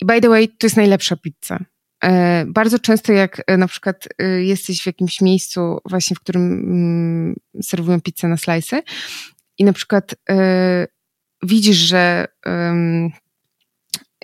[0.01, 1.59] I by the way, to jest najlepsza pizza.
[2.05, 6.43] E, bardzo często, jak e, na przykład e, jesteś w jakimś miejscu, właśnie w którym
[6.43, 8.81] mm, serwują pizzę na slajsy,
[9.57, 10.15] i na przykład
[11.43, 12.27] widzisz, że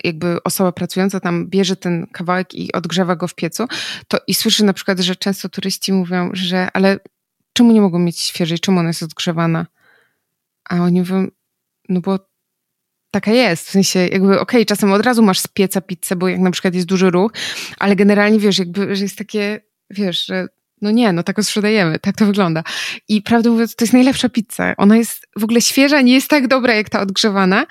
[0.04, 3.66] jakby osoba pracująca tam bierze ten kawałek i odgrzewa go w piecu,
[4.08, 6.98] to i słyszy na przykład, że często turyści mówią, że ale
[7.52, 9.66] czemu nie mogą mieć świeżej, czemu ona jest odgrzewana?
[10.64, 11.28] A oni mówią,
[11.88, 12.18] no bo
[13.12, 13.66] taka jest.
[13.68, 16.50] W sensie jakby, okej, okay, czasem od razu masz z pieca pizzę, bo jak na
[16.50, 17.32] przykład jest duży ruch,
[17.78, 19.60] ale generalnie wiesz, jakby, że jest takie,
[19.90, 20.48] wiesz, że
[20.82, 22.62] no nie, no tak go sprzedajemy, tak to wygląda.
[23.08, 24.74] I prawdę mówiąc, to jest najlepsza pizza.
[24.76, 27.66] Ona jest w ogóle świeża, nie jest tak dobra jak ta odgrzewana,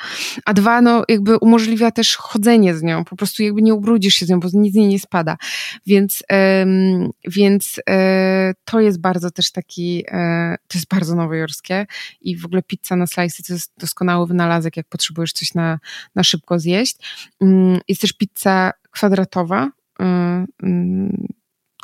[0.46, 4.26] a dwa, no jakby umożliwia też chodzenie z nią, po prostu jakby nie ubrudzisz się
[4.26, 5.38] z nią, bo nic z niej nie spada.
[5.86, 11.86] Więc, um, więc e, to jest bardzo też taki, e, to jest bardzo nowojorskie
[12.22, 15.80] i w ogóle pizza na slice to jest doskonały wynalazek, jak potrzebujesz coś na,
[16.16, 16.96] na szybko zjeść.
[17.40, 19.72] Um, jest też pizza kwadratowa,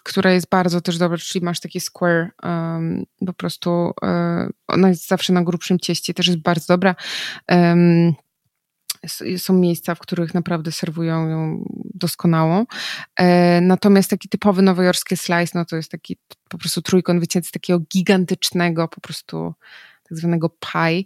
[0.08, 5.08] która jest bardzo też dobra, czyli masz taki square, um, po prostu um, ona jest
[5.08, 6.96] zawsze na grubszym cieście, też jest bardzo dobra.
[7.48, 8.14] Um,
[9.38, 11.64] są miejsca, w których naprawdę serwują ją
[11.94, 12.66] doskonałą.
[13.16, 16.18] E, natomiast taki typowy nowojorski slice, no to jest taki
[16.50, 19.54] po prostu trójkąt wycięty z takiego gigantycznego po prostu
[20.10, 21.04] tak zwanego pie.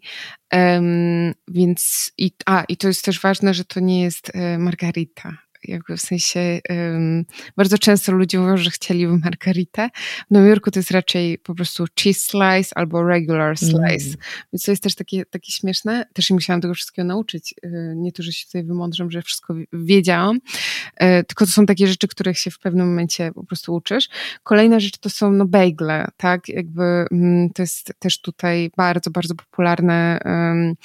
[1.47, 5.97] Więc i, a, i to jest też ważne, że to nie jest e, margarita jakby
[5.97, 7.25] w sensie um,
[7.57, 9.89] bardzo często ludzie mówią, że chcieliby margaritę.
[10.27, 14.05] W Nowym Jorku to jest raczej po prostu cheese slice albo regular slice.
[14.05, 14.17] Mm.
[14.53, 16.05] Więc to jest też takie, takie śmieszne.
[16.13, 17.55] Też się musiałam tego wszystkiego nauczyć.
[17.65, 21.87] Y, nie to, że się tutaj wymądrzam, że wszystko wiedziałam, y, tylko to są takie
[21.87, 24.09] rzeczy, których się w pewnym momencie po prostu uczysz.
[24.43, 26.49] Kolejna rzecz to są no bagle, tak?
[26.49, 30.75] Jakby mm, to jest też tutaj bardzo, bardzo popularne um,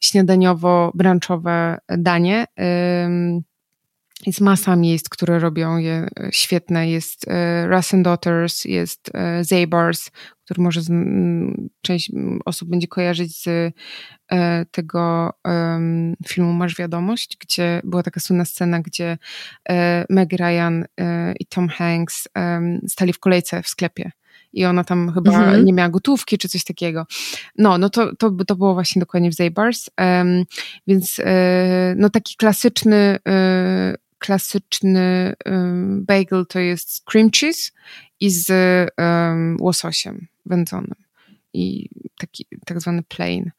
[0.00, 2.44] śniadaniowo-branchowe danie.
[2.56, 3.42] Um,
[4.26, 6.90] jest masa miejsc, które robią je e, świetne.
[6.90, 10.10] Jest e, Russ and Daughters, jest e, Zaybars,
[10.44, 10.90] który może z,
[11.82, 12.12] część
[12.44, 13.74] osób będzie kojarzyć z
[14.70, 15.30] tego
[16.28, 19.18] filmu Masz Wiadomość, gdzie była taka słynna scena, gdzie
[20.08, 20.84] Meg Ryan
[21.40, 22.28] i Tom Hanks
[22.88, 24.10] stali w kolejce w sklepie
[24.52, 25.64] i ona tam chyba mhm.
[25.64, 27.06] nie miała gotówki czy coś takiego.
[27.58, 29.90] No, no to, to, to było właśnie dokładnie w Zaybars.
[30.00, 30.44] Um,
[30.86, 31.20] więc
[31.96, 33.18] no taki klasyczny
[34.20, 35.34] klasyczny
[36.00, 37.70] bagel to jest cream cheese
[38.20, 38.50] i z
[39.60, 40.94] łososiem wędzonym.
[41.52, 41.88] I
[42.18, 43.50] taki tak zwany plain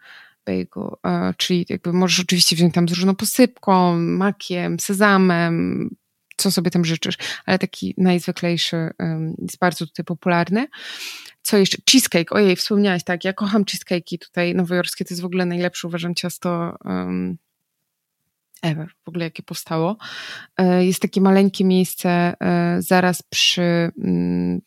[0.46, 5.90] bagel, uh, czyli jakby możesz oczywiście wziąć tam z różną posypką, makiem, sezamem,
[6.38, 8.90] co sobie tam życzysz, ale taki najzwyklejszy
[9.42, 10.68] jest bardzo tutaj popularny.
[11.42, 11.78] Co jeszcze?
[11.92, 16.16] Cheesecake, ojej, wspomniałaś, tak, ja kocham cheesecake'i tutaj nowojorskie, to jest w ogóle najlepsze, uważam,
[16.16, 17.38] ciasto um,
[18.62, 19.98] ever, w ogóle jakie powstało.
[20.58, 22.10] E, jest takie maleńkie miejsce
[22.40, 24.62] e, zaraz przy mm,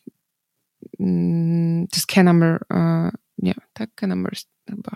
[0.99, 3.89] mm, to jest Kennamer, e, nie, tak?
[3.95, 4.33] Kennamer
[4.69, 4.91] chyba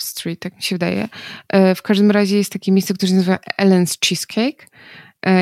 [0.00, 1.08] Street, tak mi się wydaje.
[1.76, 4.68] W każdym razie jest takie miejsce, które się nazywa Ellen's Cheesecake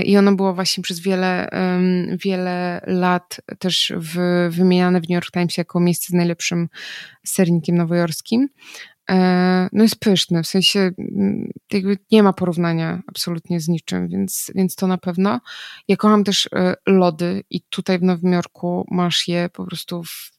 [0.04, 1.48] i ono było właśnie przez wiele,
[2.24, 4.18] wiele lat też w,
[4.50, 6.68] wymieniane w New York Times jako miejsce z najlepszym
[7.26, 8.48] sernikiem nowojorskim.
[9.10, 14.50] E, no jest pyszny, w sensie mm, jakby nie ma porównania absolutnie z niczym, więc,
[14.54, 15.40] więc to na pewno.
[15.88, 20.32] Ja kocham też e, lody i tutaj w Nowym Jorku masz je po prostu w,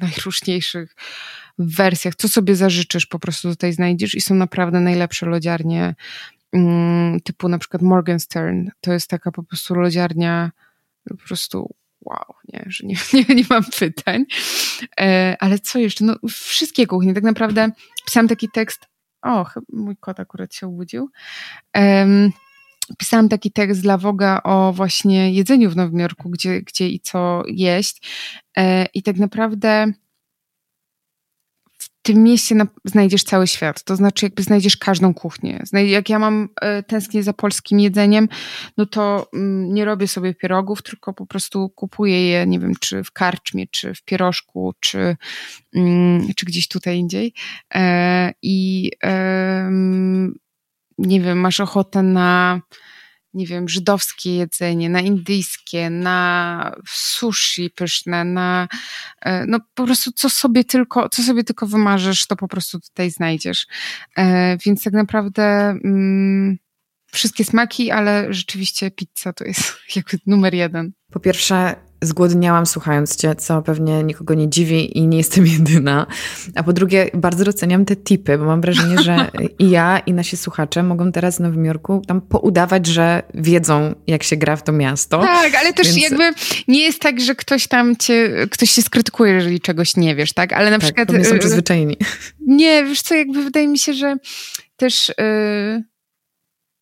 [0.00, 0.96] najróżniejszych
[1.58, 2.14] wersjach.
[2.14, 5.94] Co sobie zażyczysz, po prostu tutaj znajdziesz i są naprawdę najlepsze lodziarnie
[6.52, 8.68] mm, typu na przykład Morgenstern.
[8.80, 10.50] To jest taka po prostu lodziarnia
[11.08, 12.96] po prostu wow, nie, że nie,
[13.28, 14.24] nie, nie mam pytań.
[15.00, 16.04] E, ale co jeszcze?
[16.04, 17.14] No, wszystkie kuchnie.
[17.14, 17.70] Tak naprawdę
[18.06, 18.86] pisałam taki tekst.
[19.22, 21.10] O, mój kot akurat się obudził.
[22.98, 27.42] Pisałam taki tekst dla Woga o właśnie jedzeniu w Nowym Jorku, gdzie, gdzie i co
[27.46, 28.02] jeść.
[28.56, 29.92] E, I tak naprawdę
[32.04, 33.84] tym mieście na, znajdziesz cały świat.
[33.84, 35.62] To znaczy, jakby znajdziesz każdą kuchnię.
[35.72, 38.28] Jak ja mam e, tęsknię za polskim jedzeniem,
[38.76, 43.04] no to mm, nie robię sobie pierogów, tylko po prostu kupuję je, nie wiem, czy
[43.04, 45.16] w karczmie, czy w pierożku, czy,
[45.74, 47.32] mm, czy gdzieś tutaj indziej.
[47.74, 48.90] E, I
[50.98, 52.60] nie wiem, masz ochotę na
[53.34, 58.68] nie wiem, żydowskie jedzenie, na indyjskie, na sushi pyszne, na
[59.20, 63.10] e, no po prostu co sobie tylko, co sobie tylko wymarzysz, to po prostu tutaj
[63.10, 63.66] znajdziesz.
[64.16, 65.44] E, więc tak naprawdę
[65.84, 66.58] mm,
[67.12, 70.92] wszystkie smaki, ale rzeczywiście pizza to jest jakby numer jeden.
[71.12, 76.06] Po pierwsze, zgłodniałam słuchając Cię, co pewnie nikogo nie dziwi i nie jestem jedyna.
[76.54, 80.36] A po drugie, bardzo doceniam te tipy, bo mam wrażenie, że i ja, i nasi
[80.36, 84.72] słuchacze mogą teraz w Nowym Jorku tam poudawać, że wiedzą, jak się gra w to
[84.72, 85.20] miasto.
[85.20, 86.10] Tak, ale też Więc...
[86.10, 86.32] jakby
[86.68, 90.52] nie jest tak, że ktoś tam Cię, ktoś się skrytykuje, jeżeli czegoś nie wiesz, tak?
[90.52, 91.18] Ale na tak, przykład...
[91.18, 91.96] Nie są y, przyzwyczajeni.
[92.46, 94.16] Nie, wiesz co, jakby wydaje mi się, że
[94.76, 95.12] też...
[95.18, 95.93] Yy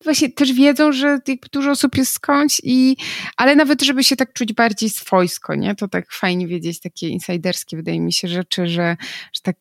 [0.03, 1.19] właśnie też wiedzą, że
[1.51, 2.97] dużo osób jest skądś i,
[3.37, 7.77] ale nawet żeby się tak czuć bardziej swojsko, nie, to tak fajnie wiedzieć takie insiderskie,
[7.77, 8.97] wydaje mi się, rzeczy, że,
[9.33, 9.57] że tak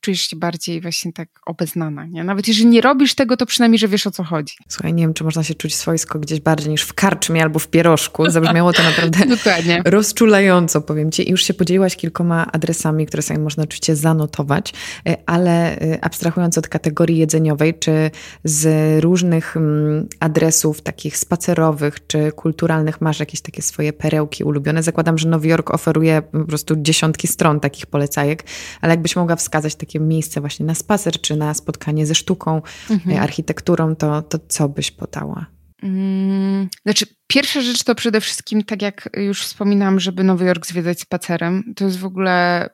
[0.00, 2.24] czujesz się bardziej właśnie tak obeznana, nie?
[2.24, 4.54] Nawet jeżeli nie robisz tego, to przynajmniej, że wiesz o co chodzi.
[4.68, 7.68] Słuchaj, nie wiem, czy można się czuć swojsko gdzieś bardziej niż w karczmie albo w
[7.68, 8.30] pierożku.
[8.30, 9.82] Zabrzmiało to naprawdę Dokładnie.
[9.84, 11.28] rozczulająco, powiem ci.
[11.28, 14.72] I już się podzieliłaś kilkoma adresami, które sobie można oczywiście zanotować,
[15.08, 18.10] e, ale e, abstrahując od kategorii jedzeniowej, czy
[18.44, 24.82] z różnych mm, adresów takich spacerowych czy kulturalnych masz jakieś takie swoje perełki ulubione?
[24.82, 28.44] Zakładam, że Nowy Jork oferuje po prostu dziesiątki stron takich polecajek,
[28.80, 32.62] ale jakbyś mogła wskazać takie takie miejsce właśnie na spacer, czy na spotkanie ze sztuką,
[32.90, 33.16] mhm.
[33.16, 35.46] E, architekturą, to, to co byś podała?
[35.82, 41.00] Mm, znaczy, pierwsza rzecz to przede wszystkim, tak jak już wspominałam, żeby Nowy Jork zwiedzać
[41.00, 41.74] spacerem.
[41.76, 42.68] To jest w ogóle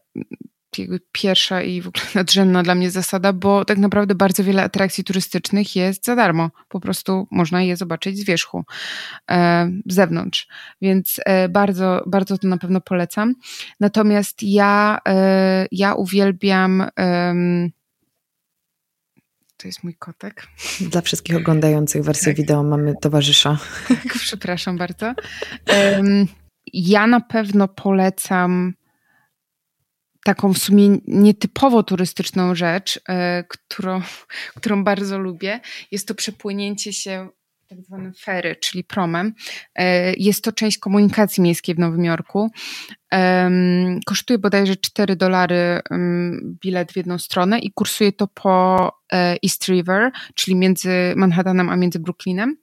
[0.78, 5.05] jakby pierwsza i w ogóle nadrzędna dla mnie zasada, bo tak naprawdę bardzo wiele atrakcji
[5.05, 6.51] turystycznych jest za darmo.
[6.69, 8.65] Po prostu można je zobaczyć z wierzchu,
[9.31, 10.48] e, z zewnątrz.
[10.82, 13.35] Więc e, bardzo, bardzo to na pewno polecam.
[13.81, 16.86] Natomiast ja, e, ja uwielbiam.
[19.57, 20.47] To jest mój kotek.
[20.81, 22.36] Dla wszystkich oglądających wersję tak.
[22.36, 23.59] wideo mamy towarzysza.
[24.15, 25.15] Przepraszam bardzo.
[26.73, 28.74] Ja na pewno polecam
[30.27, 34.03] taką w sumie nietypowo turystyczną rzecz, e, którą,
[34.59, 35.61] którą bardzo lubię.
[35.90, 37.28] Jest to przepłynięcie się
[37.69, 39.35] tak zwanym ferry, czyli promem.
[39.74, 42.51] E, jest to część komunikacji miejskiej w Nowym Jorku.
[44.07, 45.81] Kosztuje bodajże 4 dolary
[46.62, 48.77] bilet w jedną stronę i kursuje to po
[49.12, 52.57] e, East River, czyli między Manhattanem a między Brooklynem.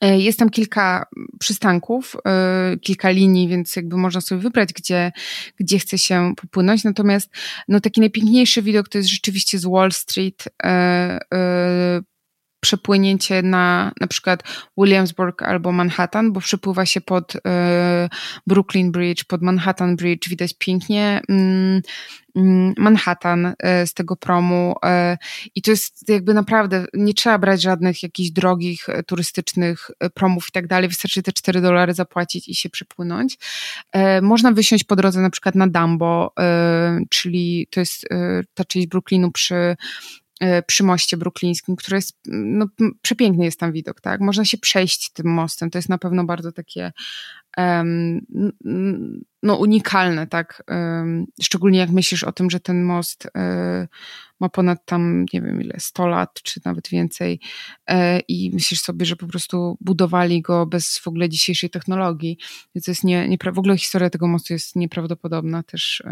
[0.00, 1.06] E, jest tam kilka
[1.38, 5.12] przystanków, e, kilka linii, więc jakby można sobie wybrać, gdzie,
[5.60, 6.84] gdzie chce się popłynąć.
[6.84, 7.30] Natomiast
[7.68, 12.00] no, taki najpiękniejszy widok to jest rzeczywiście z Wall Street e,
[12.64, 14.42] przepłynięcie na na przykład
[14.78, 17.32] Williamsburg albo Manhattan, bo przepływa się pod
[18.46, 21.82] Brooklyn Bridge, pod Manhattan Bridge, widać pięknie mm,
[22.78, 23.54] Manhattan
[23.86, 24.74] z tego promu
[25.54, 30.66] i to jest jakby naprawdę, nie trzeba brać żadnych jakichś drogich turystycznych promów i tak
[30.66, 33.38] dalej, wystarczy te 4 dolary zapłacić i się przepłynąć.
[34.22, 36.32] Można wysiąść po drodze na przykład na Dumbo,
[37.10, 38.06] czyli to jest
[38.54, 39.76] ta część Brooklynu przy E,
[40.66, 42.66] przy moście bruklińskim, który jest, no,
[43.02, 44.20] przepiękny jest tam widok, tak?
[44.20, 46.92] Można się przejść tym mostem, to jest na pewno bardzo takie
[47.56, 48.26] um,
[49.42, 50.62] no, unikalne, tak?
[50.68, 53.86] Um, szczególnie jak myślisz o tym, że ten most um,
[54.40, 57.40] ma ponad tam, nie wiem ile, 100 lat, czy nawet więcej
[57.86, 62.38] e, i myślisz sobie, że po prostu budowali go bez w ogóle dzisiejszej technologii,
[62.74, 66.02] więc to jest nie, nie w ogóle historia tego mostu jest nieprawdopodobna też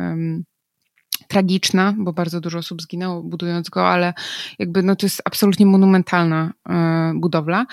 [1.32, 4.14] tragiczna, bo bardzo dużo osób zginęło budując go, ale
[4.58, 7.66] jakby no to jest absolutnie monumentalna e, budowla,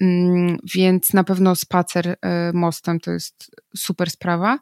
[0.00, 4.58] mm, więc na pewno spacer e, mostem to jest super sprawa.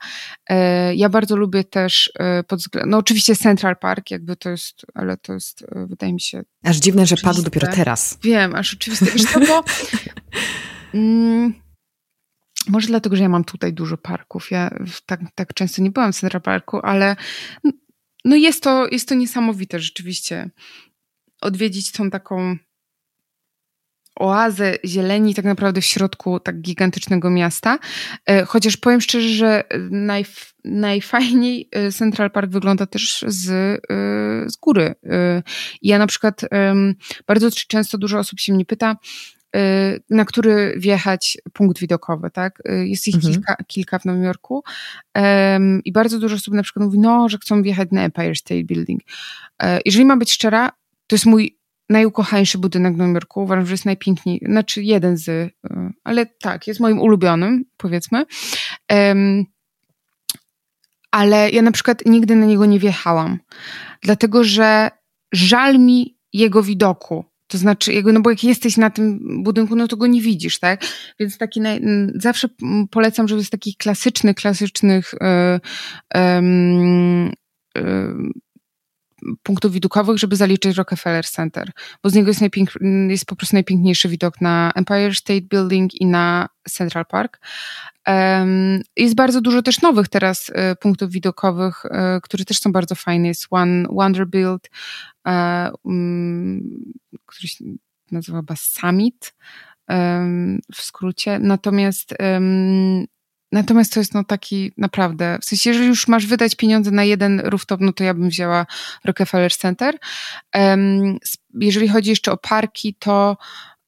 [0.51, 2.13] E, ja bardzo lubię też
[2.47, 6.43] pod względem, no oczywiście Central Park, jakby to jest, ale to jest, wydaje mi się...
[6.65, 8.19] Aż dziwne, że padł dopiero teraz.
[8.23, 9.07] Wiem, aż oczywiste.
[9.07, 9.65] Wiesz co, bo...
[10.95, 11.55] Mm,
[12.69, 14.51] może dlatego, że ja mam tutaj dużo parków.
[14.51, 14.71] Ja
[15.07, 17.17] tak, tak często nie byłam w Central Parku, ale
[18.29, 20.51] no jest to, jest to niesamowite rzeczywiście.
[21.41, 22.57] Odwiedzić tą taką
[24.19, 27.79] oazę zieleni tak naprawdę w środku tak gigantycznego miasta.
[28.27, 34.57] E, chociaż powiem szczerze, że najf najfajniej e, Central Park wygląda też z, e, z
[34.57, 34.95] góry.
[35.83, 36.41] Ja na przykład
[37.27, 38.97] bardzo często dużo osób się mnie pyta,
[40.11, 42.63] na który wjechać punkt widokowy, tak?
[42.71, 43.33] Y, jest ich mhm.
[43.33, 44.63] kilka, kilka w Nowym Jorku
[45.15, 48.65] um, i bardzo dużo osób na przykład mówi, no, że chcą wjechać na Empire State
[48.65, 49.01] Building.
[49.63, 50.73] E, jeżeli mam być szczera,
[51.07, 51.59] to jest mój
[51.89, 53.43] najukochańszy budynek w Nowym Jorku.
[53.43, 55.51] Uważam, że jest najpiękniejszy, znaczy jeden z, y,
[56.05, 58.25] ale tak, jest moim ulubionym, powiedzmy.
[58.91, 59.45] Um,
[61.11, 63.39] ale ja na przykład nigdy na niego nie wjechałam,
[64.03, 64.91] dlatego że
[65.33, 67.25] żal mi jego widoku.
[67.49, 70.59] To znaczy, jakby, no bo jak jesteś na tym budynku, no to go nie widzisz,
[70.59, 70.85] tak?
[71.21, 71.81] Więc taki naj,
[72.15, 72.49] zawsze
[72.91, 75.15] polecam, żeby z takich klasycznych, klasycznych
[76.15, 76.21] yy,
[77.75, 78.33] yy,
[79.43, 81.71] punktów widokowych, żeby zaliczyć Rockefeller Center,
[82.03, 86.07] bo z niego jest, najpięk- jest po prostu najpiękniejszy widok na Empire State Building i
[86.07, 87.41] na Central Park.
[88.97, 91.89] Jest bardzo dużo też nowych teraz y, punktów widokowych, y,
[92.23, 93.29] które też są bardzo fajne.
[93.29, 94.71] Jest One Wonderbuild,
[95.25, 96.93] um,
[97.27, 97.65] który się
[98.11, 99.35] nazywa chyba Summit
[99.89, 101.39] um, w skrócie.
[101.39, 102.15] Natomiast
[103.53, 107.41] Natomiast to jest no taki naprawdę, w sensie, jeżeli już masz wydać pieniądze na jeden
[107.41, 108.67] rooftop, no to ja bym wzięła
[109.05, 109.99] Rockefeller Center.
[111.55, 113.37] Jeżeli chodzi jeszcze o parki, to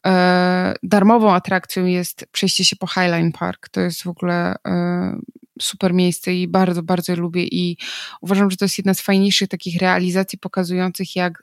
[0.07, 3.69] e, darmową atrakcją jest przejście się po Highline Park.
[3.69, 5.21] To jest w ogóle e,
[5.61, 7.77] super miejsce i bardzo, bardzo lubię i
[8.21, 11.43] uważam, że to jest jedna z fajniejszych takich realizacji pokazujących jak,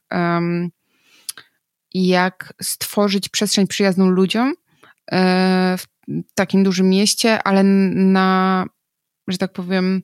[1.93, 4.53] jak stworzyć przestrzeń przyjazną ludziom
[5.77, 5.85] w
[6.35, 8.65] takim dużym mieście, ale na,
[9.27, 10.01] że tak powiem,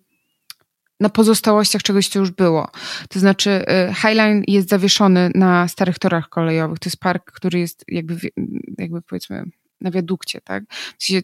[1.00, 2.72] na pozostałościach czegoś, co już było.
[3.10, 3.50] To znaczy,
[3.90, 6.80] y, Highline jest zawieszony na starych torach kolejowych.
[6.80, 8.16] To jest park, który jest jakby,
[8.78, 9.44] jakby powiedzmy,
[9.82, 10.64] na wiadukcie, tak?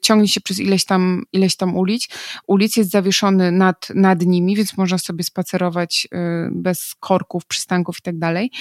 [0.02, 2.08] Ciągnie się przez ileś tam, ileś tam ulic.
[2.48, 6.18] Ulic jest zawieszony nad, nad nimi, więc można sobie spacerować y,
[6.52, 8.52] bez korków, przystanków i tak dalej.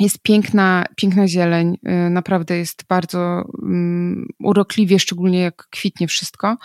[0.00, 6.56] Jest piękna, piękna zieleń, y, naprawdę jest bardzo um, urokliwie, szczególnie jak kwitnie wszystko.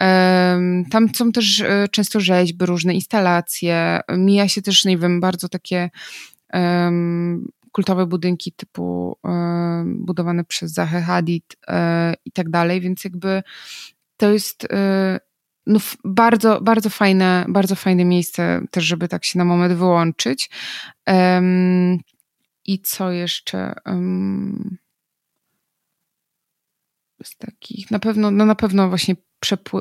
[0.00, 4.00] Um, tam są też y, często rzeźby, różne instalacje.
[4.10, 5.90] Mija się też, nie wiem, bardzo takie
[6.52, 9.18] um, kultowe budynki typu
[9.84, 13.42] budowane przez Zahe Hadid e, i tak dalej, więc jakby
[14.16, 15.20] to jest e,
[15.66, 20.50] no, bardzo, bardzo fajne, bardzo fajne miejsce też, żeby tak się na moment wyłączyć.
[22.64, 23.74] I co jeszcze?
[27.24, 29.16] z takich, na pewno, no na pewno właśnie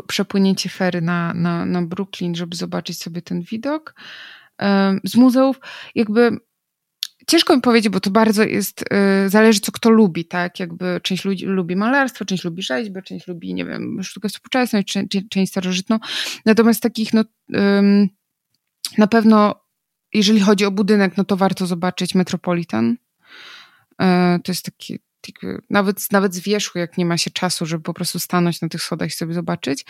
[0.07, 3.95] przepłynięcie fery na, na, na Brooklyn, żeby zobaczyć sobie ten widok.
[5.03, 5.59] Z muzeów
[5.95, 6.37] jakby
[7.27, 10.59] ciężko mi powiedzieć, bo to bardzo jest, y, zależy co kto lubi, tak?
[10.59, 14.79] Jakby część ludzi lubi malarstwo, część lubi rzeźbę, część lubi, nie wiem, sztukę współczesną,
[15.29, 15.99] część starożytną.
[16.45, 17.23] Natomiast takich, no,
[18.97, 19.55] na pewno,
[20.13, 22.97] jeżeli chodzi o budynek, no to warto zobaczyć Metropolitan.
[24.01, 24.99] E, to jest taki,
[25.69, 28.81] nawet, nawet z wierzchu, jak nie ma się czasu, żeby po prostu stanąć na tych
[28.81, 29.85] schodach i sobie zobaczyć.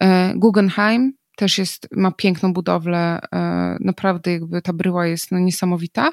[0.00, 6.10] E, Guggenheim też jest, ma piękną budowlę, e, naprawdę jakby ta bryła jest no, niesamowita.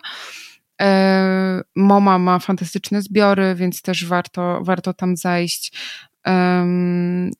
[1.75, 5.73] MoMA ma fantastyczne zbiory, więc też warto, warto tam zajść.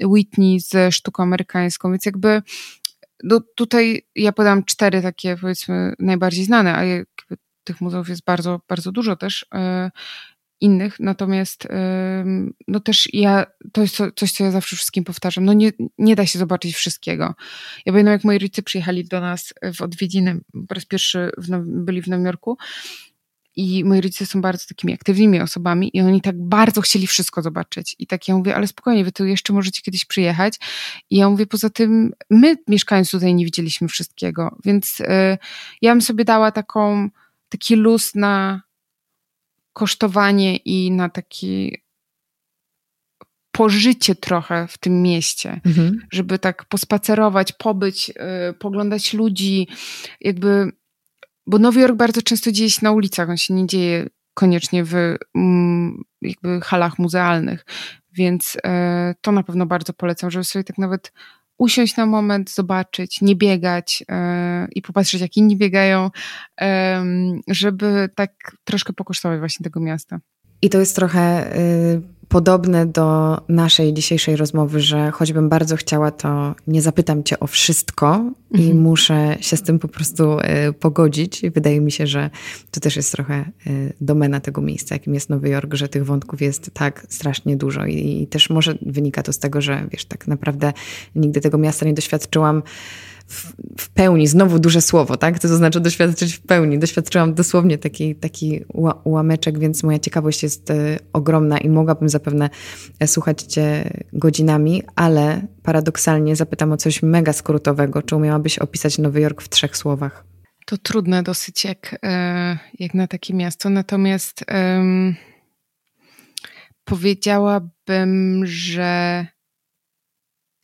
[0.03, 2.41] Whitney ze sztuką amerykańską, więc jakby
[3.23, 6.84] no tutaj ja podam cztery takie powiedzmy najbardziej znane, a
[7.64, 9.91] tych muzeów jest bardzo, bardzo dużo też e,
[10.61, 11.68] innych, natomiast
[12.68, 16.26] no też ja, to jest coś, co ja zawsze wszystkim powtarzam, no nie, nie da
[16.26, 17.35] się zobaczyć wszystkiego.
[17.85, 21.48] Ja pamiętam, jak moi rodzice przyjechali do nas w odwiedziny, po raz pierwszy w,
[21.85, 22.57] byli w Nowym Jorku
[23.57, 27.95] i moi rodzice są bardzo takimi aktywnymi osobami i oni tak bardzo chcieli wszystko zobaczyć.
[27.99, 30.59] I tak ja mówię, ale spokojnie, wy tu jeszcze możecie kiedyś przyjechać.
[31.09, 35.38] I ja mówię, poza tym my mieszkając tutaj nie widzieliśmy wszystkiego, więc y,
[35.81, 37.09] ja bym sobie dała taką,
[37.49, 38.61] taki luz na
[39.73, 41.81] kosztowanie i na taki
[43.51, 45.99] pożycie trochę w tym mieście, mhm.
[46.11, 49.67] żeby tak pospacerować, pobyć, y, poglądać ludzi,
[50.21, 50.71] jakby
[51.48, 54.94] bo Nowy Jork bardzo często dzieje się na ulicach, on się nie dzieje koniecznie w
[55.36, 57.65] mm, jakby halach muzealnych,
[58.14, 61.14] więc e, to na pewno bardzo polecam, żeby sobie tak nawet
[61.57, 66.10] usiąść na moment, zobaczyć, nie biegać e, i popatrzeć, jak inni biegają,
[67.48, 68.32] żeby tak
[68.64, 70.19] troszkę pokosztować właśnie tego miasta.
[70.61, 76.56] I to jest trochę y, podobne do naszej dzisiejszej rozmowy, że choćbym bardzo chciała, to
[76.68, 78.34] nie zapytam cię o wszystko mhm.
[78.70, 81.41] i muszę się z tym po prostu y, pogodzić.
[81.54, 82.30] Wydaje mi się, że
[82.72, 86.41] to też jest trochę y, domena tego miejsca, jakim jest Nowy Jork, że tych wątków
[86.41, 90.28] jest tak strasznie dużo i, i też może wynika to z tego, że wiesz, tak
[90.28, 90.74] naprawdę
[91.16, 92.64] nigdy tego miasta nie doświadczyłam
[93.78, 95.40] w, pełni, znowu duże słowo, tak?
[95.40, 96.80] To, to znaczy doświadczyć w pełni.
[96.80, 98.64] Doświadczyłam dosłownie taki, taki
[99.04, 102.49] ułameczek, więc moja ciekawość jest y, ogromna i mogłabym zapewne
[102.99, 108.02] e, słuchać Cię godzinami, ale paradoksalnie zapytam o coś mega skrótowego.
[108.02, 110.26] Czy umiałabyś opisać Nowy Jork w trzech słowach?
[110.66, 115.16] To trudne dosyć jak, e, jak na takie miasto, natomiast um,
[116.84, 119.26] powiedziałabym, że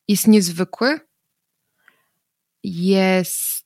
[0.07, 0.99] jest niezwykły,
[2.63, 3.65] jest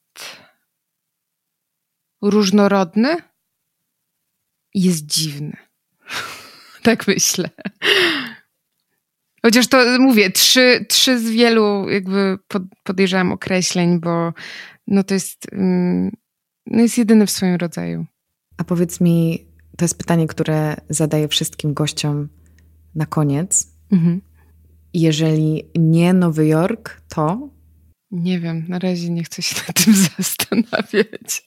[2.21, 3.15] różnorodny
[4.73, 5.57] i jest dziwny.
[6.83, 7.49] tak myślę.
[9.41, 12.37] Chociaż to mówię, trzy, trzy z wielu jakby
[12.83, 14.33] podejrzewam określeń, bo
[14.87, 16.11] no to jest, mm,
[16.65, 18.05] no jest jedyny w swoim rodzaju.
[18.57, 19.47] A powiedz mi,
[19.77, 22.29] to jest pytanie, które zadaję wszystkim gościom
[22.95, 23.67] na koniec.
[23.91, 24.21] Mhm.
[24.93, 27.49] Jeżeli nie Nowy Jork, to
[28.11, 31.43] nie wiem, na razie nie chcę się nad tym zastanawiać.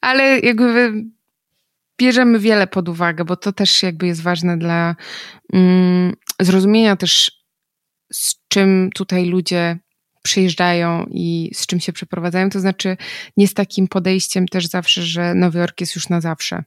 [0.00, 1.04] Ale jakby
[1.98, 4.96] bierzemy wiele pod uwagę, bo to też jakby jest ważne dla
[5.52, 7.44] mm, zrozumienia też
[8.12, 9.78] z czym tutaj ludzie
[10.22, 12.50] przyjeżdżają i z czym się przeprowadzają.
[12.50, 12.96] To znaczy
[13.36, 16.64] nie z takim podejściem też zawsze, że Nowy Jork jest już na zawsze.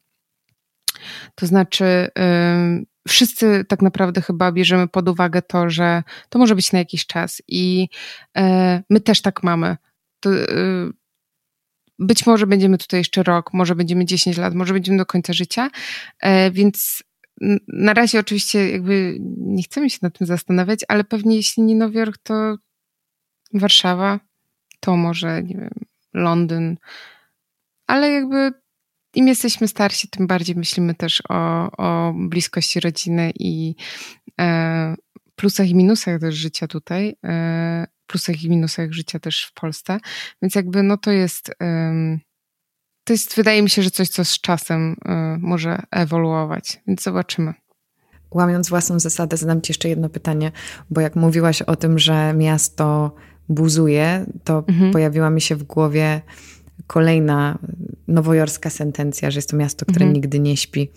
[1.36, 2.08] To znaczy
[3.08, 7.42] wszyscy tak naprawdę chyba bierzemy pod uwagę to, że to może być na jakiś czas
[7.48, 7.88] i
[8.38, 9.78] e, my też tak mamy.
[10.20, 10.46] To, e,
[12.00, 15.70] być może będziemy tutaj jeszcze rok, może będziemy 10 lat, może będziemy do końca życia,
[16.20, 17.04] e, więc
[17.68, 22.00] na razie oczywiście jakby nie chcemy się nad tym zastanawiać, ale pewnie jeśli nie Nowy
[22.00, 22.56] Jork, to
[23.54, 24.20] Warszawa,
[24.80, 26.78] to może, nie wiem, Londyn,
[27.88, 28.52] ale jakby
[29.16, 33.76] im jesteśmy starsi, tym bardziej myślimy też o, o bliskości rodziny i
[34.40, 34.96] e,
[35.36, 40.00] plusach i minusach też życia tutaj, e, plusach i minusach życia też w Polsce.
[40.42, 41.52] Więc jakby no to jest,
[43.08, 44.96] to jest, wydaje mi się, że coś, co z czasem y,
[45.40, 47.54] może ewoluować, więc zobaczymy.
[48.32, 50.52] Łamiąc własną zasadę, zadam Ci jeszcze jedno pytanie,
[50.90, 53.16] bo jak mówiłaś o tym, że miasto
[53.50, 54.92] buzuje, to mhm.
[54.92, 56.22] pojawiła mi się w głowie
[56.88, 57.58] kolejna
[58.08, 60.14] nowojorska sentencja, że jest to miasto, które mhm.
[60.14, 60.92] nigdy nie śpi.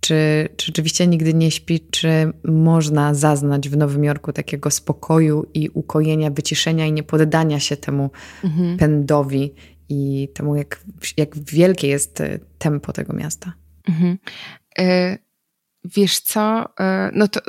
[0.00, 1.80] Czy, czy rzeczywiście nigdy nie śpi?
[1.90, 8.10] Czy można zaznać w Nowym Jorku takiego spokoju i ukojenia, wyciszenia i niepoddania się temu
[8.44, 8.76] mhm.
[8.76, 9.54] pędowi
[9.88, 10.80] i temu, jak,
[11.16, 13.52] jak wielkie jest e, tempo tego miasta?
[13.88, 14.18] Mhm.
[14.78, 15.18] E,
[15.84, 16.64] wiesz co?
[16.80, 17.40] E, no to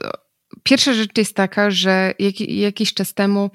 [0.63, 3.49] pierwsza rzecz jest taka, że jak, jakiś czas temu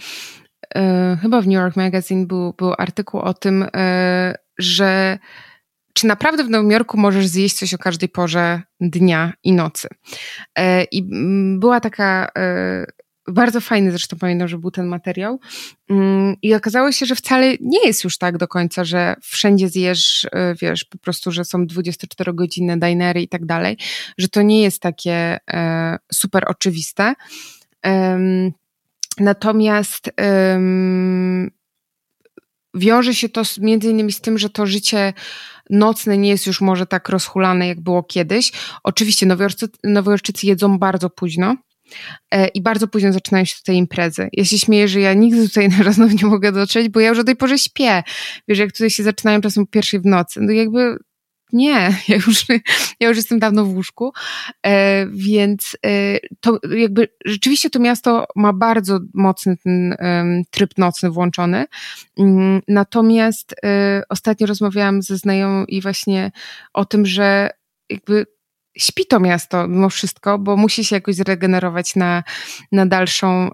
[0.75, 3.67] e, chyba w New York Magazine był, był artykuł o tym,
[4.59, 5.19] że
[5.95, 9.89] czy naprawdę w Nowym Jorku możesz zjeść coś o każdej porze dnia i nocy.
[10.59, 11.05] E, I
[11.59, 12.87] była taka e,
[13.29, 15.41] bardzo fajny, zresztą pamiętam, że był ten materiał.
[15.91, 20.27] Mm, I okazało się, że wcale nie jest już tak do końca, że wszędzie zjesz,
[20.33, 23.77] e, wiesz, po prostu, że są 24-godzinne dinery i tak dalej,
[24.19, 25.39] że to nie jest takie
[26.13, 27.15] super oczywiste.
[29.21, 30.11] Natomiast
[32.75, 35.13] wiąże się to między innymi z tym, że to życie
[35.71, 38.53] nocne nie jest już może tak rozhulane, jak było kiedyś.
[38.85, 41.57] Oczywiście Nowojorczycy, Nowojorczycy jedzą bardzo późno.
[42.31, 44.29] E, I bardzo późno zaczynają się tutaj imprezy.
[44.33, 47.19] Ja się śmieję, że ja nigdy tutaj na raz nie mogę dotrzeć, bo ja już
[47.19, 48.03] o tej porze śpię.
[48.49, 50.41] Wiesz, jak tutaj się zaczynają czasem pierwszej w nocy.
[50.43, 50.97] No jakby
[51.55, 52.45] nie, ja już,
[53.01, 54.13] ja już jestem dawno w łóżku,
[54.67, 59.97] e, więc e, to jakby rzeczywiście to miasto ma bardzo mocny ten
[60.51, 61.67] tryb nocny włączony.
[62.19, 66.33] Mm, natomiast e, ostatnio rozmawiałam ze znajomą i właśnie
[66.73, 67.51] o tym, że
[67.91, 68.27] jakby
[68.79, 72.23] śpi to miasto mimo wszystko, bo musi się jakoś zregenerować na,
[72.73, 73.51] na, dalszą,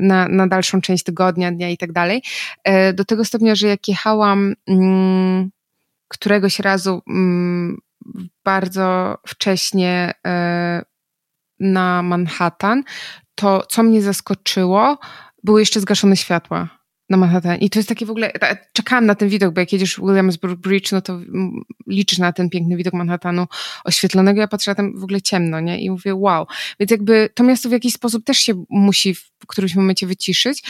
[0.00, 2.22] na, na dalszą część tygodnia, dnia i tak dalej.
[2.94, 5.50] Do tego stopnia, że jak jechałam mm,
[6.08, 7.78] któregoś razu mm,
[8.44, 10.82] bardzo wcześnie e,
[11.60, 12.82] na Manhattan,
[13.34, 14.98] to co mnie zaskoczyło,
[15.44, 16.77] były jeszcze zgaszone światła
[17.10, 17.58] na Manhattan.
[17.58, 18.32] I to jest takie w ogóle,
[18.72, 21.20] czekałam na ten widok, bo jak jedziesz Williamsburg Bridge, no to
[21.86, 23.46] liczysz na ten piękny widok Manhattanu
[23.84, 24.40] oświetlonego.
[24.40, 25.80] Ja patrzę tam w ogóle ciemno, nie?
[25.80, 26.46] I mówię, wow.
[26.80, 30.62] Więc jakby to miasto w jakiś sposób też się musi w którymś momencie wyciszyć.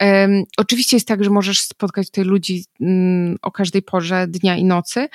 [0.00, 4.64] Um, oczywiście jest tak, że możesz spotkać tutaj ludzi um, o każdej porze dnia i
[4.64, 5.08] nocy.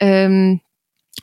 [0.00, 0.58] Um,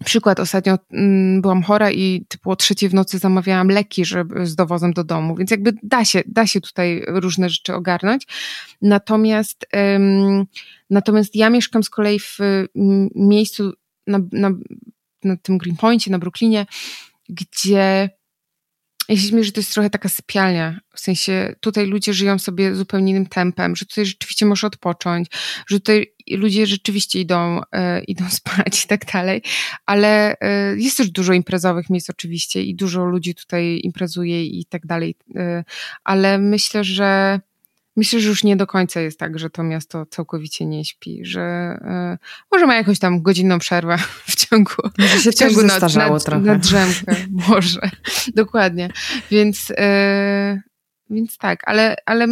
[0.05, 4.55] Przykład, ostatnio mm, byłam chora i typu o trzeciej w nocy zamawiałam leki żeby, z
[4.55, 8.27] dowozem do domu, więc jakby da się, da się tutaj różne rzeczy ogarnąć.
[8.81, 9.67] Natomiast,
[10.89, 12.37] natomiast ja mieszkam z kolei w
[13.15, 13.73] miejscu
[14.07, 14.51] na, na,
[15.23, 16.65] na tym Greenpointie, na Brooklynie,
[17.29, 18.09] gdzie
[19.09, 20.79] ja się że to jest trochę taka sypialnia.
[20.93, 25.27] W sensie tutaj ludzie żyją sobie zupełnie innym tempem, że tutaj rzeczywiście możesz odpocząć,
[25.67, 29.41] że tutaj ludzie rzeczywiście idą, e, idą spać i tak dalej,
[29.85, 34.85] ale e, jest też dużo imprezowych miejsc oczywiście i dużo ludzi tutaj imprezuje i tak
[34.85, 35.63] dalej, e,
[36.03, 37.39] ale myślę, że
[37.97, 41.77] Myślę, że już nie do końca jest tak, że to miasto całkowicie nie śpi, że
[42.15, 42.17] y,
[42.51, 43.97] może ma jakąś tam godzinną przerwę
[44.29, 46.39] w ciągu, może się w ciągu nocy na, trochę.
[46.39, 47.15] na drzemkę.
[47.49, 47.79] Może,
[48.35, 48.89] dokładnie.
[49.31, 49.75] Więc, y,
[51.09, 52.27] więc tak, ale, ale,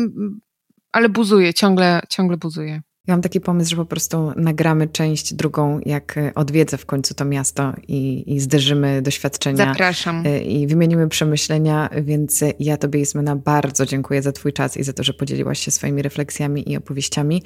[0.91, 2.81] ale buzuje, ciągle, ciągle buzuje.
[3.07, 7.13] Ja mam taki pomysł, że po prostu nagramy część drugą, jak e, odwiedzę w końcu
[7.13, 9.65] to miasto i, i zderzymy doświadczenia.
[9.65, 10.23] Zapraszam.
[10.25, 14.93] E, I wymienimy przemyślenia, więc ja Tobie, Ismena, bardzo dziękuję za Twój czas i za
[14.93, 17.43] to, że podzieliłaś się swoimi refleksjami i opowieściami.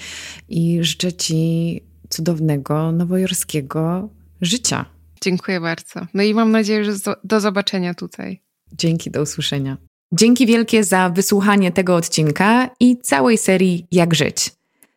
[0.50, 4.10] I życzę Ci cudownego, nowojorskiego
[4.42, 4.86] życia.
[5.22, 6.08] Dziękuję bardzo.
[6.14, 6.92] No i mam nadzieję, że
[7.24, 8.42] do zobaczenia tutaj.
[8.74, 9.78] Dzięki, do usłyszenia.
[10.14, 14.52] Dzięki wielkie za wysłuchanie tego odcinka i całej serii Jak Żyć.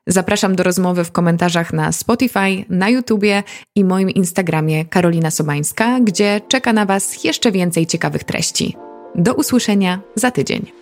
[0.06, 3.42] Zapraszam do rozmowy w komentarzach na Spotify, na YouTubie
[3.76, 8.76] i moim Instagramie Karolina Sobańska, gdzie czeka na Was jeszcze więcej ciekawych treści.
[9.14, 10.81] Do usłyszenia za tydzień.